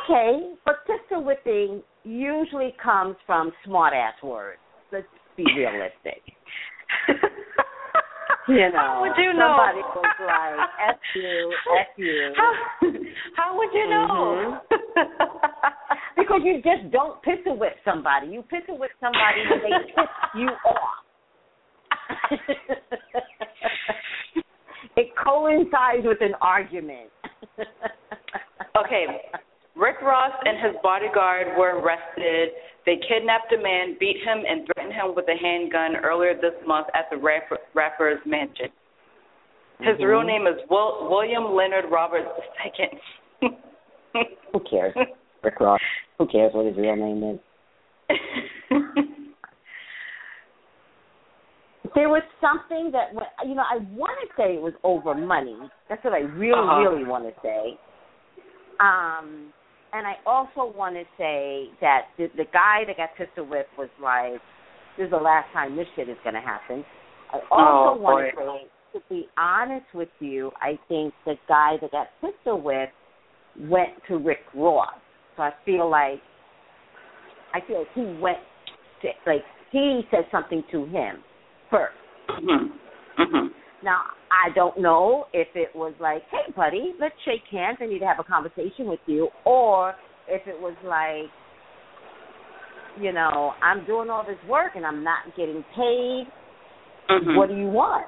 Okay, 0.06 0.54
but 0.66 0.76
pistol 0.88 1.24
whipping 1.24 1.84
usually 2.04 2.74
comes 2.82 3.16
from 3.26 3.52
smart 3.66 3.94
ass 3.94 4.14
words. 4.24 4.60
Let's 4.92 5.08
be 5.36 5.46
realistic. 5.56 6.22
You 8.48 8.56
know, 8.58 8.72
How 8.76 9.02
would 9.02 9.12
you 9.18 9.34
know? 9.34 9.56
Somebody 9.56 9.82
was 9.96 10.06
like, 10.20 10.70
"F 10.90 10.98
you, 11.16 11.54
F 11.80 11.88
you," 11.96 12.34
How, 12.36 12.54
how 13.38 13.58
would 13.58 13.70
you 13.74 13.90
know? 13.90 14.60
Mm-hmm. 14.70 15.70
because 16.18 16.42
you 16.44 16.56
just 16.58 16.92
don't 16.92 17.24
pistol 17.24 17.56
whip 17.58 17.78
somebody. 17.86 18.28
You 18.28 18.42
pistol 18.42 18.78
whip 18.78 18.92
somebody 19.00 19.46
when 19.50 19.62
they 19.62 19.70
piss 19.96 20.10
you 20.36 20.50
off. 20.68 21.06
it 24.98 25.16
coincides 25.24 26.06
with 26.06 26.20
an 26.20 26.34
argument. 26.42 27.12
Okay, 28.78 29.06
Rick 29.76 30.02
Ross 30.02 30.32
and 30.46 30.58
his 30.66 30.76
bodyguard 30.82 31.58
were 31.58 31.80
arrested. 31.80 32.50
They 32.86 32.98
kidnapped 33.08 33.52
a 33.54 33.58
man, 33.62 33.96
beat 34.00 34.18
him, 34.24 34.44
and 34.48 34.68
threatened 34.68 34.94
him 34.94 35.16
with 35.16 35.26
a 35.28 35.38
handgun 35.42 35.96
earlier 36.04 36.34
this 36.36 36.54
month 36.68 36.88
at 36.94 37.10
the 37.10 37.18
rapper, 37.18 37.58
rapper's 37.74 38.20
mansion. 38.26 38.70
His 39.80 39.98
Mhm. 39.98 40.08
real 40.08 40.22
name 40.22 40.48
is 40.48 40.62
Will, 40.70 41.10
William 41.10 41.56
Leonard 41.56 41.86
Roberts 41.86 42.30
II. 42.66 43.00
Who 44.52 44.60
cares? 44.60 44.96
Rick 45.42 45.60
Ross. 45.60 45.82
Who 46.20 46.28
cares 46.28 46.54
what 46.54 46.66
his 46.66 46.78
real 46.78 46.96
name 46.96 47.24
is? 47.24 47.40
There 51.96 52.10
was 52.10 52.24
something 52.42 52.92
that 52.92 53.14
you 53.46 53.56
know. 53.56 53.64
I 53.70 53.78
want 53.94 54.18
to 54.22 54.28
say 54.36 54.56
it 54.56 54.62
was 54.62 54.74
over 54.84 55.14
money. 55.14 55.58
That's 55.90 56.04
what 56.04 56.14
I 56.14 56.20
really, 56.20 56.54
Uh-huh. 56.58 56.90
really 56.90 57.04
want 57.06 57.26
to 57.26 57.34
say. 57.42 57.78
Um, 58.80 59.54
and 59.94 60.08
I 60.08 60.16
also 60.26 60.74
want 60.76 60.96
to 60.96 61.04
say 61.18 61.70
that 61.82 62.08
the, 62.18 62.28
the 62.36 62.46
guy 62.52 62.82
that 62.88 62.98
got 62.98 63.10
pistol 63.16 63.46
whipped 63.46 63.78
was 63.78 63.90
like, 64.02 64.42
"This 64.98 65.06
is 65.06 65.12
the 65.12 65.18
last 65.18 65.52
time 65.54 65.76
this 65.76 65.88
shit 65.96 66.10
is 66.10 66.18
going 66.24 66.34
to 66.36 66.42
happen." 66.42 66.84
I 67.32 67.38
also 67.52 68.00
Oh, 68.00 68.02
want 68.02 68.26
to 68.26 68.42
say, 68.42 68.68
to 68.94 69.00
be 69.10 69.28
honest 69.38 69.86
with 69.94 70.10
you, 70.20 70.52
I 70.62 70.80
think 70.88 71.14
the 71.26 71.36
guy 71.48 71.78
that 71.82 71.92
got 71.92 72.08
pistol 72.22 72.60
whipped 72.60 72.94
went 73.60 73.90
to 74.08 74.18
Rick 74.18 74.46
Ross. 74.56 74.94
So 75.38 75.44
I 75.44 75.52
feel 75.66 75.90
like 75.90 76.22
I 77.54 77.62
feel 77.68 77.80
like 77.80 77.88
he 77.94 78.02
went 78.20 78.40
to 79.02 79.10
like 79.28 79.44
he 79.72 80.02
said 80.12 80.26
something 80.32 80.64
to 80.72 80.86
him 80.86 81.18
first. 81.74 81.98
mhm. 82.30 82.70
Mhm. 83.18 83.50
Now 83.82 84.02
I 84.32 84.50
don't 84.56 84.78
know 84.78 85.28
if 85.34 85.48
it 85.56 85.76
was 85.76 85.94
like, 86.00 86.24
"Hey, 86.30 86.52
buddy, 86.56 86.94
let's 87.00 87.16
shake 87.26 87.44
hands. 87.52 87.78
I 87.82 87.86
need 87.88 88.00
to 88.00 88.08
have 88.08 88.20
a 88.20 88.24
conversation 88.24 88.88
with 88.88 89.02
you," 89.08 89.30
or 89.46 89.96
if 90.28 90.48
it 90.48 90.60
was 90.60 90.76
like, 90.84 91.30
you 92.98 93.12
know, 93.12 93.54
I'm 93.62 93.84
doing 93.86 94.10
all 94.10 94.24
this 94.24 94.42
work 94.48 94.76
and 94.76 94.86
I'm 94.86 95.04
not 95.04 95.26
getting 95.36 95.64
paid. 95.76 96.32
Mhm. 97.10 97.36
What 97.36 97.50
do 97.50 97.56
you 97.56 97.68
want? 97.68 98.08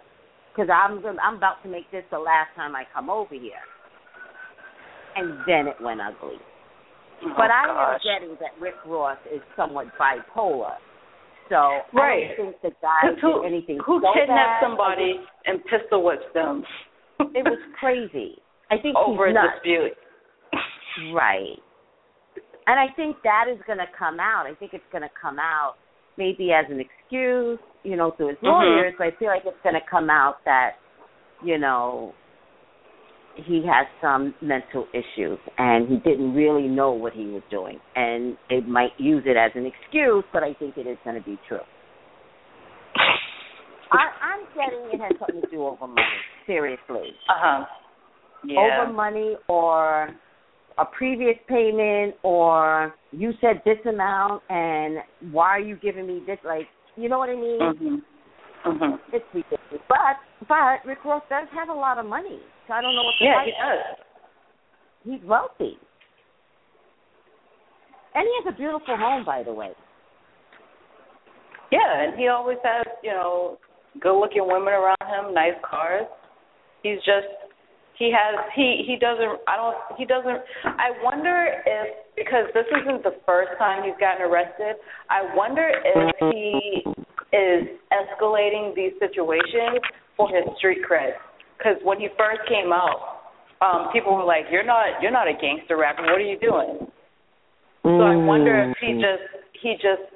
Because 0.53 0.69
I'm 0.69 1.01
gonna, 1.01 1.21
I'm 1.21 1.35
about 1.35 1.61
to 1.63 1.69
make 1.69 1.89
this 1.91 2.05
the 2.11 2.19
last 2.19 2.53
time 2.55 2.75
I 2.75 2.85
come 2.93 3.09
over 3.09 3.35
here. 3.35 3.61
And 5.15 5.43
then 5.45 5.67
it 5.67 5.79
went 5.81 6.01
ugly. 6.01 6.39
Oh, 7.23 7.33
But 7.37 7.51
I 7.51 7.63
am 7.63 7.75
gosh. 7.75 8.03
getting 8.03 8.35
that 8.39 8.51
Rick 8.59 8.75
Ross 8.85 9.17
is 9.33 9.41
somewhat 9.55 9.87
bipolar. 9.99 10.75
So 11.49 11.81
Right. 11.93 12.31
I 12.31 12.35
don't 12.35 12.59
think 12.61 12.61
the 12.61 12.71
guy 12.81 13.11
Who- 13.21 13.41
did 13.41 13.45
anything 13.53 13.79
who 13.79 14.01
so 14.01 14.13
kidnapped 14.13 14.61
bad. 14.61 14.61
somebody 14.61 15.19
and 15.45 15.63
pistol 15.65 16.03
whipped 16.03 16.33
them? 16.33 16.65
It 17.19 17.43
was 17.47 17.59
crazy. 17.79 18.41
I 18.71 18.77
think 18.79 18.97
over 18.97 19.27
he's 19.27 19.35
a 19.35 19.51
dispute. 19.53 19.97
Right. 21.13 21.61
And 22.67 22.79
I 22.79 22.87
think 22.95 23.21
that 23.23 23.45
is 23.47 23.61
going 23.67 23.77
to 23.77 23.87
come 23.97 24.19
out. 24.19 24.47
I 24.47 24.55
think 24.55 24.73
it's 24.73 24.83
going 24.91 25.03
to 25.03 25.09
come 25.21 25.37
out 25.39 25.75
maybe 26.17 26.51
as 26.51 26.65
an 26.71 26.79
excuse, 26.79 27.59
you 27.83 27.95
know, 27.95 28.11
through 28.11 28.29
his 28.29 28.37
Mhm. 28.39 28.51
lawyers. 28.51 28.95
But 28.97 29.07
I 29.07 29.11
feel 29.11 29.27
like 29.27 29.45
it's 29.45 29.61
going 29.61 29.75
to 29.75 29.81
come 29.81 30.09
out 30.09 30.43
that, 30.45 30.77
you 31.43 31.57
know, 31.57 32.13
he 33.35 33.63
has 33.65 33.85
some 34.01 34.33
mental 34.41 34.87
issues 34.93 35.37
and 35.57 35.87
he 35.89 35.97
didn't 35.97 36.33
really 36.33 36.67
know 36.67 36.91
what 36.91 37.13
he 37.13 37.25
was 37.25 37.43
doing. 37.49 37.79
And 37.95 38.37
it 38.49 38.67
might 38.67 38.91
use 38.97 39.23
it 39.25 39.37
as 39.37 39.51
an 39.55 39.65
excuse, 39.65 40.23
but 40.31 40.43
I 40.43 40.53
think 40.53 40.77
it 40.77 40.87
is 40.87 40.97
going 41.03 41.21
to 41.21 41.23
be 41.23 41.37
true. 41.47 41.59
I, 43.91 44.07
I'm 44.23 44.45
getting 44.55 44.89
it 44.93 45.01
has 45.01 45.13
something 45.19 45.41
to 45.41 45.47
do 45.49 45.65
over 45.65 45.87
money. 45.87 46.01
Seriously 46.45 47.09
Uh 47.29 47.33
huh. 47.35 47.65
Yeah. 48.45 48.59
over 48.83 48.93
money 48.93 49.35
or 49.47 50.09
a 50.77 50.85
previous 50.97 51.35
payment 51.47 52.15
or 52.23 52.93
you 53.11 53.31
said 53.41 53.61
this 53.65 53.77
amount 53.87 54.43
and 54.49 54.97
why 55.31 55.47
are 55.47 55.59
you 55.59 55.77
giving 55.77 56.05
me 56.05 56.21
this 56.27 56.37
like 56.45 56.67
you 56.97 57.09
know 57.09 57.17
what 57.17 57.29
I 57.29 57.35
mean? 57.35 57.59
Mhm. 57.59 58.01
Mhm. 58.65 58.99
It's 59.13 59.25
ridiculous. 59.33 59.81
But 59.87 60.17
but 60.47 60.85
Rick 60.85 61.05
Ross 61.05 61.23
does 61.29 61.47
have 61.53 61.69
a 61.69 61.73
lot 61.73 61.97
of 61.97 62.05
money. 62.05 62.41
So 62.67 62.73
I 62.73 62.81
don't 62.81 62.95
know 62.95 63.03
what 63.03 63.13
to 63.19 63.25
Yeah, 63.25 63.45
he 63.45 63.51
does. 63.51 63.97
He's 65.03 65.23
wealthy. 65.23 65.77
And 68.15 68.23
he 68.25 68.33
has 68.43 68.53
a 68.53 68.57
beautiful 68.57 68.97
home 68.97 69.23
by 69.23 69.43
the 69.43 69.53
way. 69.53 69.71
Yeah, 71.71 72.01
and 72.01 72.17
he 72.17 72.27
always 72.27 72.57
has, 72.63 72.85
you 73.03 73.11
know, 73.11 73.57
good-looking 73.99 74.45
women 74.45 74.73
around 74.73 75.01
him, 75.07 75.33
nice 75.33 75.57
cars. 75.63 76.05
He's 76.83 76.97
just 76.99 77.27
he 77.97 78.11
has 78.11 78.35
he 78.55 78.83
he 78.85 78.97
doesn't 78.97 79.39
I 79.47 79.55
don't 79.55 79.77
he 79.97 80.05
doesn't 80.05 80.41
I 80.65 80.91
wonder 81.03 81.61
if 81.65 81.95
because 82.15 82.45
this 82.53 82.65
isn't 82.81 83.03
the 83.03 83.15
first 83.25 83.51
time 83.57 83.83
he's 83.83 83.97
gotten 83.99 84.25
arrested. 84.25 84.75
I 85.09 85.35
wonder 85.35 85.69
if 85.69 86.15
he 86.31 86.83
is 87.33 87.67
escalating 87.91 88.75
these 88.75 88.93
situations 88.99 89.81
for 90.17 90.29
his 90.29 90.45
street 90.57 90.79
cred. 90.89 91.13
Because 91.57 91.77
when 91.83 91.99
he 91.99 92.09
first 92.17 92.41
came 92.47 92.71
out, 92.71 93.25
um, 93.61 93.89
people 93.93 94.15
were 94.15 94.23
like, 94.23 94.45
"You're 94.51 94.65
not 94.65 95.01
you're 95.01 95.11
not 95.11 95.27
a 95.27 95.33
gangster 95.33 95.77
rapper. 95.77 96.03
What 96.03 96.19
are 96.19 96.27
you 96.27 96.39
doing?" 96.39 96.91
So 97.83 98.01
I 98.01 98.15
wonder 98.15 98.71
if 98.71 98.77
he 98.81 98.93
just 98.93 99.25
he 99.61 99.73
just 99.75 100.09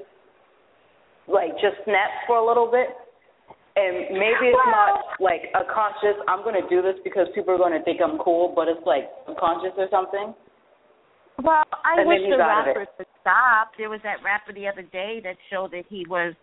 like 1.27 1.53
just 1.61 1.77
snaps 1.85 2.25
for 2.27 2.37
a 2.37 2.45
little 2.45 2.69
bit, 2.69 2.89
and 3.75 4.17
maybe 4.17 4.49
it's 4.49 4.69
not 4.73 5.21
like 5.21 5.53
a 5.53 5.63
conscious. 5.71 6.17
I'm 6.27 6.43
going 6.43 6.57
to 6.57 6.67
do 6.67 6.81
this 6.81 6.97
because 7.03 7.27
people 7.33 7.53
are 7.53 7.61
going 7.61 7.77
to 7.77 7.83
think 7.85 8.01
I'm 8.01 8.17
cool, 8.19 8.51
but 8.55 8.67
it's 8.67 8.83
like 8.85 9.07
subconscious 9.27 9.77
or 9.77 9.87
something. 9.91 10.33
Well, 11.43 11.63
I 11.71 12.01
And 12.01 12.09
wish 12.09 12.19
the 12.27 12.35
out 12.35 12.67
of 12.67 12.75
rappers 12.75 12.87
would 12.97 13.07
stop. 13.21 13.71
There 13.77 13.89
was 13.89 14.01
that 14.03 14.17
rapper 14.25 14.51
the 14.51 14.67
other 14.67 14.83
day 14.83 15.21
that 15.23 15.37
showed 15.49 15.71
that 15.71 15.85
he 15.87 16.05
was 16.09 16.33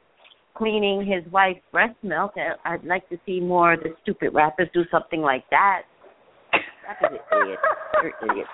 cleaning 0.56 1.06
his 1.06 1.30
wife's 1.32 1.60
breast 1.72 1.96
milk. 2.02 2.32
I'd 2.64 2.84
like 2.84 3.08
to 3.10 3.18
see 3.26 3.40
more 3.40 3.74
of 3.74 3.80
the 3.80 3.90
stupid 4.02 4.30
rappers 4.32 4.68
do 4.72 4.84
something 4.90 5.20
like 5.20 5.44
that. 5.50 5.82
Rappers 6.86 7.18
are 7.32 7.42
idiots. 7.42 7.62
They're 8.02 8.30
idiots. 8.30 8.50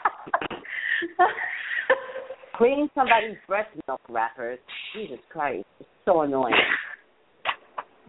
Somebody's 2.95 3.37
breast 3.49 3.71
milk, 3.89 4.01
rappers. 4.09 4.59
Jesus 4.95 5.19
Christ. 5.31 5.65
It's 5.81 5.89
so 6.05 6.21
annoying. 6.23 6.55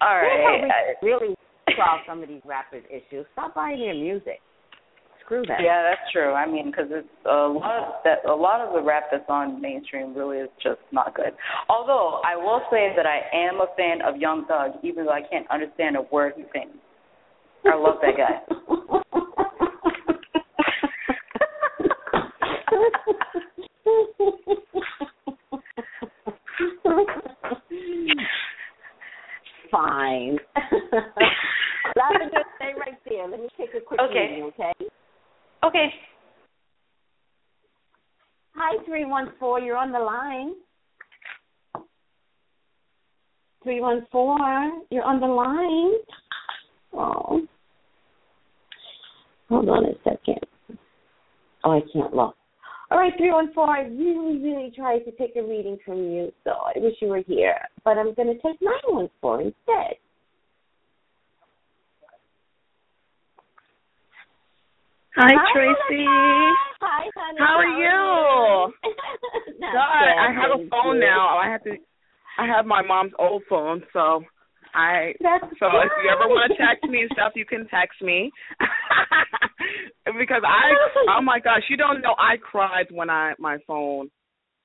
All 0.00 0.16
right. 0.16 0.94
really 1.02 1.34
solve 1.76 2.00
some 2.06 2.22
of 2.22 2.28
these 2.28 2.42
rappers' 2.44 2.84
issues. 2.90 3.24
Stop 3.32 3.54
buying 3.54 3.78
their 3.78 3.94
music. 3.94 4.40
Screw 5.26 5.42
them. 5.44 5.56
Yeah, 5.60 5.82
that's 5.82 6.12
true. 6.12 6.32
I 6.32 6.46
mean, 6.46 6.70
because 6.70 6.86
it's 6.88 7.08
a 7.24 7.48
lot 7.48 7.82
of 7.82 7.94
that. 8.04 8.24
A 8.30 8.34
lot 8.34 8.60
of 8.60 8.72
the 8.72 8.80
rap 8.80 9.04
that's 9.10 9.28
on 9.28 9.60
mainstream 9.60 10.14
really 10.14 10.38
is 10.38 10.48
just 10.62 10.78
not 10.92 11.16
good. 11.16 11.32
Although 11.68 12.20
I 12.24 12.36
will 12.36 12.62
say 12.70 12.92
that 12.96 13.06
I 13.06 13.22
am 13.34 13.60
a 13.60 13.66
fan 13.76 14.02
of 14.06 14.16
Young 14.20 14.46
Thug, 14.46 14.78
even 14.84 15.04
though 15.04 15.10
I 15.10 15.22
can't 15.28 15.50
understand 15.50 15.96
a 15.96 16.02
word 16.12 16.34
he 16.36 16.44
sings. 16.54 16.76
I 17.64 17.74
love 17.74 17.96
that 18.02 18.16
guy. 18.16 18.40
Fine. 29.72 30.38
Lavender, 31.96 32.44
stay 32.56 32.72
right 32.78 32.94
there. 33.08 33.28
Let 33.28 33.40
me 33.40 33.48
take 33.58 33.70
a 33.74 33.80
quick 33.80 34.00
Okay. 34.00 34.28
meeting, 34.30 34.44
okay? 34.44 34.72
Okay. 35.66 35.88
Hi, 38.54 38.84
314. 38.84 39.66
You're 39.66 39.76
on 39.76 39.90
the 39.90 39.98
line. 39.98 40.54
314. 43.64 44.86
You're 44.92 45.02
on 45.02 45.18
the 45.18 45.26
line. 45.26 45.92
Oh. 46.92 47.46
Hold 49.48 49.68
on 49.68 49.86
a 49.86 49.94
second. 50.04 50.38
Oh, 51.64 51.72
I 51.72 51.80
can't 51.92 52.14
look. 52.14 52.36
All 52.92 52.98
right, 52.98 53.12
314. 53.18 53.68
I 53.68 53.88
really, 53.88 54.38
really 54.38 54.70
tried 54.70 55.00
to 55.00 55.10
take 55.12 55.34
a 55.34 55.42
reading 55.42 55.78
from 55.84 55.98
you, 55.98 56.32
so 56.44 56.52
I 56.52 56.74
wish 56.76 56.94
you 57.00 57.08
were 57.08 57.24
here. 57.26 57.58
But 57.84 57.98
I'm 57.98 58.14
going 58.14 58.28
to 58.28 58.34
take 58.34 58.62
914 58.62 59.46
instead. 59.46 59.96
Hi, 65.16 65.32
Hi, 65.32 65.52
Tracey. 65.56 66.04
Hi, 66.04 67.08
honey. 67.16 67.38
How 67.40 67.56
are 67.56 67.72
you? 67.80 68.72
God, 69.60 70.12
I 70.12 70.28
have 70.28 70.60
a 70.60 70.68
phone 70.68 71.00
now. 71.00 71.38
I 71.38 71.50
have 71.50 71.64
to. 71.64 71.72
I 72.38 72.46
have 72.46 72.66
my 72.66 72.82
mom's 72.82 73.12
old 73.18 73.42
phone, 73.48 73.82
so 73.94 74.22
I. 74.74 75.14
That's 75.20 75.44
So 75.58 75.68
if 75.72 75.92
you 76.04 76.10
ever 76.12 76.28
want 76.28 76.52
to 76.52 76.58
text 76.58 76.84
me 76.90 77.00
and 77.00 77.10
stuff, 77.14 77.32
you 77.34 77.46
can 77.46 77.66
text 77.68 78.02
me. 78.02 78.30
because 80.18 80.42
I, 80.44 81.16
oh 81.16 81.22
my 81.22 81.40
gosh, 81.40 81.62
you 81.70 81.78
don't 81.78 82.02
know. 82.02 82.14
I 82.18 82.36
cried 82.36 82.86
when 82.90 83.08
I 83.08 83.32
my 83.38 83.56
phone 83.66 84.10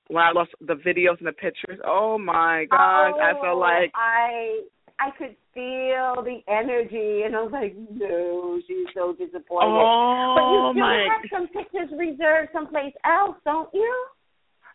when 0.09 0.21
I 0.21 0.31
lost 0.33 0.51
the 0.59 0.73
videos 0.73 1.17
and 1.19 1.27
the 1.27 1.31
pictures. 1.31 1.79
Oh 1.85 2.17
my 2.17 2.65
gosh, 2.69 3.13
I 3.23 3.31
feel 3.41 3.55
Oh, 3.55 3.59
like 3.59 3.91
I 3.95 4.59
I 5.01 5.09
could 5.17 5.35
feel 5.53 6.21
the 6.23 6.41
energy, 6.47 7.23
and 7.25 7.35
I 7.35 7.41
was 7.41 7.51
like, 7.51 7.75
no, 7.91 8.59
she's 8.67 8.85
so 8.93 9.13
disappointed. 9.13 9.81
Oh 9.81 10.35
but 10.37 10.45
you 10.45 10.59
still 10.71 10.85
my! 10.85 11.07
have 11.09 11.25
some 11.33 11.47
pictures 11.47 11.89
reserved 11.97 12.49
someplace 12.53 12.93
else, 13.03 13.35
don't 13.43 13.69
you? 13.73 14.05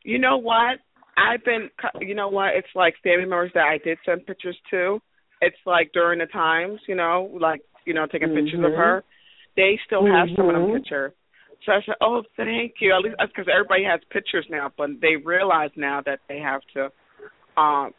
You 0.02 0.18
know 0.18 0.36
what? 0.36 0.78
I've 1.16 1.44
been. 1.44 1.70
You 2.00 2.14
know 2.16 2.28
what? 2.28 2.56
It's 2.56 2.68
like 2.74 2.94
family 3.04 3.24
members 3.24 3.52
that 3.54 3.64
I 3.64 3.78
did 3.78 3.98
send 4.04 4.26
pictures 4.26 4.56
to. 4.70 4.98
It's 5.40 5.56
like 5.64 5.92
during 5.92 6.18
the 6.18 6.26
times, 6.26 6.80
you 6.88 6.96
know, 6.96 7.30
like 7.40 7.60
you 7.84 7.94
know, 7.94 8.06
taking 8.10 8.28
mm-hmm. 8.28 8.44
pictures 8.44 8.64
of 8.64 8.72
her. 8.72 9.04
They 9.54 9.78
still 9.86 10.04
have 10.04 10.28
some 10.36 10.48
of 10.48 10.54
them 10.54 10.66
Mhm. 10.66 10.76
pictures. 10.76 11.12
So 11.64 11.72
I 11.72 11.82
said, 11.86 11.94
"Oh, 12.00 12.24
thank 12.36 12.80
you." 12.80 12.92
At 12.92 13.02
least 13.02 13.16
because 13.18 13.48
everybody 13.48 13.84
has 13.84 14.00
pictures 14.10 14.46
now, 14.50 14.72
but 14.76 15.00
they 15.00 15.16
realize 15.16 15.70
now 15.76 16.00
that 16.02 16.20
they 16.28 16.40
have 16.40 16.62
to 16.74 16.90
um 17.56 17.94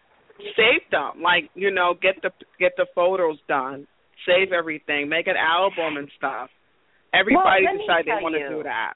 save 0.56 0.90
them. 0.92 1.22
Like 1.22 1.50
you 1.56 1.72
know, 1.72 1.94
get 2.02 2.22
the 2.22 2.32
get 2.60 2.74
the 2.78 2.86
photos 2.96 3.38
done, 3.48 3.88
save 4.26 4.52
everything, 4.52 5.10
make 5.10 5.28
an 5.28 5.38
album 5.38 5.98
and 5.98 6.10
stuff. 6.18 6.50
Everybody 7.14 7.66
me 7.66 7.80
decided 7.80 8.06
they 8.08 8.22
want 8.22 8.36
to 8.36 8.50
do 8.50 8.64
that. 8.64 8.94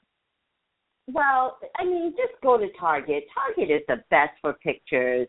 Well, 1.08 1.58
I 1.78 1.84
mean, 1.84 2.12
just 2.12 2.40
go 2.42 2.58
to 2.58 2.68
Target. 2.78 3.24
Target 3.34 3.74
is 3.74 3.82
the 3.88 3.96
best 4.10 4.32
for 4.40 4.52
pictures. 4.54 5.26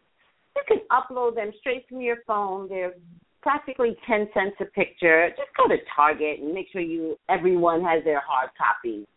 You 0.56 0.62
can 0.68 0.80
upload 0.92 1.36
them 1.36 1.52
straight 1.60 1.86
from 1.90 2.02
your 2.02 2.18
phone. 2.28 2.70
They're 2.70 2.94
practically 3.42 3.98
ten 4.08 4.28
cents 4.34 4.56
a 4.62 4.66
picture. 4.66 5.30
Just 5.30 5.50
go 5.58 5.68
to 5.68 5.78
Target 5.96 6.40
and 6.40 6.54
make 6.54 6.68
sure 6.72 6.82
you 6.82 7.18
everyone 7.30 7.82
has 7.84 8.04
their 8.04 8.22
hard 8.26 8.50
copy. 8.58 9.08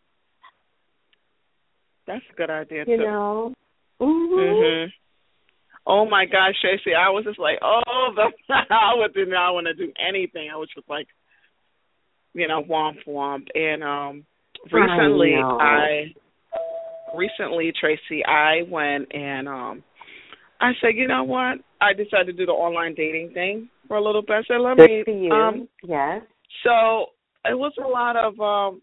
That's 2.06 2.24
a 2.32 2.36
good 2.36 2.50
idea 2.50 2.84
You 2.86 2.96
too. 2.96 3.02
know. 3.02 3.54
Mhm. 4.00 4.38
Mhm. 4.38 4.92
Oh 5.86 6.04
my 6.08 6.24
gosh, 6.24 6.54
Tracey, 6.60 6.94
I 6.94 7.10
was 7.10 7.24
just 7.24 7.38
like, 7.38 7.58
oh, 7.62 8.08
the, 8.16 8.54
I 8.70 8.94
would 8.96 9.14
did 9.14 9.28
not 9.28 9.52
want 9.52 9.66
to 9.66 9.74
do 9.74 9.92
anything. 9.96 10.48
I 10.52 10.56
was 10.56 10.68
just 10.74 10.88
like, 10.88 11.06
you 12.34 12.48
know, 12.48 12.62
womp 12.62 12.96
womp. 13.06 13.46
And 13.54 13.82
um 13.84 14.24
recently, 14.72 15.34
I. 15.34 15.56
I 15.60 17.16
recently, 17.16 17.72
Tracey, 17.78 18.24
I 18.24 18.62
went 18.68 19.14
and 19.14 19.48
um 19.48 19.84
I 20.60 20.72
said, 20.80 20.96
you 20.96 21.06
know 21.06 21.24
what? 21.24 21.58
I 21.80 21.92
decided 21.92 22.26
to 22.26 22.32
do 22.32 22.46
the 22.46 22.52
online 22.52 22.94
dating 22.94 23.32
thing 23.34 23.68
for 23.86 23.96
a 23.98 24.02
little 24.02 24.22
bit. 24.22 24.30
I 24.32 24.42
said, 24.48 24.60
let 24.60 24.76
Good 24.78 24.90
me. 24.90 25.02
for 25.04 25.10
you. 25.12 25.30
Um, 25.30 25.68
yes. 25.84 26.22
so 26.64 27.06
it 27.44 27.56
was 27.56 27.72
a 27.78 27.86
lot 27.86 28.16
of 28.16 28.32
um 28.40 28.80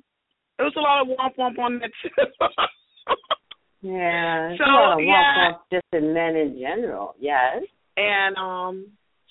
it 0.59 0.63
was 0.63 0.73
a 0.77 0.79
lot 0.79 1.01
of 1.01 1.07
womp 1.07 1.35
womp 1.37 1.59
on 1.59 1.79
that 1.79 1.91
too. 2.01 2.09
Yeah. 3.83 4.55
So, 4.57 4.97
yeah. 4.99 5.51
walk 5.51 5.55
off 5.55 5.61
just 5.71 5.85
in 5.91 6.13
men 6.13 6.35
in 6.35 6.57
general. 6.59 7.15
Yes. 7.19 7.63
And 7.97 8.35
um 8.37 8.87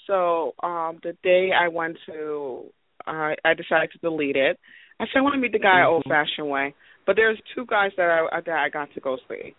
so 0.06 0.54
um 0.62 1.00
the 1.02 1.16
day 1.22 1.50
I 1.58 1.68
went 1.68 1.96
to 2.06 2.64
I 3.06 3.34
I 3.44 3.54
decided 3.54 3.90
to 3.92 3.98
delete 3.98 4.36
it. 4.36 4.58
I 5.00 5.04
said 5.06 5.18
I 5.18 5.20
want 5.22 5.34
to 5.34 5.40
meet 5.40 5.52
the 5.52 5.58
guy 5.58 5.80
Mhm. 5.80 5.86
old 5.88 6.04
fashioned 6.04 6.48
way. 6.50 6.74
But 7.06 7.16
there's 7.16 7.40
two 7.54 7.64
guys 7.66 7.90
that 7.96 8.08
I 8.32 8.40
that 8.40 8.58
I 8.58 8.68
got 8.68 8.92
to 8.92 9.00
go 9.00 9.16
see. 9.28 9.54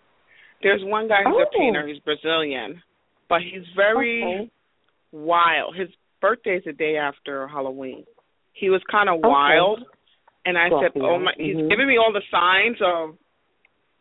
There's 0.62 0.84
one 0.84 1.08
guy 1.08 1.24
who's 1.24 1.36
Oh. 1.36 1.42
a 1.42 1.58
painter, 1.58 1.86
he's 1.88 2.00
Brazilian. 2.00 2.82
But 3.28 3.42
he's 3.42 3.68
very 3.76 4.24
Okay. 4.24 4.50
wild. 5.12 5.76
His 5.76 5.90
birthday 6.22 6.58
is 6.58 6.64
the 6.66 6.74
day 6.74 6.98
after 6.98 7.48
Halloween. 7.48 8.06
He 8.54 8.70
was 8.70 8.82
kind 8.84 9.10
of 9.10 9.16
Okay. 9.16 9.28
wild 9.28 9.84
and 10.46 10.58
I 10.58 10.70
said, 10.70 10.92
Scorpio. 10.92 11.10
"Oh 11.16 11.20
my!" 11.20 11.34
He's 11.38 11.56
Mhm. 11.58 11.70
giving 11.70 11.88
me 11.88 11.98
all 11.98 12.12
the 12.12 12.22
signs 12.30 12.80
of 12.82 13.18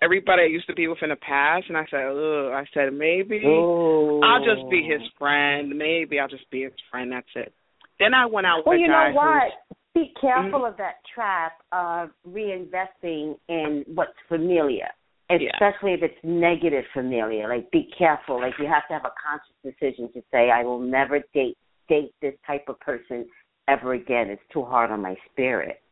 everybody 0.03 0.43
I 0.43 0.47
used 0.47 0.67
to 0.67 0.75
be 0.75 0.89
with 0.89 0.99
in 1.03 1.11
the 1.11 1.17
past, 1.17 1.67
and 1.69 1.77
I 1.77 1.87
said, 1.91 2.05
"Ugh." 2.05 2.53
I 2.53 2.65
said, 2.75 2.93
"Maybe 2.93 3.39
Ooh. 3.47 4.21
I'll 4.23 4.45
just 4.45 4.69
be 4.69 4.83
his 4.83 5.01
friend. 5.19 5.77
Maybe 5.77 6.19
I'll 6.19 6.29
just 6.29 6.51
be 6.51 6.65
his 6.65 6.73
friend. 6.91 7.13
That's 7.13 7.27
it." 7.37 7.53
Then 7.99 8.15
I 8.15 8.27
went 8.27 8.47
out 8.47 8.59
with 8.59 8.67
Well, 8.67 8.77
a 8.77 8.81
you 8.81 8.89
know 8.89 9.13
what? 9.13 9.53
Be 9.95 10.13
careful 10.21 10.61
Mhm. 10.61 10.69
of 10.69 10.77
that 10.79 11.05
trap 11.15 11.63
of 11.71 12.11
reinvesting 12.27 13.39
in 13.49 13.85
what's 13.95 14.19
familiar, 14.27 14.91
Yeah. 15.29 15.51
especially 15.53 15.93
if 15.93 16.03
it's 16.03 16.25
negative 16.25 16.87
familiar. 16.95 17.47
Like, 17.47 17.71
be 17.71 17.85
careful. 17.85 18.41
Like, 18.41 18.59
you 18.59 18.67
have 18.67 18.87
to 18.89 18.95
have 18.95 19.05
a 19.05 19.13
conscious 19.23 19.55
decision 19.63 20.11
to 20.15 20.23
say, 20.31 20.51
"I 20.51 20.65
will 20.65 20.79
never 20.81 21.21
date 21.35 21.59
date 21.89 22.15
this 22.21 22.35
type 22.47 22.69
of 22.69 22.81
person 22.81 23.29
ever 23.69 23.93
again. 23.93 24.31
It's 24.31 24.47
too 24.49 24.65
hard 24.65 24.91
on 24.91 25.03
my 25.03 25.15
spirit." 25.31 25.83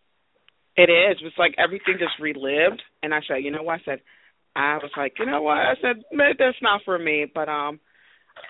It 0.80 0.88
is. 0.90 1.18
It's 1.22 1.36
like 1.36 1.54
everything 1.58 1.96
just 1.98 2.16
relived. 2.20 2.80
And 3.02 3.12
I 3.12 3.20
said, 3.28 3.44
you 3.44 3.50
know 3.50 3.62
what? 3.62 3.80
I 3.80 3.84
said, 3.84 4.00
I 4.56 4.76
was 4.76 4.90
like, 4.96 5.12
you 5.18 5.26
know 5.26 5.42
what? 5.42 5.58
I 5.58 5.74
said, 5.82 6.02
"Man, 6.12 6.32
that's 6.38 6.56
not 6.62 6.80
for 6.84 6.98
me. 6.98 7.26
But 7.32 7.48
um, 7.48 7.78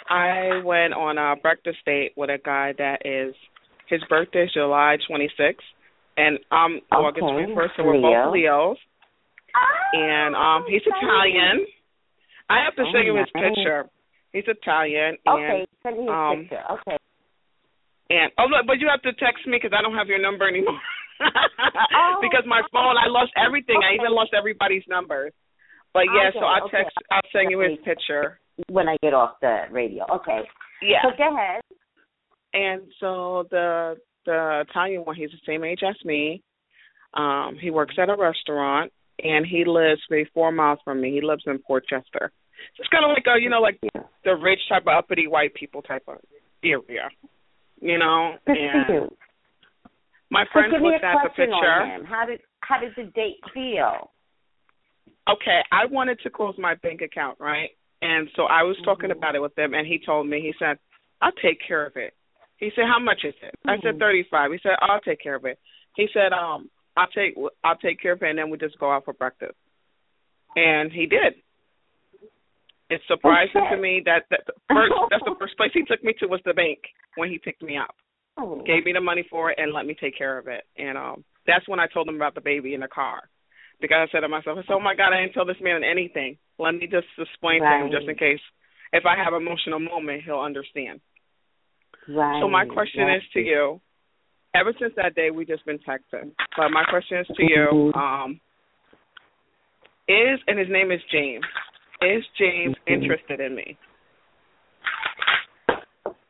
I 0.09 0.63
went 0.65 0.95
on 0.95 1.19
a 1.19 1.35
breakfast 1.41 1.79
date 1.85 2.13
with 2.17 2.31
a 2.31 2.39
guy 2.39 2.73
that 2.79 3.05
is 3.05 3.35
his 3.89 4.01
birthday 4.09 4.45
is 4.45 4.53
July 4.55 4.97
26th, 5.11 5.67
and 6.17 6.39
I'm 6.53 6.81
August 6.93 7.25
Okay, 7.25 7.53
21st, 7.53 7.69
so 7.77 7.83
we're 7.83 7.99
Leo. 7.99 8.25
both 8.25 8.33
Leos. 8.35 8.79
And 9.93 10.37
um, 10.37 10.65
he's 10.71 10.83
Italian. 10.87 11.67
I 12.49 12.63
have 12.65 12.77
to 12.77 12.83
Oh, 12.83 12.93
show 12.95 13.01
you 13.03 13.17
his 13.17 13.27
picture. 13.35 13.91
He's 14.33 14.45
Italian, 14.47 15.19
Okay, 15.27 15.67
and 15.67 15.69
send 15.83 15.99
me 15.99 16.07
a 16.07 16.13
um, 16.13 16.39
picture. 16.47 16.63
Okay. 16.71 16.97
and 18.11 18.31
oh, 18.39 18.47
look, 18.47 18.67
but 18.67 18.79
you 18.79 18.87
have 18.89 19.03
to 19.03 19.13
text 19.19 19.43
me 19.47 19.59
because 19.61 19.75
I 19.77 19.83
don't 19.83 19.97
have 19.99 20.07
your 20.07 20.23
number 20.23 20.47
anymore. 20.49 20.79
Oh, 21.93 22.19
because 22.21 22.45
my 22.47 22.63
phone, 22.73 22.97
I 22.97 23.09
lost 23.09 23.33
everything. 23.37 23.77
I 23.85 23.95
even 23.95 24.15
lost 24.15 24.31
everybody's 24.37 24.83
numbers. 24.89 25.33
But 25.93 26.05
yeah, 26.15 26.31
so 26.33 26.41
I'll 26.47 26.65
okay. 26.65 26.79
text. 26.85 26.97
I'll 27.11 27.21
send 27.33 27.51
you 27.51 27.61
his 27.61 27.79
picture. 27.85 28.39
When 28.69 28.89
I 28.89 28.97
get 29.03 29.15
off 29.15 29.37
the 29.41 29.65
radio. 29.71 30.05
Okay. 30.17 30.41
Yeah. 30.83 31.03
So 31.03 31.11
go 31.17 31.35
ahead. 31.35 31.61
And 32.53 32.83
so 33.01 33.47
the 33.51 33.97
the 34.27 34.65
Italian 34.69 35.03
one, 35.03 35.17
he's 35.17 35.31
the 35.31 35.41
same 35.47 35.65
age 35.65 35.81
as 35.89 35.97
me. 36.05 36.43
Um, 37.15 37.57
he 37.61 37.71
works 37.71 37.95
at 38.01 38.09
a 38.09 38.17
restaurant, 38.17 38.93
and 39.23 39.47
he 39.47 39.65
lives 39.67 40.01
maybe 40.11 40.29
four 40.35 40.53
miles 40.53 40.79
from 40.85 41.01
me. 41.01 41.13
He 41.13 41.27
lives 41.27 41.43
in 41.47 41.59
Port 41.59 41.85
Chester. 41.89 42.31
So 42.77 42.81
it's 42.81 42.89
kind 42.89 43.05
of 43.05 43.11
like 43.11 43.25
a, 43.27 43.41
you 43.41 43.49
know, 43.49 43.61
like 43.61 43.79
Yeah. 43.83 44.03
the 44.25 44.37
rich 44.37 44.61
type 44.69 44.83
of 44.83 44.95
uppity 44.97 45.27
white 45.27 45.55
people 45.55 45.83
type 45.83 46.05
of 46.07 46.19
area, 46.63 47.09
you 47.81 47.99
know. 47.99 48.35
And 48.47 49.11
my 50.31 50.45
So 50.47 50.51
friends 50.53 50.73
give 50.73 50.83
me 50.83 50.89
looked 50.91 51.05
a 51.05 51.07
at 51.07 51.15
the 51.23 51.29
question 51.29 51.51
picture. 51.51 52.07
How 52.07 52.25
did 52.27 52.41
how 52.61 52.79
did 52.81 52.93
the 52.97 53.11
date 53.13 53.41
feel? 53.53 54.11
okay, 55.29 55.61
I 55.71 55.87
wanted 55.87 56.19
to 56.21 56.31
close 56.31 56.55
my 56.59 56.75
bank 56.83 57.03
account, 57.03 57.39
right? 57.39 57.71
And 58.03 58.29
so 58.35 58.45
I 58.45 58.63
was 58.65 58.77
talking 58.85 59.11
Mhm. 59.11 59.17
about 59.17 59.37
it 59.37 59.41
with 59.43 59.57
him, 59.57 59.75
and 59.75 59.87
he 59.87 59.99
told 59.99 60.27
me, 60.27 60.41
he 60.41 60.53
said, 60.59 60.79
I'll 61.21 61.31
take 61.33 61.61
care 61.61 61.85
of 61.87 61.97
it. 61.97 62.15
He 62.57 62.71
said, 62.75 62.87
how 62.87 62.99
much 62.99 63.25
is 63.25 63.35
it? 63.43 63.55
I 63.67 63.79
said, 63.81 63.97
Mhm. 63.97 64.01
35. 64.01 64.53
He 64.53 64.59
said, 64.59 64.77
I'll 64.81 65.01
take 65.01 65.21
care 65.21 65.35
of 65.37 65.45
it. 65.45 65.59
He 65.95 66.09
said, 66.13 66.33
um, 66.33 66.71
I'll 66.97 67.07
take, 67.09 67.37
I'll 67.63 67.77
take 67.77 68.01
care 68.01 68.13
of 68.13 68.23
it, 68.23 68.31
and 68.31 68.39
then 68.39 68.51
we 68.51 68.59
just 68.59 68.79
go 68.79 68.91
out 68.91 69.05
for 69.05 69.13
breakfast. 69.13 69.57
And 70.57 70.91
he 70.93 71.07
did. 71.07 71.35
It's 72.89 73.07
surprising 73.07 73.63
Okay. 73.63 73.77
to 73.77 73.81
me 73.81 74.01
that, 74.07 74.25
that 74.31 74.47
the 74.47 74.53
first, 74.75 74.93
that's 75.11 75.25
the 75.25 75.35
first 75.39 75.57
place 75.57 75.71
he 75.73 75.85
took 75.85 76.03
me 76.03 76.13
to 76.15 76.27
was 76.27 76.41
the 76.45 76.55
bank 76.55 76.79
when 77.17 77.29
he 77.31 77.39
picked 77.39 77.63
me 77.63 77.77
up. 77.77 77.95
Oh. 78.39 78.63
Gave 78.67 78.85
me 78.85 78.93
the 78.93 79.01
money 79.01 79.27
for 79.29 79.51
it 79.51 79.59
and 79.61 79.73
let 79.73 79.87
me 79.87 79.95
take 79.99 80.17
care 80.17 80.39
of 80.39 80.47
it. 80.49 80.65
And 80.77 80.97
um 80.97 81.25
that's 81.47 81.67
when 81.69 81.81
I 81.81 81.87
told 81.87 82.09
him 82.09 82.17
about 82.17 82.35
the 82.35 82.41
baby 82.41 82.75
in 82.75 82.81
the 82.81 82.89
car. 82.89 83.23
Because 83.81 84.09
I 84.09 84.13
said 84.13 84.21
to 84.21 84.29
myself, 84.29 84.59
I 84.59 84.63
said, 84.63 84.75
Oh 84.75 84.81
my 84.81 84.95
God, 84.95 85.13
I 85.13 85.23
didn't 85.23 85.33
tell 85.33 85.47
this 85.47 85.57
man 85.61 85.83
anything. 85.83 86.37
Let 86.59 86.73
me 86.73 86.87
just 86.87 87.07
explain 87.19 87.63
to 87.63 87.69
him 87.69 87.91
just 87.91 88.09
in 88.09 88.15
case 88.17 88.41
if 88.93 89.05
I 89.07 89.17
have 89.23 89.33
an 89.33 89.43
emotional 89.43 89.81
moment 89.81 90.23
he'll 90.25 90.41
understand. 90.41 91.01
Right. 92.09 92.41
So 92.41 92.49
my 92.49 92.65
question 92.65 93.05
right. 93.05 93.17
is 93.17 93.23
to 93.35 93.41
you. 93.41 93.81
Ever 94.55 94.73
since 94.81 94.93
that 94.97 95.15
day 95.15 95.31
we've 95.31 95.47
just 95.47 95.65
been 95.65 95.79
texting. 95.79 96.33
But 96.57 96.71
my 96.71 96.85
question 96.85 97.19
is 97.19 97.27
to 97.37 97.43
you, 97.43 97.93
Mhm. 97.95 97.97
um 97.97 98.41
is 100.09 100.41
and 100.47 100.59
his 100.59 100.69
name 100.69 100.91
is 100.91 101.01
James. 101.11 101.45
Is 102.03 102.25
James 102.39 102.77
Mhm. 102.87 102.93
interested 102.95 103.41
in 103.41 103.55
me? 103.55 103.77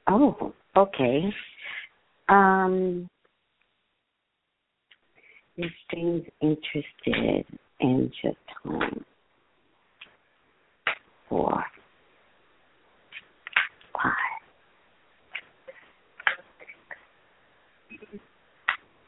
Oh, 0.07 0.53
okay. 0.77 1.33
Um 2.31 3.09
is 5.57 5.70
James 5.93 6.22
interested 6.41 7.45
in 7.81 8.11
just 8.22 8.37
home 8.62 9.05
four 11.28 11.64
five 13.93 14.12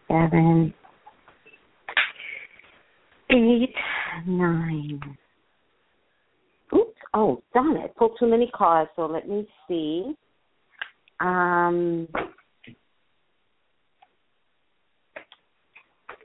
seven 0.09 0.75
eight 3.31 3.75
nine 4.27 5.01
Oops. 6.75 6.99
Oh, 7.15 7.43
darn 7.55 7.77
it. 7.77 7.95
Pulled 7.97 8.17
too 8.19 8.27
many 8.27 8.51
cards, 8.55 8.91
so 8.97 9.07
let 9.07 9.29
me 9.29 9.47
see. 9.69 10.15
Um 11.21 12.09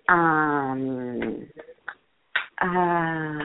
um 0.09 1.47
uh 2.61 3.39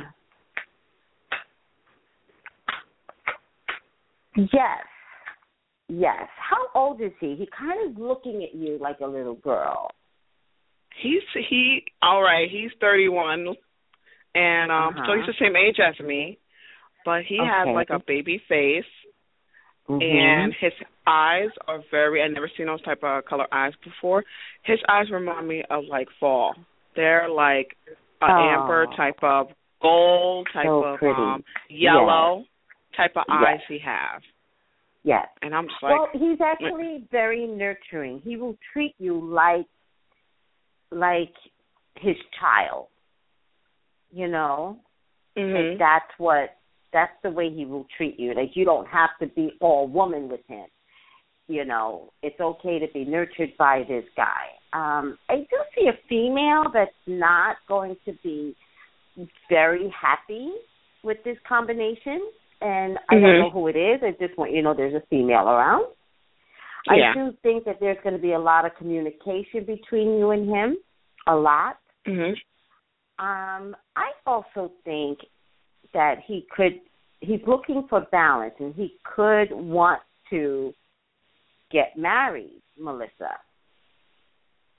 yes. 4.36 4.86
Yes. 5.88 6.28
How 6.38 6.68
old 6.74 7.00
is 7.02 7.12
he? 7.20 7.34
He 7.36 7.46
kind 7.56 7.90
of 7.90 7.98
looking 7.98 8.42
at 8.42 8.54
you 8.54 8.78
like 8.80 9.00
a 9.00 9.06
little 9.06 9.34
girl. 9.34 9.90
He's 11.02 11.22
he 11.50 11.84
all 12.02 12.22
right. 12.22 12.48
He's 12.50 12.70
thirty 12.80 13.08
one, 13.08 13.46
and 14.34 14.72
um, 14.72 14.94
Uh-huh. 14.94 15.02
so 15.06 15.16
he's 15.16 15.26
the 15.26 15.34
same 15.44 15.56
age 15.56 15.78
as 15.80 15.98
me, 16.04 16.38
but 17.04 17.22
he 17.28 17.38
has 17.38 17.66
like 17.74 17.90
a 17.90 17.98
baby 18.06 18.40
face, 18.48 18.84
Mhm. 19.88 20.02
and 20.02 20.54
his 20.54 20.72
eyes 21.06 21.50
are 21.66 21.80
very. 21.90 22.22
I've 22.22 22.30
never 22.32 22.48
seen 22.56 22.66
those 22.66 22.82
type 22.82 23.02
of 23.02 23.24
color 23.24 23.46
eyes 23.52 23.74
before. 23.84 24.24
His 24.62 24.78
eyes 24.88 25.10
remind 25.10 25.48
me 25.48 25.62
of 25.70 25.84
like 25.86 26.08
fall. 26.20 26.54
They're 26.94 27.28
like 27.28 27.76
a 28.20 28.26
Oh. 28.26 28.28
amber 28.28 28.86
type 28.96 29.22
of 29.22 29.52
gold 29.80 30.46
type 30.52 30.66
So 30.66 30.84
of 30.84 30.98
pretty. 30.98 31.20
um 31.20 31.44
yellow 31.68 32.44
type 32.96 33.16
of 33.16 33.24
eyes 33.28 33.58
Yes. 33.58 33.66
he 33.68 33.78
have, 33.78 34.22
yes. 35.02 35.28
and 35.42 35.54
I'm 35.54 35.66
just 35.68 35.82
like, 35.82 35.92
well, 35.98 36.08
he's 36.12 36.40
actually 36.40 36.98
very 37.10 37.46
nurturing. 37.46 38.20
He 38.20 38.36
will 38.36 38.56
treat 38.72 38.94
you 38.98 39.18
like 39.18 39.66
like 40.92 41.34
his 41.96 42.16
child. 42.38 42.88
You 44.12 44.28
know, 44.28 44.78
mhm. 45.36 45.70
like 45.70 45.78
that's 45.78 46.18
what 46.18 46.56
that's 46.92 47.12
the 47.22 47.30
way 47.30 47.50
he 47.50 47.64
will 47.64 47.86
treat 47.96 48.18
you. 48.18 48.34
Like 48.34 48.50
you 48.54 48.64
don't 48.64 48.86
have 48.86 49.10
to 49.20 49.26
be 49.26 49.52
all 49.60 49.86
woman 49.88 50.28
with 50.28 50.40
him. 50.46 50.66
You 51.48 51.64
know, 51.64 52.12
it's 52.22 52.40
okay 52.40 52.78
to 52.78 52.86
be 52.92 53.04
nurtured 53.04 53.50
by 53.58 53.82
this 53.88 54.04
guy. 54.16 54.46
Um, 54.72 55.18
I 55.28 55.38
do 55.38 55.56
see 55.74 55.88
a 55.88 55.98
female 56.08 56.70
that's 56.72 56.90
not 57.06 57.56
going 57.68 57.96
to 58.06 58.12
be 58.22 58.56
very 59.48 59.92
happy 60.00 60.52
with 61.02 61.18
this 61.24 61.36
combination, 61.46 62.20
and 62.60 62.98
I 63.10 63.14
don't 63.14 63.22
Mhm. 63.24 63.38
know 63.40 63.50
who 63.50 63.66
it 63.66 63.76
is. 63.76 64.02
I 64.02 64.12
just 64.12 64.36
want 64.38 64.52
you 64.52 64.58
to 64.58 64.62
know 64.62 64.74
there's 64.74 64.94
a 64.94 65.06
female 65.10 65.48
around. 65.48 65.86
Yeah. 66.86 67.10
I 67.10 67.14
do 67.14 67.32
think 67.42 67.64
that 67.64 67.80
there's 67.80 68.00
going 68.02 68.16
to 68.16 68.22
be 68.22 68.32
a 68.32 68.38
lot 68.38 68.64
of 68.64 68.74
communication 68.76 69.64
between 69.64 70.18
you 70.18 70.30
and 70.30 70.48
him, 70.48 70.78
a 71.26 71.36
lot. 71.36 71.78
mhm. 72.06 72.34
Um, 73.18 73.76
I 73.94 74.12
also 74.26 74.72
think 74.84 75.18
that 75.94 76.16
he 76.26 76.46
could 76.54 76.80
he's 77.20 77.40
looking 77.46 77.86
for 77.88 78.06
balance 78.10 78.54
and 78.58 78.74
he 78.74 78.94
could 79.04 79.52
want 79.52 80.00
to 80.30 80.72
get 81.70 81.96
married, 81.96 82.60
Melissa. 82.78 83.38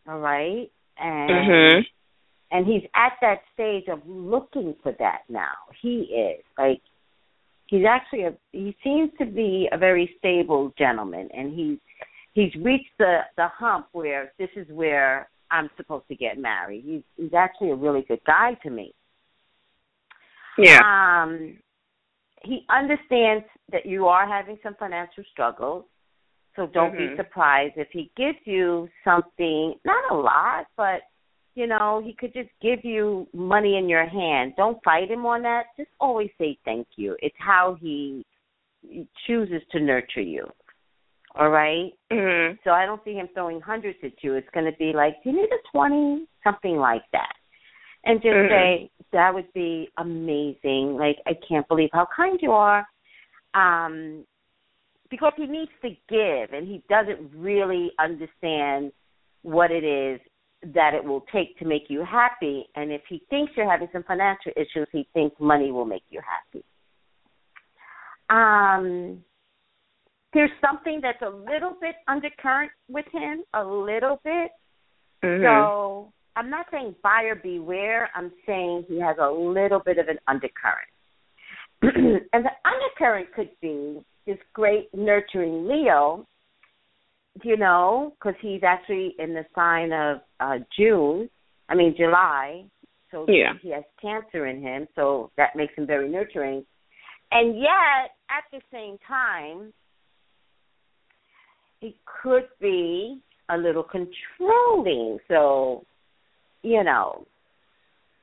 All 0.08 0.20
right? 0.20 0.70
And 0.98 1.48
Mhm. 1.48 1.86
and 2.52 2.68
he's 2.68 2.84
at 2.94 3.14
that 3.22 3.42
stage 3.54 3.88
of 3.88 4.08
looking 4.08 4.76
for 4.84 4.92
that 4.94 5.24
now. 5.28 5.56
He 5.82 6.02
is. 6.04 6.44
Like 6.58 6.82
he's 7.68 7.86
actually 7.86 8.24
a 8.24 8.38
he 8.52 8.76
seems 8.84 9.12
to 9.18 9.26
be 9.26 9.70
a 9.72 9.78
very 9.78 10.14
stable 10.20 10.74
gentleman 10.78 11.30
and 11.34 11.54
he's 11.54 11.80
he's 12.34 12.54
reached 12.56 12.96
the 13.00 13.22
the 13.38 13.48
hump 13.48 13.88
where 13.94 14.34
this 14.38 14.50
is 14.56 14.68
where 14.70 15.30
I'm 15.50 15.70
supposed 15.78 16.08
to 16.10 16.16
get 16.16 16.38
married. 16.38 16.84
He's 16.84 17.04
he's 17.16 17.34
actually 17.34 17.72
a 17.72 17.76
really 17.76 18.02
good 18.02 18.24
guy 18.26 18.56
to 18.64 18.70
me. 18.70 18.94
Yeah. 20.58 20.80
Um 21.24 21.58
he 22.44 22.66
understands 22.70 23.46
that 23.72 23.86
you 23.86 24.08
are 24.08 24.28
having 24.28 24.58
some 24.62 24.76
financial 24.76 25.24
struggles. 25.32 25.86
So 26.56 26.68
don't 26.68 26.96
be 26.96 27.08
Mhm. 27.08 27.16
surprised 27.16 27.78
if 27.78 27.90
he 27.92 28.12
gives 28.16 28.38
you 28.46 28.90
something, 29.04 29.80
not 29.86 30.12
a 30.12 30.16
lot, 30.16 30.68
but 30.76 31.04
you 31.56 31.68
know, 31.68 32.02
he 32.04 32.14
could 32.14 32.34
just 32.34 32.50
give 32.62 32.84
you 32.84 33.28
money 33.34 33.78
in 33.78 33.88
your 33.88 34.06
hand. 34.06 34.56
Don't 34.56 34.84
fight 34.84 35.10
him 35.10 35.26
on 35.26 35.44
that. 35.44 35.68
Just 35.78 35.92
always 36.00 36.32
say 36.40 36.58
thank 36.66 36.88
you. 36.96 37.16
It's 37.22 37.38
how 37.38 37.76
he 37.76 38.26
chooses 39.28 39.62
to 39.72 39.80
nurture 39.80 40.22
you. 40.22 40.52
All 41.36 41.50
right? 41.50 41.94
Mhm. 42.12 42.60
So 42.64 42.72
I 42.72 42.86
don't 42.86 43.04
see 43.04 43.14
him 43.14 43.28
throwing 43.30 43.62
hundreds 43.62 44.04
at 44.04 44.24
you. 44.24 44.34
It's 44.34 44.50
going 44.50 44.66
to 44.66 44.78
be 44.78 44.94
like, 44.94 45.22
do 45.24 45.30
you 45.30 45.36
need 45.38 45.52
a 45.52 45.60
20? 45.72 46.28
Something 46.44 46.78
like 46.78 47.04
that. 47.12 47.36
And 48.06 48.22
just 48.22 48.36
Mhm. 48.36 48.50
say, 48.50 48.92
that 49.12 49.34
would 49.34 49.52
be 49.54 49.90
amazing. 49.98 50.98
Like, 50.98 51.22
I 51.26 51.34
can't 51.36 51.68
believe 51.68 51.90
how 51.94 52.06
kind 52.06 52.42
you 52.42 52.52
are. 52.52 52.86
Um, 53.54 54.26
because 55.10 55.34
he 55.38 55.46
needs 55.46 55.72
to 55.82 55.96
give 56.10 56.54
and 56.54 56.68
he 56.68 56.84
doesn't 56.90 57.32
really 57.36 57.92
understand 58.00 58.92
what 59.44 59.70
it 59.70 59.84
is 59.84 60.20
that 60.74 60.94
it 60.94 61.04
will 61.04 61.22
take 61.32 61.58
to 61.60 61.66
make 61.66 61.90
you 61.90 62.04
happy. 62.04 62.66
And 62.76 62.92
if 62.92 63.02
he 63.08 63.22
thinks 63.30 63.56
you're 63.56 63.70
having 63.70 63.90
some 63.92 64.04
financial 64.04 64.52
issues, 64.56 64.88
he 64.92 65.08
thinks 65.14 65.40
money 65.40 65.72
will 65.72 65.86
make 65.86 66.04
you 66.10 66.20
happy. 66.22 66.66
Um, 68.30 69.24
there's 70.34 70.52
something 70.62 71.00
that's 71.02 71.22
a 71.22 71.30
little 71.30 71.76
bit 71.80 71.96
undercurrent 72.08 72.72
with 72.90 73.06
him, 73.12 73.44
a 73.54 73.64
little 73.64 74.20
bit. 74.24 74.52
Mhm. 75.22 75.42
So 75.44 76.14
I'm 76.36 76.50
not 76.50 76.66
saying 76.72 76.96
buyer 77.04 77.36
beware. 77.36 78.10
I'm 78.16 78.32
saying 78.46 78.86
he 78.88 79.00
has 79.00 79.18
a 79.22 79.30
little 79.30 79.80
bit 79.80 79.98
of 79.98 80.08
an 80.08 80.18
undercurrent. 80.28 80.90
and 81.82 82.46
the 82.46 82.52
undercurrent 82.66 83.34
could 83.36 83.50
be 83.62 84.04
this 84.26 84.38
great 84.54 84.90
nurturing 84.94 85.68
Leo, 85.68 86.26
you 87.44 87.58
know, 87.58 88.14
because 88.18 88.36
he's 88.42 88.62
actually 88.64 89.16
in 89.20 89.34
the 89.34 89.46
sign 89.54 89.92
of 89.92 90.22
uh 90.40 90.64
June, 90.78 91.30
I 91.70 91.76
mean 91.76 91.94
July. 91.98 92.66
So 93.12 93.26
Yeah. 93.28 93.54
he 93.62 93.70
has 93.72 93.84
cancer 94.02 94.48
in 94.48 94.62
him, 94.62 94.88
so 94.96 95.30
that 95.38 95.56
makes 95.56 95.76
him 95.76 95.86
very 95.86 96.10
nurturing. 96.10 96.66
And 97.32 97.60
yet, 97.60 98.12
at 98.30 98.44
the 98.52 98.60
same 98.72 98.98
time, 99.08 99.74
he 101.80 101.96
could 102.22 102.48
be 102.60 103.20
a 103.50 103.58
little 103.58 103.84
controlling. 103.84 105.20
So, 105.28 105.86
you 106.64 106.84
know, 106.84 107.26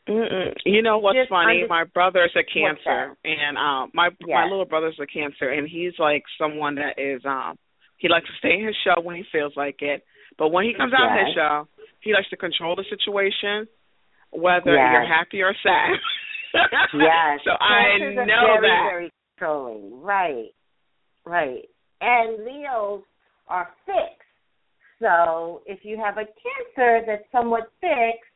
Mm-mm. 0.09 0.55
You 0.65 0.83
know 0.83 0.99
what's 0.99 1.19
Just 1.19 1.29
funny? 1.29 1.63
under- 1.63 1.69
my 1.69 1.85
brother's 1.85 2.35
a 2.35 2.43
cancer, 2.43 3.15
and 3.25 3.57
um, 3.57 3.91
my 3.95 4.11
Yeah. 4.27 4.43
my 4.43 4.45
little 4.45 4.65
brother's 4.65 4.99
a 4.99 5.07
cancer, 5.07 5.49
and 5.51 5.69
he's 5.69 5.93
like 5.99 6.25
someone 6.39 6.75
that 6.77 6.99
is 6.99 7.25
um, 7.25 7.57
he 7.99 8.09
likes 8.09 8.27
to 8.27 8.33
stay 8.39 8.55
in 8.59 8.67
his 8.67 8.77
show 8.83 9.01
when 9.03 9.15
he 9.17 9.23
feels 9.31 9.53
like 9.57 9.83
it, 9.83 10.03
but 10.39 10.49
when 10.49 10.65
he 10.65 10.75
comes 10.75 10.93
out 10.95 11.13
of 11.13 11.27
his 11.27 11.37
Yes. 11.37 11.37
show, 11.37 11.69
he 12.01 12.13
likes 12.15 12.29
to 12.31 12.37
control 12.37 12.75
the 12.75 12.85
situation, 12.91 13.69
whether 14.33 14.75
Yes. 14.75 14.91
you're 14.93 15.07
happy 15.07 15.43
or 15.43 15.55
sad. 15.63 15.91
yes. 16.95 17.41
so 17.45 17.53
I 17.61 17.99
Cancers 17.99 18.17
are 18.19 18.27
know 18.27 18.47
very, 18.47 18.61
that. 18.67 18.89
very 18.91 19.13
controlling. 19.37 20.01
Right. 20.03 20.51
Right. 21.25 21.69
And 22.01 22.45
Leos 22.45 23.03
are 23.47 23.69
fixed. 23.87 24.27
So 24.99 25.63
if 25.67 25.85
you 25.85 25.99
have 26.03 26.17
a 26.19 26.25
cancer 26.27 27.05
that's 27.07 27.31
somewhat 27.31 27.71
fixed, 27.81 28.30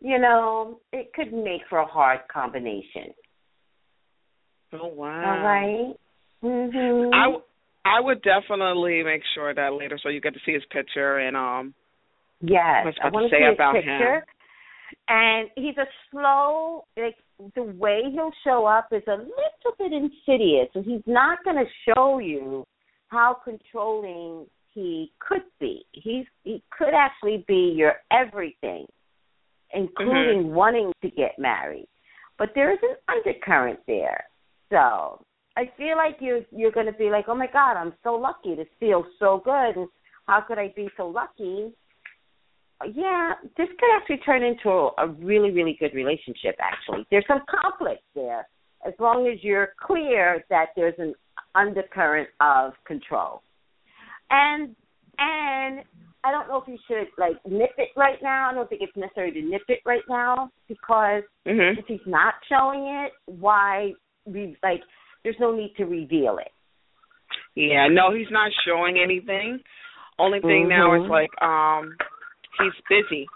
you 0.00 0.18
know, 0.18 0.80
it 0.92 1.12
could 1.14 1.32
make 1.32 1.62
for 1.68 1.78
a 1.78 1.86
hard 1.86 2.20
combination. 2.32 3.12
Oh 4.72 4.86
wow! 4.88 5.24
All 5.24 5.44
right. 5.44 5.94
Mm-hmm. 6.44 7.14
I 7.14 7.24
w- 7.24 7.42
I 7.84 8.00
would 8.00 8.22
definitely 8.22 9.02
make 9.02 9.22
sure 9.34 9.54
that 9.54 9.72
later, 9.72 9.98
so 10.02 10.08
you 10.10 10.20
get 10.20 10.34
to 10.34 10.40
see 10.44 10.52
his 10.52 10.62
picture 10.70 11.18
and 11.18 11.36
um. 11.36 11.74
Yes, 12.40 12.84
What's 12.84 12.98
I 13.02 13.08
want 13.08 13.14
to 13.14 13.18
want 13.18 13.32
say 13.32 13.52
about 13.52 13.74
picture. 13.74 14.14
him? 14.16 14.22
And 15.08 15.48
he's 15.56 15.76
a 15.76 15.86
slow, 16.10 16.84
like 16.96 17.16
the 17.54 17.62
way 17.62 18.02
he'll 18.12 18.30
show 18.44 18.64
up 18.64 18.88
is 18.92 19.02
a 19.08 19.16
little 19.16 19.74
bit 19.78 19.92
insidious, 19.92 20.68
and 20.74 20.84
he's 20.84 21.02
not 21.06 21.42
going 21.44 21.56
to 21.56 21.64
show 21.92 22.18
you 22.18 22.64
how 23.08 23.36
controlling 23.42 24.46
he 24.72 25.10
could 25.18 25.42
be. 25.58 25.84
He's 25.92 26.26
he 26.44 26.62
could 26.76 26.94
actually 26.94 27.44
be 27.48 27.74
your 27.76 27.94
everything, 28.12 28.86
including 29.74 30.44
Mm-hmm. 30.44 30.54
wanting 30.54 30.92
to 31.02 31.10
get 31.10 31.38
married. 31.38 31.88
But 32.38 32.50
there 32.54 32.72
is 32.72 32.78
an 32.82 32.96
undercurrent 33.08 33.80
there, 33.86 34.24
so 34.70 35.24
I 35.56 35.70
feel 35.76 35.96
like 35.96 36.16
you're 36.20 36.42
you're 36.50 36.70
going 36.70 36.86
to 36.86 36.92
be 36.92 37.10
like, 37.10 37.24
oh 37.28 37.34
my 37.34 37.48
God, 37.52 37.76
I'm 37.76 37.94
so 38.04 38.14
lucky. 38.14 38.54
This 38.54 38.68
feels 38.78 39.06
so 39.18 39.42
good, 39.44 39.76
and 39.76 39.88
how 40.26 40.40
could 40.40 40.58
I 40.58 40.72
be 40.76 40.88
so 40.96 41.08
lucky? 41.08 41.72
yeah, 42.94 43.32
this 43.56 43.66
could 43.78 43.96
actually 43.96 44.18
turn 44.18 44.44
into 44.44 44.68
a, 44.68 44.90
a 44.98 45.08
really, 45.08 45.50
really 45.50 45.76
good 45.80 45.94
relationship. 45.94 46.56
Actually, 46.60 47.04
there's 47.10 47.24
some 47.26 47.40
conflict 47.50 48.02
there, 48.14 48.46
as 48.86 48.94
long 49.00 49.26
as 49.26 49.42
you're 49.42 49.70
clear 49.84 50.44
that 50.48 50.66
there's 50.76 50.94
an 50.98 51.12
undercurrent 51.56 52.28
of 52.40 52.72
control. 52.86 53.42
And 54.30 54.76
and 55.18 55.80
I 56.28 56.30
don't 56.30 56.46
know 56.48 56.60
if 56.60 56.68
you 56.68 56.76
should 56.86 57.08
like 57.16 57.36
nip 57.48 57.70
it 57.78 57.88
right 57.96 58.18
now. 58.22 58.50
I 58.50 58.54
don't 58.54 58.68
think 58.68 58.82
it's 58.82 58.96
necessary 58.96 59.32
to 59.32 59.40
nip 59.40 59.62
it 59.68 59.80
right 59.86 60.02
now 60.10 60.50
because 60.68 61.22
Mhm. 61.46 61.78
if 61.78 61.86
he's 61.86 62.06
not 62.06 62.34
showing 62.48 62.86
it, 62.86 63.12
why? 63.24 63.94
Re- 64.26 64.56
like, 64.62 64.82
there's 65.24 65.38
no 65.40 65.52
need 65.52 65.74
to 65.76 65.84
reveal 65.86 66.36
it. 66.36 66.52
Yeah, 67.54 67.88
no, 67.88 68.12
he's 68.12 68.30
not 68.30 68.52
showing 68.66 68.98
anything. 68.98 69.64
Only 70.18 70.40
thing 70.40 70.68
now 70.68 70.92
is 70.94 71.02
Mhm. 71.02 71.08
like 71.08 71.42
um 71.42 71.96
he's 72.58 72.74
busy. 72.90 73.26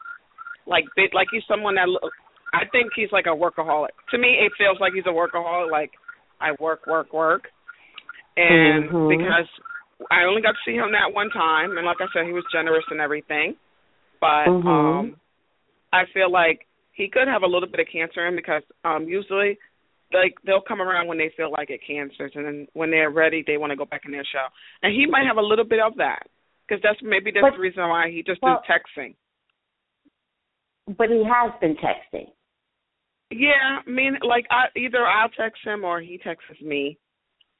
Like 0.66 0.84
bit 0.94 1.14
like 1.14 1.28
he's 1.30 1.46
someone 1.46 1.76
that 1.76 1.88
lo- 1.88 2.10
I 2.52 2.66
think 2.66 2.92
he's 2.94 3.10
like 3.10 3.26
a 3.26 3.30
workaholic. 3.30 3.94
To 4.10 4.18
me 4.18 4.38
it 4.38 4.52
feels 4.58 4.78
like 4.80 4.92
he's 4.92 5.06
a 5.06 5.16
workaholic 5.20 5.70
like 5.70 5.92
I 6.40 6.52
work 6.60 6.86
work 6.86 7.12
work. 7.14 7.50
And 8.36 8.90
Mhm. 8.90 9.08
because 9.08 9.48
I 10.10 10.24
only 10.24 10.42
got 10.42 10.52
to 10.52 10.64
see 10.64 10.74
him 10.76 10.92
that 10.92 11.12
one 11.14 11.30
time, 11.30 11.76
and 11.76 11.86
like 11.86 12.00
I 12.00 12.06
said, 12.12 12.26
he 12.26 12.32
was 12.32 12.44
generous 12.52 12.84
and 12.90 13.00
everything. 13.00 13.56
But 14.20 14.46
Mhm. 14.46 14.66
um, 14.66 15.20
I 15.92 16.04
feel 16.06 16.30
like 16.30 16.66
he 16.92 17.08
could 17.08 17.28
have 17.28 17.42
a 17.42 17.46
little 17.46 17.68
bit 17.68 17.80
of 17.80 17.88
cancer 17.88 18.26
in 18.26 18.36
because 18.36 18.62
um 18.84 19.08
usually 19.08 19.58
like 20.12 20.34
they'll 20.44 20.60
come 20.60 20.80
around 20.82 21.06
when 21.08 21.16
they 21.18 21.30
feel 21.30 21.50
like 21.50 21.70
it 21.70 21.80
cancers, 21.86 22.32
and 22.34 22.44
then 22.44 22.68
when 22.74 22.90
they're 22.90 23.10
ready, 23.10 23.42
they 23.46 23.56
want 23.56 23.70
to 23.70 23.76
go 23.76 23.84
back 23.86 24.04
in 24.04 24.12
their 24.12 24.24
shell. 24.24 24.48
And 24.82 24.92
he 24.92 25.06
might 25.06 25.26
have 25.26 25.38
a 25.38 25.42
little 25.42 25.64
bit 25.64 25.80
of 25.80 25.96
that 25.96 26.26
because 26.66 26.82
that's 26.82 27.00
maybe 27.02 27.30
that's 27.30 27.42
But- 27.42 27.54
the 27.54 27.60
reason 27.60 27.88
why 27.88 28.10
he 28.10 28.22
just 28.22 28.42
well- 28.42 28.62
do 28.66 28.72
texting. 28.72 29.14
But 30.86 31.10
he 31.10 31.24
has 31.24 31.52
been 31.60 31.76
texting. 31.76 32.30
Yeah, 33.30 33.80
I 33.86 33.88
mean, 33.88 34.18
like 34.22 34.46
I 34.50 34.66
either 34.76 35.06
I'll 35.06 35.30
text 35.30 35.64
him 35.64 35.84
or 35.84 36.00
he 36.00 36.18
texts 36.18 36.60
me. 36.60 36.98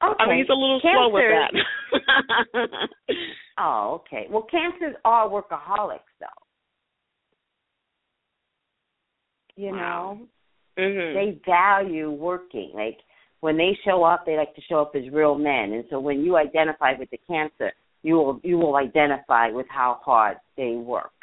Okay. 0.01 0.15
I 0.23 0.27
mean, 0.27 0.37
he's 0.37 0.49
a 0.49 0.53
little 0.53 0.79
slow 0.81 1.09
with 1.09 1.23
that. 1.29 2.89
Oh, 3.59 4.01
okay. 4.01 4.25
Well, 4.31 4.47
cancers 4.49 4.95
are 5.05 5.29
workaholics, 5.29 5.99
though. 6.19 6.25
You 9.55 9.69
Wow. 9.71 10.17
know, 10.77 10.83
mhm. 10.83 11.13
they 11.13 11.39
value 11.45 12.09
working. 12.09 12.71
Like 12.73 12.97
when 13.41 13.55
they 13.57 13.77
show 13.85 14.03
up, 14.03 14.25
they 14.25 14.37
like 14.37 14.55
to 14.55 14.61
show 14.61 14.81
up 14.81 14.95
as 14.95 15.07
real 15.11 15.35
men. 15.35 15.73
And 15.73 15.85
so 15.91 15.99
when 15.99 16.21
you 16.21 16.35
identify 16.37 16.93
with 16.97 17.11
the 17.11 17.19
cancer, 17.27 17.71
you 18.01 18.15
will 18.15 18.39
you 18.43 18.57
will 18.57 18.75
identify 18.75 19.49
with 19.49 19.67
how 19.69 19.99
hard 20.03 20.37
they 20.57 20.71
work, 20.75 21.13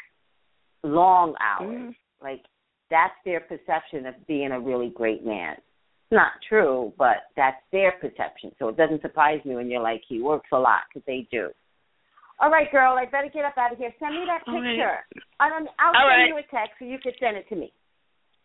long 0.84 1.34
hours. 1.40 1.90
Mhm. 1.92 1.96
Like 2.22 2.42
that's 2.90 3.14
their 3.24 3.40
perception 3.40 4.06
of 4.06 4.14
being 4.28 4.52
a 4.52 4.60
really 4.60 4.90
great 4.90 5.24
man. 5.24 5.56
It's 6.10 6.16
not 6.16 6.32
true, 6.48 6.92
but 6.98 7.30
that's 7.36 7.62
their 7.70 7.92
perception. 7.92 8.50
So 8.58 8.68
it 8.68 8.76
doesn't 8.76 9.00
surprise 9.00 9.40
me 9.44 9.54
when 9.54 9.70
you're 9.70 9.80
like 9.80 10.02
he 10.08 10.20
works 10.20 10.48
a 10.52 10.58
lot 10.58 10.80
because 10.88 11.06
they 11.06 11.28
do. 11.30 11.50
All 12.40 12.50
right, 12.50 12.70
girl, 12.72 12.96
I 12.98 13.04
better 13.04 13.30
get 13.32 13.44
up 13.44 13.56
out 13.56 13.72
of 13.72 13.78
here. 13.78 13.92
Send 14.00 14.16
me 14.16 14.24
that 14.26 14.42
All 14.48 14.60
right. 14.60 14.74
picture. 14.74 14.98
I 15.38 15.48
don't, 15.48 15.68
I'll 15.78 15.94
All 15.94 16.08
send 16.10 16.20
right. 16.22 16.26
you 16.28 16.36
a 16.38 16.42
text 16.42 16.72
so 16.80 16.84
you 16.84 16.98
can 16.98 17.12
send 17.20 17.36
it 17.36 17.48
to 17.50 17.54
me. 17.54 17.72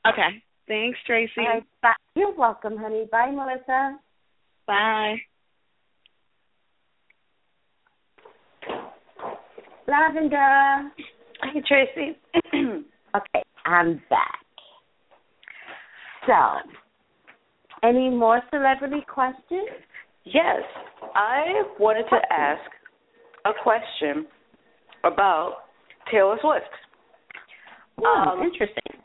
Okay. 0.08 0.44
Thanks, 0.68 1.00
Tracey. 1.08 1.32
All 1.40 1.46
right, 1.48 1.64
bye. 1.82 1.94
You're 2.16 2.36
welcome, 2.36 2.78
honey. 2.78 3.08
Bye, 3.12 3.32
Melissa. 3.32 3.98
Bye. 4.68 5.16
Lavender. 9.88 10.92
Hey, 11.52 11.62
Tracey. 11.68 12.18
Okay, 13.16 13.44
I'm 13.66 14.02
back. 14.10 14.42
So, 16.28 16.34
any 17.84 18.10
more 18.10 18.42
celebrity 18.52 19.06
questions? 19.12 19.70
yes, 20.26 20.62
I 21.16 21.64
wanted 21.80 22.06
to 22.10 22.18
ask 22.34 22.62
a 23.46 23.52
question 23.62 24.26
about 25.04 25.66
Taylor 26.12 26.38
Swift. 26.42 26.66
Hmm, 28.02 28.30
Um, 28.30 28.42
interesting. 28.42 29.02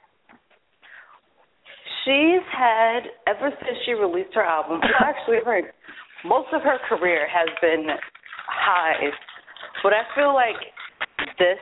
She's 2.04 2.42
had 2.56 3.00
ever 3.28 3.50
since 3.62 3.76
she 3.84 3.92
released 3.92 4.34
her 4.34 4.42
album. 4.42 4.80
Actually, 5.00 5.38
her 5.44 5.60
most 6.24 6.48
of 6.52 6.62
her 6.62 6.78
career 6.88 7.26
has 7.28 7.48
been 7.60 7.86
highs, 8.48 9.12
but 9.82 9.92
I 9.92 10.02
feel 10.14 10.34
like 10.34 10.56
this 11.38 11.58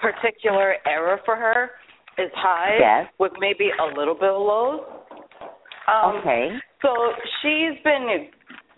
particular 0.00 0.74
era 0.86 1.18
for 1.24 1.36
her 1.36 1.70
is 2.18 2.30
high 2.34 2.76
Yes. 2.78 3.12
with 3.18 3.32
maybe 3.38 3.70
a 3.80 3.98
little 3.98 4.14
bit 4.14 4.30
of 4.30 4.40
lows. 4.42 4.80
Um, 5.86 6.16
okay. 6.16 6.50
So 6.82 6.90
she's 7.42 7.78
been 7.82 8.28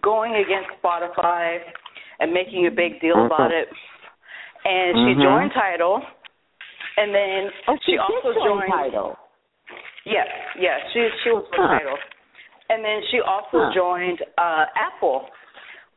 going 0.03 0.35
against 0.37 0.71
Spotify 0.83 1.59
and 2.21 2.33
making 2.33 2.67
a 2.67 2.71
big 2.71 3.01
deal 3.01 3.27
about 3.27 3.51
it. 3.51 3.69
And 4.65 4.97
she 4.99 5.15
Mhm. 5.15 5.23
joined 5.23 5.53
Tidal, 5.53 6.05
and 6.97 7.15
then 7.15 7.53
Oh, 7.69 7.77
she, 7.83 7.93
she 7.93 7.99
also 7.99 8.35
join 8.35 8.45
joined. 8.45 8.73
Tidal. 8.73 9.19
Yes, 10.05 10.29
yes, 10.59 10.81
she 10.93 11.11
she 11.23 11.31
was 11.31 11.45
with 11.51 11.61
Huh. 11.61 11.79
Tidal, 11.79 11.99
and 12.71 12.85
then 12.85 13.03
she 13.11 13.21
also 13.21 13.67
Huh. 13.67 13.73
joined 13.73 14.23
uh 14.37 14.67
Apple. 14.77 15.31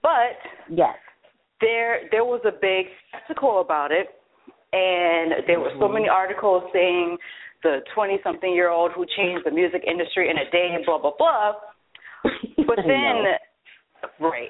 But 0.02 0.38
Yes. 0.70 0.98
there 1.60 2.08
there 2.12 2.26
was 2.26 2.42
a 2.46 2.52
big 2.52 2.88
spectacle 3.08 3.62
about 3.62 3.92
it, 3.92 4.22
and 4.74 5.44
there 5.48 5.60
were 5.60 5.72
so 5.80 5.88
Mhm. 5.88 5.94
many 5.94 6.10
articles 6.10 6.72
saying 6.72 7.18
the 7.64 7.80
twenty 7.94 8.20
something 8.24 8.54
year 8.54 8.70
old 8.70 8.92
who 8.94 9.06
changed 9.18 9.46
the 9.46 9.52
music 9.52 9.84
industry 9.88 10.30
in 10.30 10.38
a 10.38 10.50
day, 10.52 10.72
and 10.74 10.86
blah 10.86 11.00
blah 11.00 11.12
blah. 11.18 11.54
But 12.68 12.80
then, 12.88 13.24
right. 14.20 14.50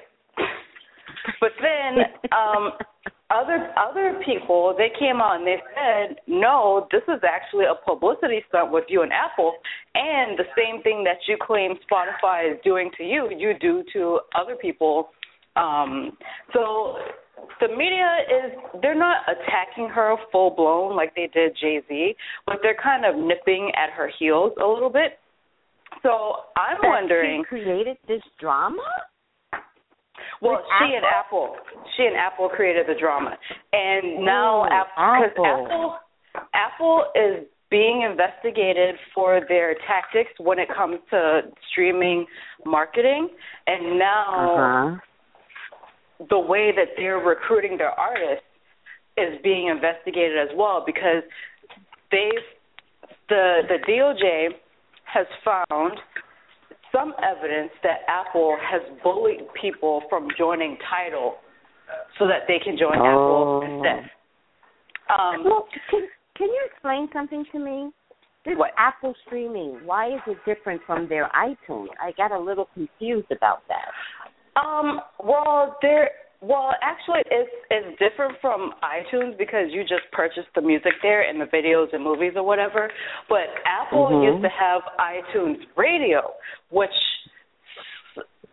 But 1.40 1.52
then, 1.60 2.04
um, 2.32 2.72
other 3.30 3.72
other 3.76 4.20
people 4.24 4.74
they 4.76 4.90
came 4.98 5.20
out 5.20 5.36
and 5.36 5.46
they 5.46 5.58
said, 5.74 6.16
no, 6.26 6.86
this 6.90 7.02
is 7.08 7.20
actually 7.26 7.64
a 7.64 7.74
publicity 7.88 8.42
stunt 8.48 8.70
with 8.70 8.84
you 8.88 9.02
and 9.02 9.12
Apple, 9.12 9.54
and 9.94 10.38
the 10.38 10.44
same 10.56 10.82
thing 10.82 11.04
that 11.04 11.18
you 11.28 11.36
claim 11.40 11.74
Spotify 11.90 12.52
is 12.52 12.58
doing 12.64 12.90
to 12.98 13.04
you, 13.04 13.30
you 13.36 13.52
do 13.58 13.82
to 13.92 14.20
other 14.38 14.56
people. 14.56 15.10
Um, 15.56 16.16
so 16.52 16.96
the 17.60 17.68
media 17.68 18.08
is 18.28 18.52
they're 18.82 18.98
not 18.98 19.18
attacking 19.28 19.88
her 19.88 20.16
full 20.30 20.50
blown 20.50 20.96
like 20.96 21.14
they 21.14 21.28
did 21.32 21.56
Jay 21.60 21.80
Z, 21.88 22.14
but 22.46 22.56
they're 22.62 22.76
kind 22.82 23.04
of 23.04 23.16
nipping 23.16 23.70
at 23.76 23.90
her 23.96 24.10
heels 24.18 24.52
a 24.62 24.66
little 24.66 24.90
bit. 24.90 25.18
So 26.02 26.10
I'm 26.56 26.78
That 26.82 26.88
wondering. 26.88 27.42
she 27.44 27.48
created 27.48 27.96
this 28.08 28.22
drama. 28.40 28.82
Well, 30.40 30.52
With 30.54 30.62
she 30.80 30.96
and 30.96 31.04
Apple, 31.06 31.54
she 31.96 32.04
and 32.04 32.16
Apple 32.16 32.48
created 32.48 32.86
the 32.88 32.98
drama, 32.98 33.36
and 33.72 34.24
now 34.24 34.64
Ooh, 34.64 34.68
Apple, 34.72 35.24
Apple. 35.24 35.46
Apple, 35.46 35.98
Apple 36.54 37.04
is 37.14 37.46
being 37.70 38.02
investigated 38.02 38.96
for 39.14 39.40
their 39.48 39.74
tactics 39.86 40.30
when 40.38 40.58
it 40.58 40.68
comes 40.76 40.96
to 41.10 41.42
streaming 41.70 42.26
marketing, 42.66 43.28
and 43.66 43.98
now 43.98 44.90
Uh-huh. 44.90 45.00
The 46.30 46.38
way 46.38 46.72
that 46.74 46.88
they're 46.96 47.18
recruiting 47.18 47.76
their 47.78 47.90
artists 47.90 48.44
is 49.16 49.38
being 49.42 49.68
investigated 49.68 50.38
as 50.38 50.48
well 50.56 50.82
because 50.84 51.22
they've 52.10 52.46
the 53.28 53.60
the 53.68 53.78
DOJ 53.88 54.48
has 55.04 55.26
found 55.44 55.92
some 56.90 57.14
evidence 57.22 57.70
that 57.82 58.00
Apple 58.08 58.56
has 58.60 58.82
bullied 59.02 59.40
people 59.60 60.02
from 60.08 60.28
joining 60.36 60.76
Tidal 60.88 61.36
so 62.18 62.26
that 62.26 62.42
they 62.48 62.58
can 62.58 62.76
join 62.78 62.94
Apple 62.96 63.60
Oh. 63.60 63.62
instead. 63.62 64.10
Um, 65.08 65.44
Well, 65.44 65.68
can 65.90 66.08
can 66.36 66.48
you 66.48 66.62
explain 66.70 67.08
something 67.12 67.44
to 67.52 67.58
me? 67.58 67.92
This 68.44 68.56
What? 68.56 68.72
Apple 68.76 69.14
streaming, 69.26 69.86
why 69.86 70.14
is 70.14 70.20
it 70.26 70.38
different 70.44 70.82
from 70.84 71.06
their 71.08 71.28
iTunes? 71.28 71.88
I 72.00 72.12
got 72.12 72.32
a 72.32 72.38
little 72.38 72.68
confused 72.74 73.30
about 73.30 73.66
that. 73.68 73.88
Um, 74.56 75.00
well, 75.22 75.76
there. 75.82 76.10
Well, 76.42 76.74
actually, 76.82 77.20
it's 77.30 77.50
it's 77.70 77.98
different 78.00 78.34
from 78.40 78.72
iTunes 78.82 79.38
because 79.38 79.70
you 79.70 79.82
just 79.82 80.02
purchase 80.10 80.42
the 80.56 80.60
music 80.60 80.92
there 81.00 81.22
and 81.22 81.40
the 81.40 81.44
videos 81.46 81.94
and 81.94 82.02
movies 82.02 82.32
or 82.34 82.42
whatever. 82.42 82.90
But 83.28 83.46
Apple 83.64 84.08
Mhm. 84.10 84.24
used 84.24 84.42
to 84.42 84.48
have 84.50 84.82
iTunes 84.98 85.62
Radio, 85.76 86.34
which 86.70 86.90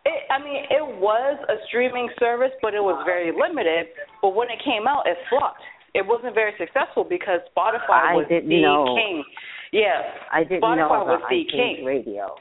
it, 0.06 0.22
I 0.30 0.38
mean, 0.38 0.64
it 0.70 0.86
was 1.00 1.36
a 1.48 1.56
streaming 1.66 2.08
service, 2.18 2.52
but 2.62 2.74
it 2.74 2.82
was 2.82 3.02
very 3.04 3.32
limited. 3.32 3.88
But 4.22 4.34
when 4.34 4.48
it 4.50 4.60
came 4.64 4.86
out, 4.86 5.06
it 5.06 5.18
flopped. 5.28 5.60
It 5.92 6.06
wasn't 6.06 6.34
very 6.34 6.54
successful 6.56 7.02
because 7.04 7.40
Spotify 7.54 8.14
I 8.14 8.14
was 8.14 8.26
didn't 8.28 8.48
the 8.48 8.62
know. 8.62 8.94
king. 8.94 9.24
Yeah, 9.72 10.14
I 10.32 10.44
didn't 10.44 10.62
Spotify 10.62 10.76
know 10.76 10.86
about 10.86 11.06
was 11.06 11.22
the 11.28 11.44
iTunes 11.44 11.50
king. 11.76 11.84
Radio. 11.84 12.36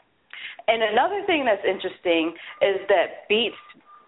And 0.70 0.84
another 0.84 1.26
thing 1.26 1.45
that's 1.49 1.65
interesting 1.65 2.34
is 2.61 2.78
that 2.93 3.26
Beats 3.28 3.57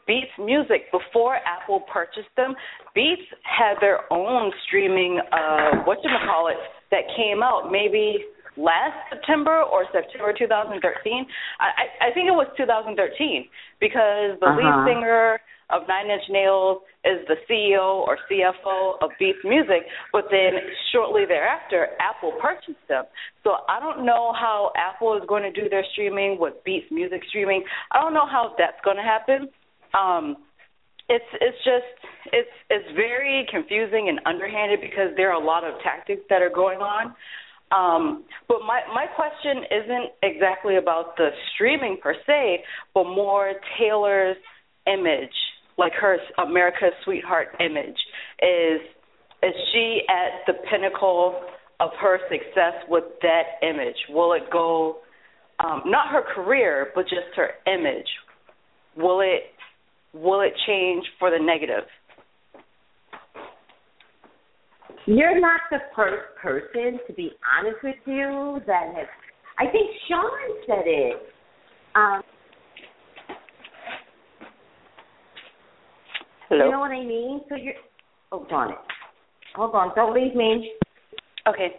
Beats 0.08 0.34
Music 0.38 0.92
before 0.92 1.38
Apple 1.46 1.82
purchased 1.92 2.34
them, 2.38 2.54
Beats 2.94 3.22
had 3.44 3.76
their 3.82 4.00
own 4.14 4.52
streaming 4.68 5.20
uh 5.32 5.84
what 5.86 5.98
you 6.04 6.10
call 6.30 6.48
it 6.54 6.58
that 6.92 7.04
came 7.18 7.42
out 7.42 7.72
maybe 7.72 8.18
last 8.58 8.98
September 9.10 9.64
or 9.64 9.86
September 9.94 10.34
2013. 10.38 11.26
I 11.60 12.08
I, 12.08 12.14
think 12.14 12.28
it 12.28 12.36
was 12.36 12.48
2013 12.58 13.48
because 13.80 14.38
the 14.40 14.48
Uh-huh. 14.48 14.60
lead 14.60 14.76
singer 14.88 15.40
of 15.72 15.88
Nine 15.88 16.10
Inch 16.10 16.24
Nails 16.30 16.82
is 17.04 17.26
the 17.28 17.36
CEO 17.50 18.06
or 18.06 18.18
CFO 18.30 19.02
of 19.02 19.10
Beats 19.20 19.40
Music, 19.44 19.84
but 20.12 20.26
then 20.30 20.54
shortly 20.94 21.26
thereafter, 21.28 21.90
Apple 22.00 22.34
purchased 22.42 22.86
them. 22.88 23.06
So 23.44 23.52
I 23.68 23.80
don't 23.80 24.06
know 24.06 24.34
how 24.34 24.72
Apple 24.78 25.18
is 25.18 25.24
going 25.28 25.44
to 25.44 25.52
do 25.52 25.68
their 25.70 25.86
streaming 25.92 26.38
with 26.40 26.54
Beats 26.64 26.86
Music 26.92 27.22
streaming. 27.30 27.64
I 27.92 28.02
don't 28.02 28.14
know 28.14 28.28
how 28.28 28.54
that's 28.58 28.80
going 28.84 28.98
to 28.98 29.04
happen. 29.04 29.50
Um, 29.94 30.38
it's 31.10 31.26
it's 31.42 31.58
just 31.66 31.92
it's 32.32 32.56
it's 32.70 32.96
very 32.96 33.46
confusing 33.52 34.08
and 34.08 34.20
underhanded 34.26 34.80
because 34.80 35.12
there 35.18 35.32
are 35.32 35.42
a 35.42 35.46
lot 35.46 35.64
of 35.64 35.74
tactics 35.84 36.22
that 36.30 36.42
are 36.42 36.54
going 36.54 36.80
on. 36.80 37.16
Um, 37.72 38.24
but 38.48 38.60
my 38.66 38.82
my 38.94 39.08
question 39.08 39.64
isn't 39.72 40.12
exactly 40.24 40.78
about 40.78 41.18
the 41.18 41.30
streaming 41.54 41.98
per 42.02 42.16
se, 42.26 42.64
but 42.94 43.06
more 43.06 43.54
Taylor's 43.78 44.38
image 44.88 45.36
like 45.78 45.94
her 46.00 46.18
America's 46.38 46.94
sweetheart 47.04 47.48
image? 47.60 47.98
Is 48.42 48.82
is 49.44 49.54
she 49.74 50.02
at 50.10 50.46
the 50.46 50.54
pinnacle 50.70 51.42
of 51.80 51.90
her 52.00 52.20
success 52.30 52.74
with 52.88 53.06
that 53.22 53.44
image? 53.64 53.98
Will 54.10 54.34
it 54.34 54.44
go 54.52 54.98
um 55.60 55.84
not 55.86 56.10
her 56.12 56.24
career, 56.36 56.92
but 56.96 57.04
just 57.04 57.36
her 57.36 57.52
image? 57.68 58.08
Will 58.96 59.22
it 59.22 59.44
will 60.14 60.42
it 60.42 60.54
change 60.68 61.06
for 61.20 61.30
the 61.32 61.40
negative? 61.40 61.86
You're 65.06 65.40
not 65.40 65.62
the 65.72 65.80
first 65.96 66.24
person, 66.40 67.00
to 67.08 67.14
be 67.14 67.32
honest 67.58 67.78
with 67.84 67.96
you, 68.06 68.62
that 68.68 68.94
has. 68.96 69.08
I 69.58 69.66
think 69.72 69.90
Sean 70.08 70.32
said 70.68 70.86
it. 70.86 71.18
Um, 71.96 72.22
Hello. 76.52 76.66
You 76.66 76.72
know 76.72 76.80
what 76.82 76.92
I 76.92 77.00
mean? 77.00 77.40
So 77.48 77.56
you're. 77.56 77.74
Hold 78.30 78.52
on. 78.52 78.74
Hold 79.56 79.74
on. 79.74 79.96
Don't 79.96 80.14
leave 80.14 80.36
me. 80.36 80.74
Okay. 81.48 81.76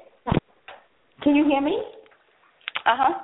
Can 1.23 1.37
you 1.37 1.45
hear 1.45 1.61
me? 1.61 1.79
Uh 2.87 2.97
huh. 2.97 3.15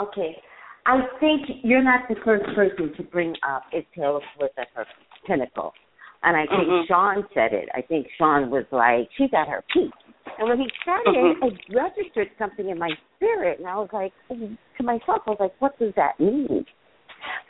Okay. 0.00 0.38
I 0.86 1.00
think 1.20 1.42
you're 1.62 1.84
not 1.84 2.08
the 2.08 2.16
first 2.24 2.46
person 2.54 2.94
to 2.96 3.02
bring 3.02 3.34
up 3.46 3.64
is 3.76 3.84
Taylor 3.94 4.20
Swift 4.36 4.54
at 4.58 4.68
her 4.74 4.86
pinnacle. 5.26 5.74
And 6.22 6.34
I 6.34 6.46
think 6.46 6.66
Mhm. 6.66 6.86
Sean 6.86 7.28
said 7.34 7.52
it. 7.52 7.68
I 7.74 7.82
think 7.82 8.08
Sean 8.16 8.48
was 8.48 8.64
like, 8.72 9.10
she's 9.18 9.32
at 9.34 9.48
her 9.48 9.62
peak. 9.70 9.92
And 10.38 10.48
when 10.48 10.60
he 10.60 10.70
said 10.82 11.04
Mhm. 11.04 11.42
it, 11.42 11.52
it 11.52 11.74
registered 11.74 12.30
something 12.38 12.70
in 12.70 12.78
my 12.78 12.90
spirit. 13.16 13.58
And 13.58 13.68
I 13.68 13.76
was 13.76 13.92
like, 13.92 14.14
to 14.30 14.82
myself, 14.82 15.24
I 15.26 15.30
was 15.30 15.40
like, 15.40 15.54
what 15.58 15.78
does 15.78 15.92
that 15.96 16.18
mean? 16.18 16.64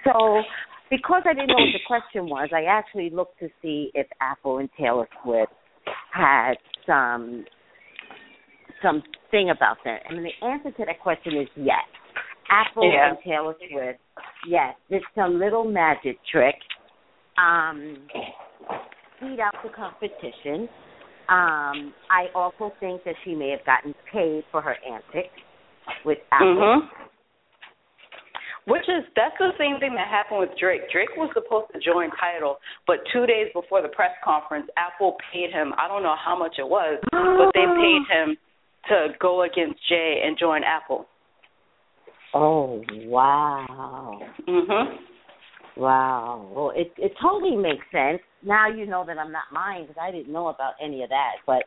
So 0.02 0.42
because 0.90 1.22
I 1.26 1.34
didn't 1.34 1.48
know 1.48 1.54
what 1.54 1.72
the 1.72 1.80
question 1.86 2.26
was, 2.28 2.48
I 2.54 2.64
actually 2.64 3.10
looked 3.10 3.38
to 3.40 3.48
see 3.62 3.90
if 3.94 4.06
Apple 4.20 4.58
and 4.58 4.68
Taylor 4.78 5.08
Swift 5.22 5.52
had 6.12 6.54
some 6.86 7.44
some 8.82 9.02
thing 9.30 9.50
about 9.50 9.78
that. 9.84 10.00
And 10.08 10.24
the 10.24 10.46
answer 10.46 10.70
to 10.70 10.84
that 10.86 11.00
question 11.00 11.36
is 11.36 11.48
yes. 11.56 11.82
Apple 12.50 12.90
Yeah. 12.90 13.10
and 13.10 13.18
Taylor 13.24 13.54
Swift, 13.70 13.98
yes, 14.46 14.74
did 14.90 15.02
some 15.14 15.38
little 15.38 15.64
magic 15.64 16.18
trick. 16.30 16.54
Um 17.36 17.96
beat 19.20 19.40
out 19.40 19.54
the 19.64 19.70
competition. 19.70 20.68
Um, 21.28 21.92
I 22.10 22.28
also 22.34 22.72
think 22.80 23.04
that 23.04 23.14
she 23.24 23.34
may 23.34 23.50
have 23.50 23.64
gotten 23.66 23.94
paid 24.10 24.44
for 24.50 24.62
her 24.62 24.76
antics 24.86 25.34
with 26.04 26.18
Apple. 26.32 26.46
Mhm. 26.56 27.07
Which 28.68 28.84
is 28.84 29.02
that's 29.16 29.34
the 29.38 29.56
same 29.58 29.80
thing 29.80 29.94
that 29.96 30.08
happened 30.08 30.40
with 30.40 30.50
Drake. 30.60 30.92
Drake 30.92 31.16
was 31.16 31.30
supposed 31.32 31.72
to 31.72 31.80
join 31.80 32.10
Tidal, 32.20 32.58
but 32.86 32.96
two 33.12 33.24
days 33.24 33.48
before 33.54 33.80
the 33.80 33.88
press 33.88 34.12
conference, 34.22 34.68
Apple 34.76 35.16
paid 35.32 35.50
him. 35.50 35.72
I 35.80 35.88
don't 35.88 36.02
know 36.02 36.16
how 36.22 36.38
much 36.38 36.56
it 36.58 36.68
was, 36.68 37.00
but 37.10 37.50
they 37.56 37.64
paid 37.80 38.02
him 38.12 38.36
to 38.88 39.08
go 39.18 39.42
against 39.44 39.80
Jay 39.88 40.20
and 40.22 40.36
join 40.38 40.62
Apple. 40.64 41.06
Oh 42.34 42.84
wow. 43.06 44.20
Mhm. 44.46 44.98
Wow. 45.78 46.50
Well, 46.54 46.72
it 46.76 46.92
it 46.98 47.12
totally 47.22 47.56
makes 47.56 47.86
sense. 47.90 48.20
Now 48.42 48.68
you 48.68 48.84
know 48.84 49.02
that 49.06 49.16
I'm 49.16 49.32
not 49.32 49.44
mine 49.50 49.86
because 49.86 49.96
I 50.00 50.10
didn't 50.10 50.32
know 50.32 50.48
about 50.48 50.74
any 50.82 51.02
of 51.02 51.08
that. 51.08 51.40
But 51.46 51.64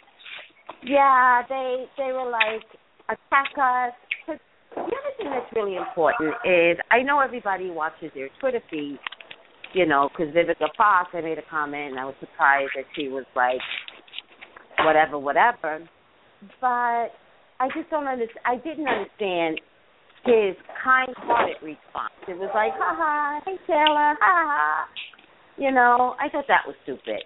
yeah, 0.84 1.42
they 1.50 1.86
they 1.98 2.12
were 2.12 2.30
like 2.30 2.62
attack 3.10 3.58
us. 3.58 3.94
The 4.76 4.82
other 4.82 5.14
thing 5.18 5.30
that's 5.30 5.52
really 5.56 5.76
important 5.76 6.34
is 6.46 6.78
I 6.92 7.04
know 7.04 7.20
everybody 7.20 7.70
watches 7.70 8.12
their 8.16 8.30
Twitter 8.40 8.62
feed. 8.70 9.00
You 9.74 9.86
know, 9.86 10.10
because 10.12 10.34
Vivica 10.36 10.68
Fox, 10.76 11.12
I 11.14 11.22
made 11.22 11.38
a 11.38 11.48
comment 11.50 11.92
and 11.92 12.00
I 12.00 12.04
was 12.04 12.16
surprised 12.20 12.72
that 12.76 12.84
she 12.94 13.08
was 13.08 13.24
like, 13.38 13.62
whatever, 14.84 15.18
whatever. 15.18 15.80
But 16.60 17.16
I 17.62 17.70
just 17.74 17.90
don't 17.90 18.06
understand. 18.06 18.44
I 18.46 18.56
didn't 18.58 18.86
understand 18.86 19.62
his 20.26 20.60
kind-hearted 20.84 21.64
response. 21.64 22.20
It 22.28 22.38
was 22.38 22.52
like, 22.54 22.74
ha 22.76 22.92
ha, 23.00 23.40
hey 23.46 23.56
Taylor, 23.66 24.18
ha 24.20 24.34
ha. 24.44 24.88
You 25.58 25.72
know, 25.72 26.16
I 26.20 26.28
thought 26.28 26.46
that 26.50 26.68
was 26.68 26.76
stupid 26.84 27.24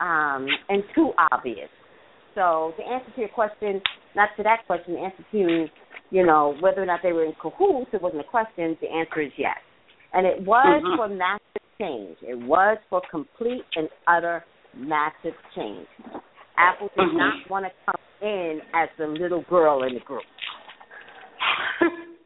um, 0.00 0.46
and 0.68 0.82
too 0.94 1.12
obvious. 1.32 1.68
So 2.34 2.72
the 2.78 2.84
answer 2.84 3.10
to 3.14 3.20
your 3.20 3.30
question, 3.30 3.80
not 4.16 4.30
to 4.36 4.42
that 4.42 4.66
question, 4.66 4.94
the 4.94 5.00
answer 5.00 5.24
to, 5.32 5.66
you 6.10 6.26
know, 6.26 6.56
whether 6.60 6.82
or 6.82 6.86
not 6.86 7.00
they 7.02 7.12
were 7.12 7.24
in 7.24 7.32
cahoots, 7.40 7.90
it 7.92 8.02
wasn't 8.02 8.20
a 8.20 8.24
question. 8.24 8.76
The 8.80 8.90
answer 8.90 9.20
is 9.22 9.32
yes, 9.36 9.56
and 10.12 10.26
it 10.26 10.40
was 10.42 10.82
Mhm. 10.82 10.96
for 10.96 11.08
massive 11.08 11.62
change. 11.80 12.16
It 12.22 12.38
was 12.38 12.78
for 12.88 13.00
complete 13.10 13.64
and 13.76 13.88
utter 14.06 14.44
massive 14.74 15.34
change. 15.54 15.86
Apple 16.56 16.90
did 16.96 17.08
Mhm. 17.08 17.16
not 17.16 17.50
want 17.50 17.66
to 17.66 17.72
come 17.86 18.00
in 18.20 18.60
as 18.74 18.88
the 18.96 19.06
little 19.06 19.42
girl 19.42 19.82
in 19.84 19.94
the 19.94 20.00
group. 20.00 20.24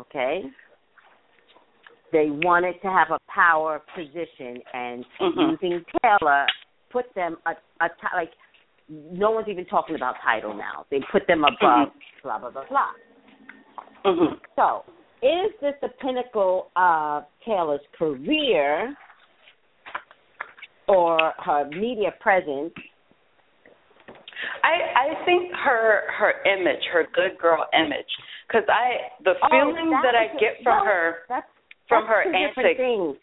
Okay. 0.00 0.50
They 2.10 2.30
wanted 2.30 2.80
to 2.82 2.90
have 2.90 3.10
a 3.10 3.18
power 3.28 3.80
position, 3.94 4.62
and 4.72 5.04
Mhm. 5.20 5.50
using 5.52 5.84
Taylor 6.02 6.46
put 6.90 7.12
them 7.14 7.36
a, 7.46 7.56
a 7.80 7.88
ti- 7.88 8.14
like 8.14 8.32
no 8.88 9.30
one's 9.30 9.48
even 9.48 9.64
talking 9.66 9.96
about 9.96 10.16
Tidal 10.24 10.54
now. 10.54 10.86
They 10.90 11.00
put 11.10 11.26
them 11.26 11.44
above 11.44 11.88
blah 12.22 12.38
blah 12.38 12.50
blah 12.50 12.64
blah. 12.68 12.90
Mhm. 14.04 14.40
So, 14.56 14.84
is 15.22 15.52
this 15.60 15.74
the 15.80 15.88
pinnacle 16.00 16.70
of 16.76 17.24
Taylor's 17.44 17.80
career 17.98 18.94
or 20.86 21.32
her 21.38 21.64
media 21.70 22.12
presence? 22.20 22.74
I 24.62 24.74
I 24.96 25.24
think 25.24 25.52
her 25.54 26.10
her 26.12 26.32
image, 26.44 26.84
her 26.92 27.06
good 27.14 27.38
girl 27.38 27.64
image, 27.72 28.12
because 28.46 28.68
I 28.68 29.08
the 29.22 29.34
Oh, 29.42 29.48
feeling 29.48 29.90
that 29.90 30.14
I 30.14 30.28
get 30.38 30.62
from 30.62 30.78
no, 30.78 30.84
her 30.84 31.16
That's 31.28 31.46
from 31.88 32.04
that's 32.04 32.12
her 32.12 32.34
antics. 32.34 33.20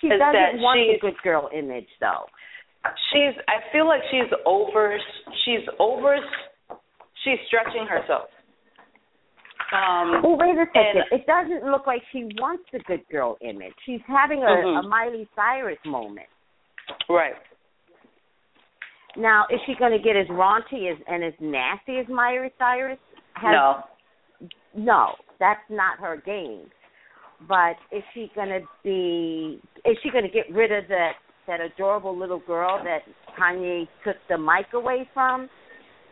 She 0.00 0.06
is 0.06 0.18
doesn't 0.18 0.32
that 0.32 0.58
want 0.58 0.78
the 0.78 0.98
good 1.00 1.20
girl 1.22 1.50
image 1.52 1.88
though. 2.00 2.26
She's 3.12 3.34
I 3.48 3.60
feel 3.72 3.86
like 3.86 4.02
she's 4.10 4.30
over 4.46 4.98
she's 5.44 5.66
over 5.78 6.16
she's 7.24 7.38
stretching 7.46 7.86
herself. 7.88 8.28
Um 9.72 10.22
Well, 10.22 10.36
wait 10.38 10.56
a 10.56 10.66
second. 10.72 11.02
and- 11.10 11.20
it 11.20 11.26
doesn't 11.26 11.70
look 11.70 11.86
like 11.86 12.02
she 12.12 12.24
wants 12.38 12.64
the 12.72 12.78
good 12.80 13.02
girl 13.10 13.36
image. 13.40 13.74
She's 13.84 14.00
having 14.06 14.42
a, 14.42 14.46
Mhm. 14.46 14.78
a 14.84 14.88
Miley 14.88 15.28
Cyrus 15.36 15.78
moment. 15.84 16.28
right. 17.08 17.34
Now, 19.16 19.46
is 19.50 19.60
she 19.66 19.74
going 19.74 19.90
to 19.92 19.98
get 19.98 20.16
as 20.16 20.26
raunchy 20.28 20.92
as 20.92 20.98
and 21.08 21.24
as 21.24 21.32
nasty 21.40 21.98
as 21.98 22.06
Miley 22.08 22.50
Cyrus? 22.58 22.98
Has, 23.34 23.52
no. 23.52 23.82
No, 24.74 25.14
that's 25.40 25.62
not 25.70 25.98
her 25.98 26.16
game. 26.18 26.70
But 27.48 27.76
is 27.90 28.02
she 28.14 28.30
going 28.34 28.48
to 28.48 28.60
be? 28.84 29.60
Is 29.84 29.96
she 30.02 30.10
going 30.10 30.24
to 30.24 30.30
get 30.30 30.48
rid 30.50 30.70
of 30.72 30.86
that 30.88 31.12
that 31.48 31.60
adorable 31.60 32.16
little 32.16 32.38
girl 32.46 32.80
that 32.84 33.00
Kanye 33.38 33.88
took 34.04 34.16
the 34.28 34.38
mic 34.38 34.66
away 34.74 35.08
from? 35.12 35.48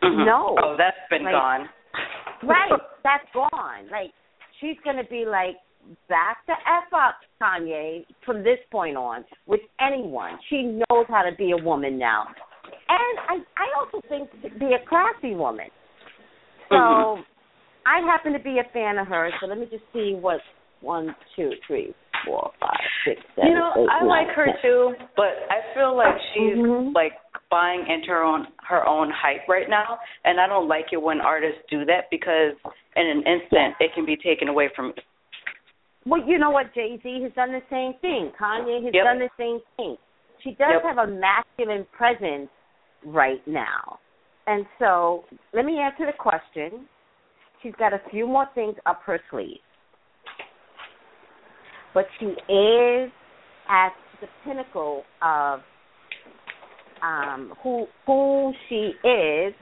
Mhm. 0.03 0.25
No. 0.25 0.55
Oh, 0.61 0.75
that's 0.77 0.97
been 1.09 1.23
Like- 1.23 1.33
gone. 1.33 1.69
Right, 2.43 2.71
that's 3.03 3.25
gone. 3.33 3.87
Like 3.89 4.11
she's 4.59 4.77
going 4.83 4.97
to 4.97 5.05
be 5.05 5.25
like 5.25 5.55
back 6.09 6.45
to 6.47 6.51
f 6.51 6.91
up 6.93 7.15
Kanye 7.41 8.05
from 8.25 8.43
this 8.43 8.59
point 8.71 8.97
on 8.97 9.23
with 9.45 9.61
anyone. 9.79 10.37
She 10.49 10.63
knows 10.63 11.05
how 11.07 11.23
to 11.23 11.31
be 11.37 11.51
a 11.51 11.57
woman 11.57 11.97
now, 11.97 12.27
and 12.89 13.19
I 13.29 13.35
I 13.57 13.79
also 13.79 14.01
think 14.09 14.29
to 14.43 14.49
be 14.59 14.73
a 14.73 14.79
classy 14.87 15.33
woman. 15.33 15.69
So 16.69 16.75
Mhm. 16.75 17.25
I 17.85 17.99
happen 18.01 18.33
to 18.33 18.39
be 18.39 18.59
a 18.59 18.65
fan 18.65 18.97
of 18.97 19.07
hers. 19.07 19.33
So 19.39 19.47
let 19.47 19.57
me 19.57 19.65
just 19.67 19.85
see 19.93 20.13
what 20.15 20.41
one, 20.81 21.15
two, 21.35 21.55
three, 21.65 21.95
four, 22.27 22.51
five, 22.59 22.83
six, 23.05 23.21
seven, 23.35 23.49
You 23.51 23.55
know, 23.55 23.71
eight, 23.77 23.89
I 23.89 23.99
nine, 24.03 24.07
like 24.07 24.27
her 24.35 24.45
ten. 24.45 24.55
too, 24.61 24.93
but 25.15 25.47
I 25.49 25.61
feel 25.73 25.95
like 25.95 26.15
she's 26.33 26.57
Mhm. 26.57 26.93
like 26.93 27.13
buying 27.49 27.87
into 27.87 28.09
her 28.09 28.23
own 28.23 28.47
her 28.63 28.85
own 28.85 29.09
hype 29.09 29.47
right 29.47 29.69
now, 29.69 29.99
and 30.25 30.39
I 30.39 30.47
don't 30.47 30.67
like 30.67 30.91
it 30.91 31.01
when 31.01 31.21
artists 31.21 31.61
do 31.69 31.85
that 31.85 32.09
because 32.11 32.53
in 32.95 33.07
an 33.07 33.23
instant 33.23 33.75
it 33.79 33.93
can 33.93 34.05
be 34.05 34.17
taken 34.17 34.49
away 34.49 34.67
from 34.75 34.87
you. 34.87 35.03
Well, 36.05 36.21
you 36.25 36.37
know 36.37 36.51
what? 36.51 36.73
Jay 36.73 36.99
Z 37.01 37.21
has 37.23 37.33
done 37.33 37.51
the 37.51 37.63
same 37.69 37.93
thing. 37.95 38.31
Kanye 38.39 38.83
has 38.83 38.93
Yep. 38.93 39.03
done 39.03 39.19
the 39.19 39.29
same 39.37 39.61
thing. 39.77 39.97
She 40.39 40.51
does 40.51 40.71
Yep. 40.71 40.83
have 40.83 40.97
a 40.99 41.07
masculine 41.07 41.85
presence 41.85 42.49
right 43.03 43.45
now. 43.47 43.99
And 44.45 44.65
so, 44.79 45.25
let 45.51 45.65
me 45.65 45.79
answer 45.79 46.05
the 46.05 46.13
question. 46.13 46.87
She's 47.61 47.75
got 47.75 47.91
a 47.91 47.99
few 48.09 48.27
more 48.27 48.45
things 48.55 48.77
up 48.85 49.01
her 49.03 49.19
sleeve. 49.29 49.59
But 51.93 52.05
she 52.19 52.25
is 52.25 53.11
at 53.69 53.93
the 54.21 54.27
pinnacle 54.43 55.03
of 55.21 55.61
um, 57.03 57.53
who 57.63 57.87
who 58.05 58.53
she 58.69 58.91
is. 59.07 59.53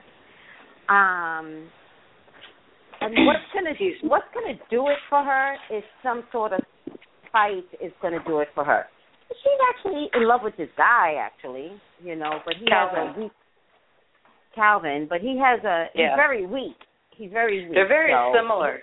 Um, 0.88 1.68
and 3.02 3.26
what's 3.26 3.40
gonna 3.54 3.74
what's 4.04 4.26
gonna 4.34 4.58
do 4.70 4.88
it 4.88 4.98
for 5.10 5.24
her 5.24 5.56
is 5.76 5.84
some 6.04 6.24
sort 6.32 6.54
of 6.54 6.62
fight 7.36 7.66
is 7.84 7.92
going 8.02 8.14
to 8.14 8.24
do 8.26 8.40
it 8.40 8.48
for 8.56 8.64
her. 8.64 8.86
She's 9.28 9.60
actually 9.70 10.08
in 10.14 10.26
love 10.26 10.40
with 10.42 10.56
this 10.56 10.70
guy, 10.78 11.16
actually, 11.20 11.72
you 12.02 12.16
know, 12.16 12.40
but 12.46 12.56
he 12.58 12.66
Calvin. 12.66 13.08
has 13.08 13.18
a 13.18 13.20
weak 13.20 13.32
Calvin, 14.56 15.08
but 15.10 15.20
he 15.20 15.38
has 15.44 15.60
a 15.66 15.88
yeah. 15.94 16.12
he's 16.12 16.16
very 16.16 16.46
weak. 16.46 16.78
He's 17.18 17.32
very 17.32 17.66
weak. 17.66 17.74
They're 17.74 17.88
very 17.88 18.14
so- 18.14 18.32
similar. 18.40 18.80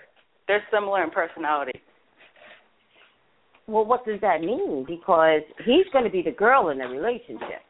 They're 0.47 0.63
similar 0.71 1.03
in 1.03 1.09
personality. 1.09 1.79
Well, 3.67 3.85
what 3.85 4.05
does 4.05 4.19
that 4.21 4.41
mean? 4.41 4.85
Because 4.87 5.41
he's 5.65 5.85
going 5.93 6.05
to 6.05 6.11
be 6.11 6.21
the 6.21 6.31
girl 6.31 6.69
in 6.69 6.77
the 6.79 6.85
relationship. 6.87 7.63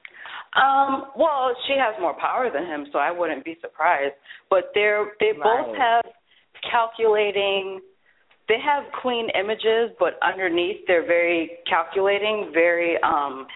Um, 0.56 1.06
well, 1.18 1.56
she 1.68 1.74
has 1.78 1.96
more 2.00 2.14
power 2.20 2.50
than 2.54 2.66
him, 2.66 2.86
so 2.92 3.00
I 3.00 3.12
wouldn't 3.12 3.44
be 3.46 3.58
surprised. 3.62 4.14
But 4.50 4.66
they're 4.74 5.06
they 5.20 5.32
both 5.34 5.76
have 5.78 6.06
calculating. 6.70 7.80
They 8.50 8.58
have 8.64 8.84
clean 9.02 9.30
images, 9.40 9.96
but 10.00 10.20
underneath 10.22 10.82
they're 10.86 11.06
very 11.08 11.52
calculating, 11.70 12.52
very 12.54 12.98
um, 13.02 13.48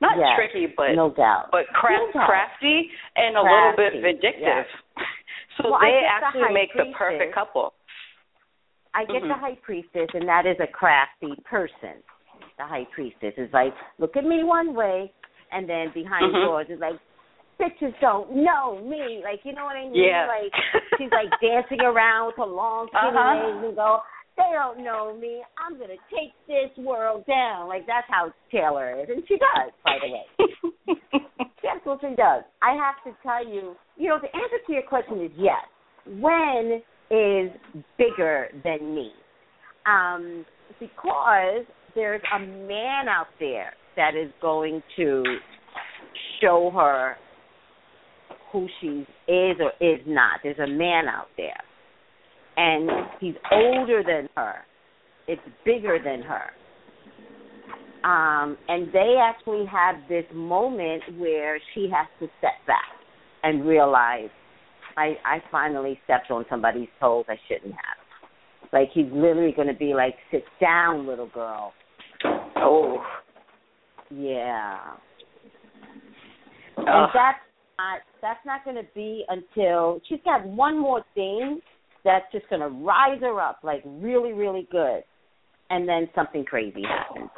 not 0.00 0.16
Yes, 0.16 0.38
tricky, 0.38 0.72
but 0.76 0.92
no 0.94 1.10
doubt. 1.10 1.48
but 1.50 1.66
craft, 1.74 2.14
No 2.14 2.20
doubt. 2.20 2.28
crafty 2.28 2.88
and 3.16 3.36
a 3.36 3.42
little 3.42 3.72
bit 3.76 3.92
vindictive. 4.02 4.66
So 5.56 5.70
Well, 5.70 5.80
they 5.80 6.04
the 6.04 6.06
actually 6.06 6.42
high 6.42 6.52
make 6.52 6.68
the 6.76 6.92
perfect 6.92 7.32
couple. 7.32 7.72
I 8.96 9.04
get 9.04 9.20
the 9.22 9.28
Mhm. 9.28 9.38
high 9.40 9.54
priestess, 9.56 10.08
and 10.14 10.26
that 10.26 10.46
is 10.46 10.56
a 10.58 10.66
crafty 10.66 11.36
person. 11.44 12.02
The 12.56 12.64
high 12.64 12.86
priestess 12.86 13.34
is 13.36 13.52
like, 13.52 13.74
look 13.98 14.16
at 14.16 14.24
me 14.24 14.42
one 14.42 14.74
way, 14.74 15.12
and 15.52 15.68
then 15.68 15.90
behind 15.90 16.34
Mhm. 16.34 16.44
doors 16.46 16.70
is 16.70 16.80
like, 16.80 16.98
bitches 17.60 17.92
don't 18.00 18.30
know 18.32 18.76
me. 18.76 19.20
Like, 19.22 19.44
you 19.44 19.52
know 19.52 19.64
what 19.66 19.76
I 19.76 19.84
mean? 19.84 19.94
Yeah. 19.94 20.26
Like, 20.26 20.52
she's 20.98 21.12
like 21.12 21.28
dancing 21.40 21.82
around 21.82 22.26
with 22.28 22.36
her 22.36 22.46
long 22.46 22.88
skinny 22.88 23.16
Uh-huh. 23.16 23.34
legs 23.36 23.64
and 23.66 23.76
go, 23.76 24.02
they 24.36 24.50
don't 24.52 24.78
know 24.78 25.12
me. 25.14 25.42
I'm 25.58 25.78
gonna 25.78 25.96
take 26.10 26.32
this 26.46 26.74
world 26.78 27.24
down. 27.26 27.68
Like 27.68 27.86
that's 27.86 28.08
how 28.08 28.32
Taylor 28.50 28.92
is, 29.00 29.08
and 29.10 29.26
she 29.28 29.36
does, 29.36 29.72
by 29.84 29.98
the 29.98 30.08
way. 30.08 30.26
She 31.62 31.68
absolutely 31.68 32.14
does. 32.16 32.44
I 32.62 32.74
have 32.74 33.02
to 33.04 33.12
tell 33.22 33.44
you, 33.44 33.76
you 33.96 34.08
know, 34.08 34.18
the 34.18 34.28
answer 34.36 34.58
to 34.66 34.72
your 34.72 34.82
question 34.82 35.20
is 35.24 35.32
yes. 35.36 35.64
When 36.20 36.82
is 37.10 37.50
bigger 37.98 38.48
than 38.64 38.94
me? 38.94 39.12
Um, 39.86 40.44
because 40.80 41.64
there's 41.94 42.22
a 42.34 42.38
man 42.40 43.08
out 43.08 43.28
there 43.38 43.72
that 43.96 44.14
is 44.14 44.30
going 44.42 44.82
to 44.96 45.22
show 46.40 46.70
her 46.74 47.16
who 48.52 48.66
she 48.80 49.06
is 49.28 49.56
or 49.60 49.72
is 49.80 50.00
not. 50.06 50.40
There's 50.42 50.58
a 50.58 50.66
man 50.66 51.08
out 51.08 51.28
there. 51.36 51.60
And 52.56 52.88
he's 53.20 53.34
older 53.52 54.02
than 54.02 54.28
her. 54.36 54.54
It's 55.28 55.42
bigger 55.64 55.98
than 56.02 56.22
her 56.22 56.50
um, 58.06 58.56
and 58.68 58.88
they 58.92 59.16
actually 59.20 59.66
have 59.66 59.96
this 60.08 60.24
moment 60.32 61.02
where 61.18 61.58
she 61.74 61.90
has 61.92 62.06
to 62.20 62.28
step 62.38 62.54
back 62.64 62.94
and 63.42 63.66
realize 63.66 64.30
I 64.96 65.14
I 65.24 65.42
finally 65.50 65.98
stepped 66.04 66.30
on 66.30 66.44
somebody's 66.48 66.88
toes 67.00 67.24
I 67.28 67.36
shouldn't 67.48 67.72
have. 67.72 68.70
Like 68.72 68.88
he's 68.92 69.06
literally 69.12 69.52
going 69.52 69.68
to 69.68 69.74
be 69.74 69.94
like, 69.94 70.14
"Sit 70.30 70.44
down, 70.60 71.06
little 71.06 71.28
girl." 71.28 71.72
oh. 72.56 73.04
Yeah, 74.08 74.78
and 76.76 77.08
that's 77.12 77.38
not 77.78 78.00
that's 78.22 78.40
not 78.46 78.64
going 78.64 78.76
to 78.76 78.88
be 78.94 79.24
until 79.28 80.00
she's 80.08 80.20
got 80.24 80.46
one 80.46 80.78
more 80.78 81.04
thing 81.14 81.60
that's 82.04 82.24
just 82.32 82.48
going 82.48 82.60
to 82.60 82.68
rise 82.68 83.20
her 83.20 83.40
up 83.40 83.58
like 83.64 83.82
really 83.84 84.32
really 84.32 84.68
good, 84.70 85.02
and 85.70 85.88
then 85.88 86.08
something 86.14 86.44
crazy 86.44 86.82
happens. 86.82 87.30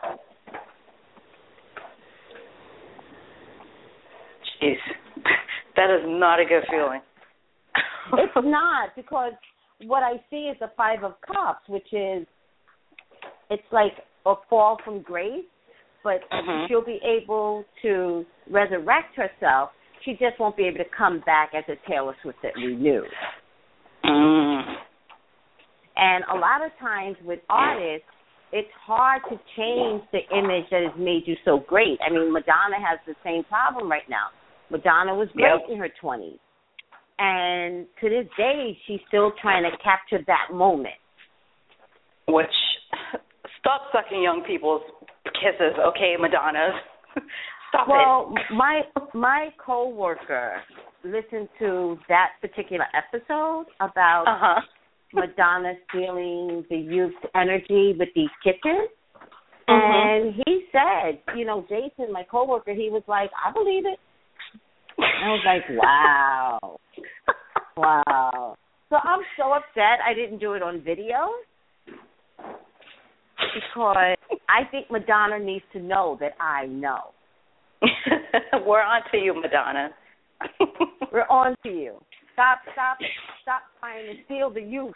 Jeez. 4.62 4.74
That 5.76 5.94
is 5.94 6.02
not 6.06 6.40
a 6.40 6.44
good 6.44 6.64
feeling. 6.68 7.00
it's 8.18 8.46
not 8.46 8.90
because 8.96 9.32
what 9.84 10.02
I 10.02 10.22
see 10.30 10.48
is 10.48 10.56
the 10.61 10.70
five 10.76 11.04
of 11.04 11.14
cups, 11.20 11.68
which 11.68 11.92
is 11.92 12.26
it's 13.50 13.62
like 13.72 13.92
a 14.26 14.34
fall 14.50 14.78
from 14.84 15.00
grace, 15.02 15.44
but 16.04 16.20
Mhm. 16.30 16.68
she'll 16.68 16.84
be 16.84 17.00
able 17.02 17.64
to 17.82 18.24
resurrect 18.50 19.14
herself. 19.16 19.70
She 20.02 20.14
just 20.14 20.38
won't 20.38 20.56
be 20.56 20.64
able 20.66 20.78
to 20.78 20.90
come 20.96 21.20
back 21.20 21.54
as 21.54 21.64
a 21.68 21.76
Taylor 21.88 22.14
Swift 22.22 22.40
that 22.42 22.54
we 22.56 22.74
knew. 22.74 23.04
Mm. 24.04 24.76
And 25.96 26.24
a 26.30 26.36
lot 26.36 26.64
of 26.64 26.76
times 26.78 27.16
with 27.22 27.40
artists, 27.50 28.06
it's 28.52 28.70
hard 28.72 29.22
to 29.28 29.38
change 29.56 30.02
the 30.12 30.20
image 30.36 30.70
that 30.70 30.82
has 30.82 30.96
made 30.96 31.26
you 31.26 31.36
so 31.44 31.59
great. 31.59 31.98
I 32.00 32.11
mean, 32.11 32.32
Madonna 32.32 32.78
has 32.80 32.98
the 33.06 33.14
same 33.24 33.44
problem 33.44 33.90
right 33.90 34.09
now. 34.09 34.28
Madonna 34.70 35.14
was 35.14 35.28
great 35.32 35.61
Yep. 35.61 35.68
in 35.68 35.78
her 35.78 35.88
20s. 36.00 36.38
And 37.18 37.86
to 38.00 38.08
this 38.08 38.26
day, 38.36 38.78
she's 38.86 39.00
still 39.08 39.32
trying 39.42 39.64
to 39.64 39.76
capture 39.82 40.24
that 40.26 40.54
moment. 40.54 40.94
Which 42.28 42.46
stop 43.58 43.82
sucking 43.92 44.22
young 44.22 44.44
people's 44.46 44.82
kisses, 45.34 45.74
okay, 45.88 46.14
Madonna. 46.18 46.70
Stop 47.68 47.86
Well, 47.86 48.34
my 48.50 48.80
my 49.12 49.48
coworker 49.64 50.62
listened 51.04 51.50
to 51.58 51.98
that 52.08 52.30
particular 52.40 52.86
episode 52.94 53.66
about. 53.80 54.24
Uh 54.26 54.38
huh. 54.40 54.60
Madonna 55.14 55.72
stealing 55.88 56.64
the 56.68 56.76
youth's 56.76 57.16
energy 57.34 57.94
with 57.98 58.08
these 58.14 58.28
kittens. 58.44 58.90
Mhm. 59.68 59.70
And 59.70 60.34
he 60.34 60.66
said, 60.70 61.20
you 61.36 61.44
know, 61.44 61.64
Jason, 61.68 62.12
my 62.12 62.24
coworker, 62.24 62.74
he 62.74 62.90
was 62.90 63.02
like, 63.06 63.30
I 63.44 63.50
believe 63.52 63.86
it. 63.86 63.98
I 64.99 65.28
was 65.28 65.42
like, 65.46 65.62
wow, 65.70 66.78
wow. 67.76 68.57
So 68.90 68.96
I'm 68.96 69.20
so 69.36 69.53
upset 69.53 70.01
I 70.05 70.14
didn't 70.14 70.38
do 70.38 70.55
it 70.55 70.62
on 70.62 70.82
video 70.82 71.30
because 73.55 74.16
I 74.49 74.64
think 74.70 74.90
Madonna 74.90 75.38
needs 75.38 75.64
to 75.72 75.80
know 75.80 76.16
that 76.20 76.32
I 76.40 76.66
know. 76.66 77.12
We're 78.66 78.82
on 78.82 79.03
to 79.12 79.18
you, 79.18 79.34
Madonna. 79.40 79.90
We're 81.12 81.28
on 81.30 81.55
to 81.64 81.68
you. 81.68 81.94
Stop, 82.32 82.59
stop, 82.72 82.99
stop 83.42 83.62
trying 83.80 84.07
to 84.07 84.22
steal 84.24 84.51
the 84.51 84.62
youth 84.62 84.94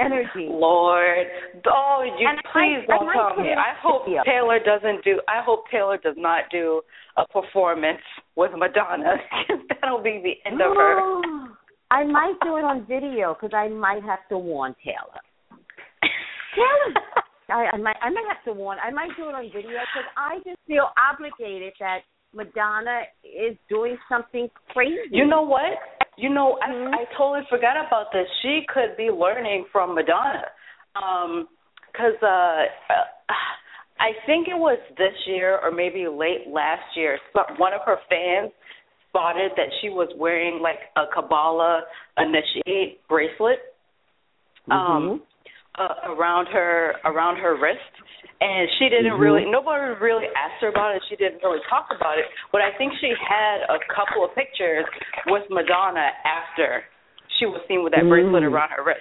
energy. 0.00 0.48
Lord, 0.48 1.26
oh, 1.66 2.02
you 2.18 2.26
And 2.28 2.38
please 2.52 2.86
I 2.88 2.96
don't 2.96 3.12
tell 3.12 3.42
me. 3.42 3.50
I 3.52 3.74
hope. 3.80 4.06
Taylor 4.24 4.58
doesn't 4.58 5.04
do. 5.04 5.20
I 5.28 5.42
hope 5.44 5.64
Taylor 5.70 5.98
does 5.98 6.16
not 6.16 6.44
do 6.50 6.82
a 7.16 7.26
performance 7.28 8.02
with 8.36 8.52
Madonna. 8.56 9.16
That'll 9.80 10.02
be 10.02 10.22
the 10.22 10.50
end 10.50 10.60
of 10.60 10.74
her. 10.76 11.20
I 11.90 12.04
might 12.04 12.34
do 12.42 12.56
it 12.56 12.64
on 12.64 12.86
video 12.86 13.34
because 13.34 13.54
I 13.54 13.68
might 13.68 14.02
have 14.04 14.20
to 14.28 14.38
warn 14.38 14.74
Taylor. 14.84 15.20
Taylor, 16.54 17.02
I, 17.50 17.66
I 17.74 17.76
might, 17.78 17.96
I 18.00 18.10
might 18.10 18.26
have 18.28 18.44
to 18.44 18.52
warn. 18.52 18.78
I 18.82 18.90
might 18.90 19.10
do 19.16 19.28
it 19.28 19.34
on 19.34 19.44
video 19.44 19.70
because 19.70 20.08
I 20.16 20.36
just 20.46 20.58
feel 20.66 20.90
obligated 20.96 21.72
that 21.80 22.00
Madonna 22.32 23.02
is 23.24 23.56
doing 23.68 23.96
something 24.08 24.48
crazy. 24.72 25.10
You 25.10 25.26
know 25.26 25.42
what? 25.42 25.78
You 26.16 26.28
know, 26.28 26.58
Mhm. 26.62 26.94
I, 26.94 27.02
I 27.02 27.04
totally 27.16 27.44
forgot 27.48 27.76
about 27.76 28.12
this. 28.12 28.28
She 28.42 28.62
could 28.72 28.96
be 28.96 29.10
learning 29.10 29.66
from 29.72 29.94
Madonna. 29.94 30.46
Um 30.94 31.48
'cause 31.92 32.16
uh, 32.22 32.66
uh, 32.90 33.34
I 33.98 34.12
think 34.26 34.48
it 34.48 34.56
was 34.56 34.78
this 34.96 35.14
year 35.26 35.58
or 35.62 35.70
maybe 35.70 36.06
late 36.08 36.46
last 36.48 36.96
year, 36.96 37.18
one 37.58 37.72
of 37.74 37.82
her 37.84 37.98
fans 38.08 38.52
spotted 39.08 39.52
that 39.56 39.68
she 39.80 39.88
was 39.88 40.08
wearing 40.16 40.60
like 40.62 40.78
a 40.96 41.06
Kabbalah 41.12 41.82
initiate 42.16 43.06
bracelet 43.08 43.58
um 44.70 45.22
uh, 45.78 46.12
around 46.16 46.46
her 46.46 46.94
around 47.04 47.36
her 47.36 47.54
wrist 47.60 47.94
and 48.40 48.68
she 48.78 48.88
didn't 48.88 49.12
Mhm. 49.12 49.20
really 49.20 49.44
nobody 49.50 49.94
really 50.00 50.26
asked 50.36 50.60
her 50.62 50.68
about 50.68 50.94
it 50.96 51.02
she 51.08 51.16
didn't 51.16 51.42
really 51.42 51.60
talk 51.68 51.86
about 51.94 52.18
it 52.18 52.24
but 52.52 52.60
i 52.60 52.70
think 52.76 52.92
she 53.00 53.12
had 53.26 53.62
a 53.68 53.78
couple 53.94 54.24
of 54.24 54.34
pictures 54.34 54.84
with 55.26 55.44
madonna 55.50 56.10
after 56.24 56.84
she 57.38 57.46
was 57.46 57.60
seen 57.68 57.82
with 57.84 57.92
that 57.92 58.04
bracelet 58.08 58.42
Mm. 58.42 58.52
around 58.52 58.70
her 58.70 58.82
wrist 58.82 59.00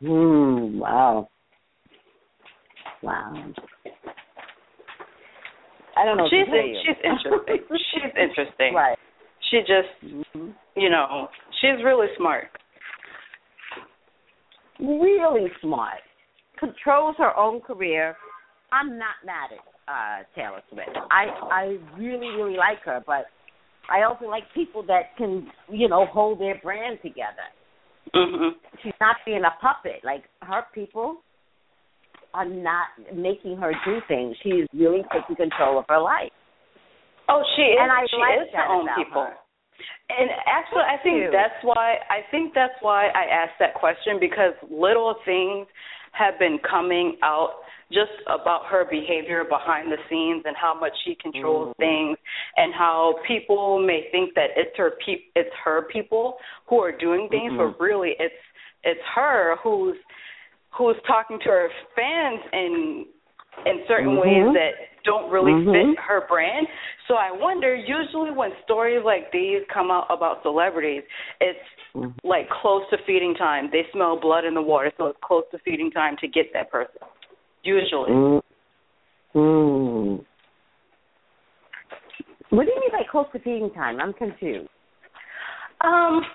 Hmm. 0.00 0.78
Wow. 0.78 1.28
Wow. 3.02 3.34
I 5.96 6.04
don't 6.04 6.16
know. 6.16 6.28
she's 6.30 6.46
she's 6.46 7.00
interesting 7.02 7.58
she's 7.90 8.12
interesting 8.16 8.74
Right. 8.74 8.98
she 9.50 9.58
just 9.60 9.90
Mhm. 10.04 10.54
you 10.76 10.88
know 10.88 11.28
she's 11.60 11.82
really 11.82 12.06
smart 12.16 12.48
Really 14.80 15.50
smart. 15.60 16.00
Controls 16.58 17.16
her 17.18 17.36
own 17.36 17.60
career. 17.60 18.16
I'm 18.72 18.98
not 18.98 19.16
mad 19.24 19.50
at 19.52 19.64
uh 19.88 20.24
Taylor 20.34 20.62
Swift. 20.70 20.90
I 21.10 21.24
I 21.50 21.62
really 21.98 22.28
really 22.36 22.56
like 22.56 22.78
her, 22.84 23.02
but 23.06 23.26
I 23.90 24.02
also 24.02 24.26
like 24.26 24.44
people 24.54 24.82
that 24.86 25.16
can 25.16 25.48
you 25.70 25.88
know 25.88 26.06
hold 26.06 26.40
their 26.40 26.60
brand 26.62 26.98
together. 27.02 27.48
mhm 28.14 28.50
She's 28.82 28.94
not 29.00 29.16
being 29.24 29.42
a 29.44 29.54
puppet. 29.60 30.04
Like 30.04 30.24
her 30.42 30.62
people 30.74 31.22
are 32.34 32.48
not 32.48 32.88
making 33.14 33.56
her 33.56 33.72
do 33.86 33.98
things. 34.06 34.36
She 34.42 34.50
is 34.50 34.68
really 34.74 35.02
taking 35.12 35.36
control 35.36 35.78
of 35.78 35.86
her 35.88 35.98
life. 36.00 36.30
Oh, 37.28 37.42
she 37.56 37.62
is. 37.62 37.78
And 37.80 37.90
I 37.90 38.06
she 38.10 38.16
like 38.16 38.46
is 38.46 38.52
that 38.52 38.66
her 38.66 38.72
own 38.72 38.88
people. 38.96 39.22
her. 39.22 39.36
And 40.10 40.30
actually, 40.46 40.82
I 40.82 40.96
think 41.02 41.30
that's 41.32 41.62
why 41.62 41.96
I 42.10 42.20
think 42.30 42.54
that's 42.54 42.74
why 42.80 43.08
I 43.08 43.24
asked 43.30 43.58
that 43.60 43.74
question 43.74 44.18
because 44.20 44.54
little 44.70 45.16
things 45.24 45.66
have 46.12 46.38
been 46.38 46.58
coming 46.68 47.16
out 47.22 47.62
just 47.92 48.12
about 48.26 48.66
her 48.66 48.84
behavior 48.90 49.44
behind 49.48 49.90
the 49.90 49.96
scenes 50.10 50.42
and 50.46 50.56
how 50.56 50.74
much 50.74 50.92
she 51.04 51.14
controls 51.14 51.74
Mhm. 51.74 51.76
things 51.76 52.18
and 52.56 52.74
how 52.74 53.18
people 53.26 53.78
may 53.78 54.08
think 54.10 54.34
that 54.34 54.50
it's 54.56 54.76
her 54.76 54.90
pe- 55.04 55.24
it's 55.36 55.54
her 55.64 55.82
people 55.82 56.38
who 56.66 56.82
are 56.82 56.92
doing 56.92 57.28
things 57.28 57.52
Mhm. 57.52 57.56
but 57.58 57.80
really 57.80 58.12
it's 58.18 58.42
it's 58.84 59.02
her 59.14 59.56
who's 59.62 59.96
who's 60.70 61.00
talking 61.06 61.38
to 61.40 61.48
her 61.48 61.70
fans 61.94 62.40
in 62.52 63.06
in 63.66 63.84
certain 63.86 64.16
Mhm. 64.16 64.20
ways 64.20 64.54
that 64.54 65.02
don't 65.04 65.30
really 65.30 65.52
Mhm. 65.52 65.72
fit 65.94 65.98
her 65.98 66.20
brand. 66.22 66.68
So 67.08 67.14
I 67.14 67.32
wonder 67.32 67.74
usually 67.74 68.30
when 68.30 68.50
stories 68.64 69.00
like 69.02 69.32
these 69.32 69.62
come 69.72 69.90
out 69.90 70.06
about 70.10 70.42
celebrities, 70.42 71.02
it's 71.40 71.58
Mhm. 71.94 72.14
like 72.22 72.48
close 72.50 72.88
to 72.90 72.98
feeding 72.98 73.34
time. 73.34 73.70
They 73.70 73.90
smell 73.92 74.16
blood 74.16 74.44
in 74.44 74.52
the 74.52 74.60
water, 74.62 74.92
so 74.98 75.06
it's 75.06 75.18
close 75.20 75.44
to 75.50 75.58
feeding 75.58 75.90
time 75.90 76.18
to 76.18 76.28
get 76.28 76.52
that 76.52 76.70
person. 76.70 77.00
Usually. 77.62 78.10
Mm. 78.10 78.42
Mm. 79.34 80.24
What 82.50 82.66
do 82.66 82.72
you 82.72 82.80
mean 82.80 82.90
by 82.92 83.04
close 83.04 83.26
to 83.32 83.38
feeding 83.38 83.70
time? 83.70 84.00
I'm 84.00 84.12
confused. 84.12 84.68
Um 85.80 86.26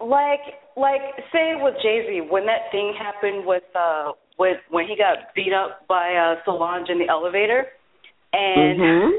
like 0.00 0.40
like 0.76 1.02
say 1.30 1.56
with 1.56 1.74
Jay 1.82 2.06
Z 2.06 2.20
when 2.30 2.46
that 2.46 2.70
thing 2.72 2.94
happened 2.94 3.44
with 3.44 3.64
uh 3.74 4.12
with 4.38 4.58
when 4.70 4.86
he 4.86 4.96
got 4.96 5.34
beat 5.34 5.52
up 5.52 5.86
by 5.88 6.14
uh 6.14 6.42
Solange 6.44 6.88
in 6.88 6.98
the 6.98 7.08
elevator 7.08 7.66
and 8.32 8.78
Mhm. 8.78 9.18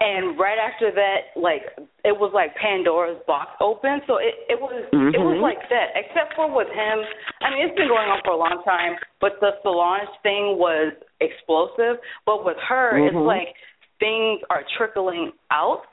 and 0.00 0.38
right 0.38 0.58
after 0.58 0.90
that 0.90 1.28
like 1.36 1.76
it 2.04 2.16
was 2.16 2.32
like 2.32 2.54
Pandora's 2.56 3.20
box 3.26 3.50
open 3.60 4.00
so 4.06 4.16
it 4.16 4.34
it 4.48 4.60
was 4.60 4.72
it 4.92 5.20
was 5.20 5.36
Mhm. 5.36 5.42
like 5.42 5.68
that 5.68 5.92
except 5.94 6.34
for 6.34 6.46
with 6.48 6.68
him 6.70 7.04
I 7.42 7.50
mean 7.50 7.66
it's 7.66 7.76
been 7.76 7.88
going 7.88 8.08
on 8.08 8.20
for 8.24 8.30
a 8.30 8.36
long 8.36 8.62
time 8.64 8.96
but 9.20 9.40
the 9.40 9.56
Solange 9.62 10.08
thing 10.22 10.56
was 10.58 10.92
explosive 11.20 12.00
but 12.24 12.44
with 12.44 12.58
her 12.60 12.96
it's 12.96 13.14
Mhm. 13.14 13.26
like 13.26 13.54
things 13.98 14.40
are 14.48 14.64
trickling 14.76 15.32
out 15.50 15.84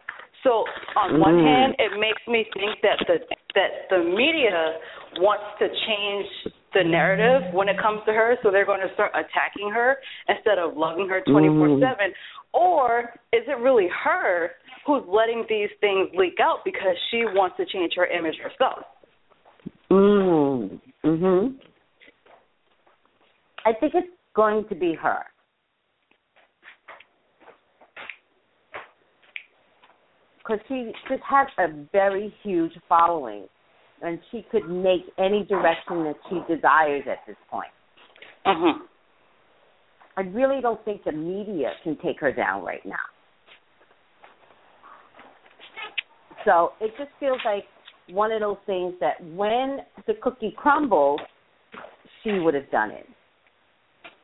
so 0.44 0.66
on 0.96 1.20
one 1.20 1.40
Mm. 1.40 1.44
hand 1.44 1.76
it 1.80 1.98
makes 1.98 2.26
me 2.28 2.46
think 2.54 2.80
that 2.82 3.00
the 3.08 3.20
that 3.56 3.90
the 3.90 3.98
media 4.00 4.80
wants 5.20 5.46
to 5.58 5.68
change 5.68 6.30
the 6.74 6.84
narrative 6.84 7.52
when 7.54 7.68
it 7.68 7.78
comes 7.80 8.04
to 8.06 8.14
her 8.14 8.38
so 8.44 8.52
they're 8.52 8.66
going 8.66 8.82
to 8.82 8.94
start 8.94 9.12
attacking 9.16 9.70
her 9.72 10.00
instead 10.28 10.60
of 10.60 10.78
loving 10.78 11.10
her 11.10 11.22
24/7 11.22 12.14
or 12.54 13.14
is 13.34 13.44
it 13.48 13.58
really 13.60 13.88
her 14.04 14.52
who's 14.86 15.04
letting 15.08 15.46
these 15.50 15.70
things 15.82 16.10
leak 16.16 16.38
out 16.42 16.60
because 16.64 16.96
she 17.12 17.24
wants 17.26 17.58
to 17.58 17.66
change 17.66 17.94
her 17.96 18.06
image 18.06 18.36
herself 18.42 18.84
Mm. 19.90 20.82
Mhm. 21.04 21.60
I 23.66 23.74
think 23.74 23.96
it's 23.96 24.08
going 24.34 24.68
to 24.68 24.76
be 24.76 24.94
her. 24.94 25.26
Because 30.40 30.60
she 30.68 30.92
just 31.10 31.24
has 31.24 31.48
a 31.58 31.68
very 31.92 32.34
huge 32.42 32.72
following, 32.88 33.48
and 34.02 34.20
she 34.32 34.46
could 34.50 34.70
make 34.70 35.02
any 35.18 35.44
direction 35.44 36.04
that 36.06 36.16
she 36.30 36.40
desires 36.54 37.04
at 37.08 37.26
this 37.26 37.38
point. 37.50 37.72
mhm 38.46 38.82
I 40.18 40.22
really 40.22 40.62
don't 40.62 40.84
think 40.84 41.04
the 41.04 41.12
media 41.12 41.72
can 41.84 41.96
take 42.04 42.20
her 42.20 42.34
down 42.34 42.64
right 42.64 42.84
now. 42.86 42.96
So 46.44 46.72
it 46.82 46.92
just 46.98 47.12
feels 47.20 47.40
like 47.46 47.66
one 48.10 48.32
of 48.32 48.40
those 48.42 48.58
things 48.66 48.96
that 49.00 49.24
when 49.36 49.80
the 50.08 50.14
cookie 50.22 50.56
crumbles, 50.58 51.20
she 52.24 52.32
would 52.32 52.56
have 52.56 52.70
done 52.72 52.92
it. 52.92 53.06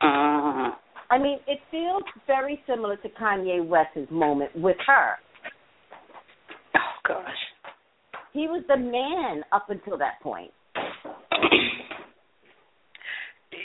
uh 0.02 0.72
I 1.10 1.20
mean, 1.20 1.38
it 1.46 1.60
feels 1.70 2.02
very 2.26 2.60
similar 2.66 2.98
to 2.98 3.10
Kanye 3.10 3.64
West's 3.64 4.10
moment 4.10 4.50
with 4.56 4.78
her. 4.88 5.12
oh 6.76 6.80
gosh 7.08 7.28
He 8.34 8.48
was 8.48 8.64
the 8.68 8.78
man 8.78 9.44
up 9.52 9.70
until 9.70 9.98
that 10.00 10.20
point. 10.24 10.52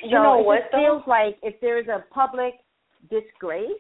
You 0.03 0.17
so 0.17 0.23
know 0.23 0.41
it 0.41 0.47
what 0.47 0.61
just 0.61 0.73
though 0.73 0.79
feels 0.79 1.03
like 1.07 1.37
if 1.43 1.61
there's 1.61 1.89
a 1.89 2.05
public 2.13 2.55
disgrace, 3.11 3.71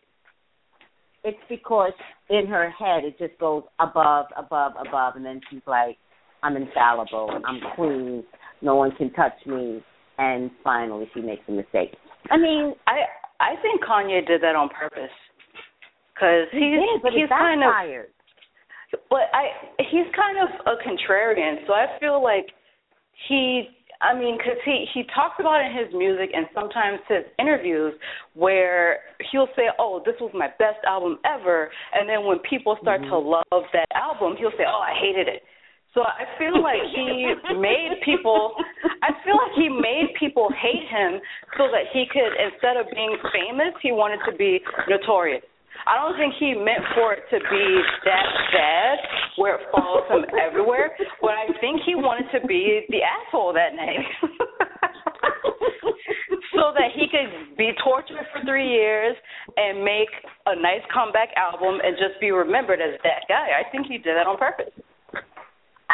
it's 1.25 1.39
because 1.49 1.93
in 2.31 2.47
her 2.47 2.71
head 2.71 3.05
it 3.05 3.19
just 3.19 3.39
goes 3.39 3.65
above, 3.81 4.27
above, 4.37 4.73
above, 4.79 5.17
and 5.17 5.25
then 5.25 5.41
she's 5.51 5.67
like, 5.67 5.97
"I'm 6.43 6.57
infallible. 6.57 7.31
I'm 7.45 7.61
queen. 7.75 8.25
No 8.63 8.77
one 8.77 8.93
can 8.97 9.13
touch 9.13 9.35
me." 9.47 9.83
And 10.19 10.51
finally, 10.65 11.09
she 11.15 11.21
makes 11.21 11.43
a 11.49 11.53
mistake. 11.53 11.95
I 12.31 12.37
mean, 12.37 12.75
I 12.87 13.07
I 13.41 13.55
think 13.63 13.83
Kanye 13.83 14.27
did 14.27 14.43
that 14.43 14.57
on 14.57 14.69
purpose 14.69 15.15
because 16.15 16.49
he 16.51 16.59
he's 16.59 16.81
did, 16.81 17.03
but 17.03 17.13
he's 17.13 17.25
it 17.25 17.31
kind 17.31 17.63
of. 17.63 17.71
But 19.11 19.31
I 19.33 19.53
he's 19.79 20.07
kind 20.17 20.39
of 20.43 20.49
a 20.67 20.75
contrarian, 20.83 21.67
so 21.67 21.73
I 21.73 21.99
feel 22.01 22.23
like 22.23 22.47
he 23.29 23.69
I 24.01 24.15
mean, 24.15 24.39
because 24.39 24.59
he 24.65 24.87
he 24.95 25.03
talks 25.15 25.37
about 25.41 25.61
it 25.61 25.71
in 25.71 25.75
his 25.75 25.91
music 25.95 26.31
and 26.35 26.47
sometimes 26.55 27.01
his 27.09 27.27
interviews 27.39 27.95
where 28.35 29.01
he'll 29.31 29.51
say, 29.57 29.71
"Oh, 29.79 30.03
this 30.07 30.15
was 30.21 30.31
my 30.35 30.49
best 30.59 30.79
album 30.87 31.19
ever," 31.27 31.71
and 31.95 32.09
then 32.09 32.25
when 32.25 32.39
people 32.49 32.79
start 32.81 33.03
to 33.03 33.19
mm-hmm. 33.19 33.43
love 33.43 33.65
that 33.73 33.91
album, 33.95 34.37
he'll 34.39 34.55
say, 34.55 34.65
"Oh, 34.67 34.79
I 34.79 34.95
hated 34.95 35.27
it." 35.27 35.43
So 35.95 36.03
I 36.07 36.31
feel 36.39 36.63
like 36.63 36.79
he 36.95 37.35
made 37.59 37.99
people. 38.05 38.55
I 39.03 39.11
feel 39.27 39.35
like 39.35 39.55
he 39.57 39.69
made 39.69 40.15
people 40.19 40.49
hate 40.55 40.87
him 40.87 41.19
so 41.57 41.67
that 41.75 41.91
he 41.93 42.07
could, 42.07 42.31
instead 42.39 42.77
of 42.77 42.87
being 42.95 43.17
famous, 43.35 43.75
he 43.83 43.91
wanted 43.91 44.21
to 44.31 44.37
be 44.37 44.61
notorious. 44.89 45.43
I 45.89 45.97
don't 45.97 46.21
think 46.21 46.35
he 46.37 46.53
meant 46.53 46.85
for 46.93 47.17
it 47.17 47.25
to 47.33 47.39
be 47.41 47.65
that 48.05 48.29
bad 48.53 48.99
where 49.41 49.57
it 49.57 49.65
follows 49.73 50.05
him 50.13 50.25
everywhere, 50.37 50.93
but 51.23 51.33
I 51.33 51.49
think 51.61 51.81
he 51.87 51.95
wanted 51.97 52.29
to 52.39 52.47
be 52.47 52.85
the 52.91 53.01
asshole 53.01 53.55
that 53.55 53.73
night. 53.73 54.05
so 56.53 56.77
that 56.77 56.93
he 56.93 57.09
could 57.09 57.57
be 57.57 57.73
tortured 57.83 58.21
for 58.33 58.45
three 58.45 58.69
years 58.69 59.17
and 59.57 59.83
make 59.83 60.13
a 60.47 60.55
nice 60.61 60.85
comeback 60.93 61.31
album 61.37 61.81
and 61.83 61.97
just 61.97 62.21
be 62.21 62.33
remembered 62.33 62.81
as 62.81 63.01
that 63.05 63.25
guy. 63.29 63.57
I 63.57 63.65
think 63.71 63.87
he 63.87 63.97
did 63.97 64.17
that 64.17 64.27
on 64.27 64.37
purpose. 64.37 64.73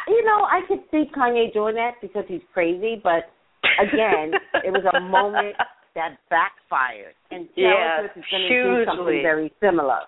You 0.09 0.25
know, 0.25 0.43
I 0.43 0.61
could 0.67 0.81
see 0.91 1.05
Kanye 1.15 1.53
doing 1.53 1.77
that 1.77 2.03
because 2.03 2.25
he's 2.27 2.43
crazy, 2.53 3.01
but 3.03 3.31
again, 3.79 4.35
it 4.65 4.75
was 4.75 4.85
a 4.91 5.01
moment 5.01 5.55
that 5.95 6.17
backfired, 6.31 7.15
and 7.31 7.49
Taylor 7.55 8.11
Swift 8.13 8.19
is 8.19 8.25
going 8.31 8.43
to 8.43 8.49
do 8.49 8.85
something 8.87 9.23
very 9.23 9.53
similar. 9.61 10.01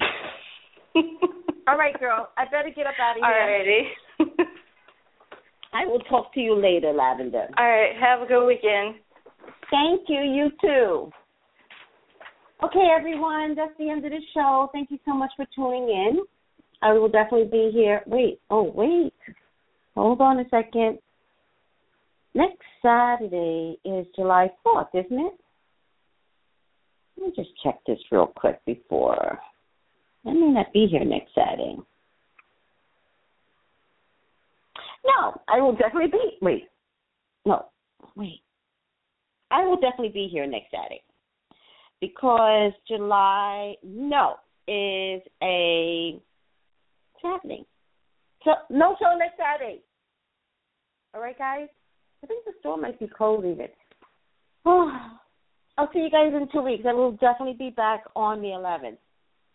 All 1.68 1.76
right, 1.76 1.98
girl, 1.98 2.28
I 2.36 2.44
better 2.44 2.70
get 2.74 2.86
up 2.86 2.94
out 3.00 3.16
of 3.16 3.22
here. 3.22 3.86
Alrighty. 4.26 4.46
I 5.72 5.86
will 5.86 6.00
talk 6.00 6.34
to 6.34 6.40
you 6.40 6.54
later, 6.54 6.92
Lavender. 6.92 7.46
All 7.56 7.68
right. 7.68 7.92
Have 8.00 8.22
a 8.22 8.26
good 8.26 8.46
weekend. 8.46 8.96
Thank 9.70 10.08
you. 10.08 10.20
You 10.20 10.50
too. 10.60 11.12
Okay, 12.64 12.88
everyone, 12.94 13.54
that's 13.54 13.72
the 13.78 13.88
end 13.88 14.04
of 14.04 14.10
the 14.10 14.20
show. 14.34 14.68
Thank 14.72 14.90
you 14.90 14.98
so 15.06 15.14
much 15.14 15.30
for 15.36 15.46
tuning 15.54 15.88
in. 15.88 16.18
I 16.82 16.92
will 16.92 17.08
definitely 17.08 17.48
be 17.50 17.70
here. 17.72 18.02
Wait, 18.06 18.40
oh, 18.50 18.70
wait. 18.74 19.14
Hold 19.94 20.20
on 20.20 20.40
a 20.40 20.44
second. 20.50 20.98
Next 22.34 22.62
Saturday 22.80 23.76
is 23.84 24.06
July 24.14 24.50
4th, 24.64 24.88
isn't 24.94 25.18
it? 25.18 25.32
Let 27.16 27.26
me 27.26 27.32
just 27.36 27.50
check 27.62 27.78
this 27.86 27.98
real 28.10 28.26
quick 28.26 28.64
before. 28.64 29.38
I 30.26 30.32
may 30.32 30.50
not 30.50 30.72
be 30.72 30.86
here 30.90 31.04
next 31.04 31.34
Saturday. 31.34 31.76
No, 35.04 35.40
I 35.48 35.60
will 35.60 35.72
definitely 35.72 36.10
be. 36.10 36.38
Wait. 36.40 36.68
No, 37.44 37.66
wait. 38.16 38.42
I 39.50 39.64
will 39.66 39.76
definitely 39.76 40.10
be 40.10 40.28
here 40.30 40.46
next 40.46 40.70
Saturday 40.70 41.02
because 42.00 42.72
July 42.86 43.74
no 43.82 44.36
is 44.68 45.22
a 45.42 46.20
what's 47.12 47.34
happening. 47.34 47.64
So 48.44 48.52
no 48.70 48.96
show 49.00 49.16
next 49.18 49.36
Saturday. 49.36 49.80
All 51.14 51.20
right, 51.20 51.36
guys. 51.36 51.68
I 52.22 52.26
think 52.26 52.44
the 52.44 52.52
store 52.60 52.76
might 52.76 52.98
be 52.98 53.08
closing 53.08 53.58
it. 53.60 53.74
Oh, 54.64 54.90
I'll 55.78 55.90
see 55.92 56.00
you 56.00 56.10
guys 56.10 56.32
in 56.34 56.48
two 56.52 56.62
weeks. 56.62 56.84
I 56.86 56.92
will 56.92 57.12
definitely 57.12 57.56
be 57.58 57.70
back 57.70 58.04
on 58.14 58.42
the 58.42 58.48
11th. 58.48 58.98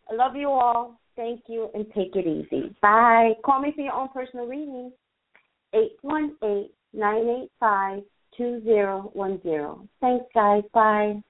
I 0.09 0.15
love 0.15 0.35
you 0.35 0.49
all. 0.49 0.99
Thank 1.15 1.43
you, 1.47 1.69
and 1.73 1.85
take 1.95 2.15
it 2.15 2.27
easy. 2.27 2.75
Bye. 2.81 3.33
Call 3.45 3.61
me 3.61 3.71
for 3.73 3.81
your 3.81 3.93
own 3.93 4.09
personal 4.09 4.47
reading. 4.47 4.91
Eight 5.73 5.93
one 6.01 6.35
eight 6.43 6.71
nine 6.93 7.27
eight 7.27 7.51
five 7.59 8.03
2010. 8.37 9.89
Thanks, 10.01 10.25
guys. 10.33 10.63
Bye. 10.73 11.21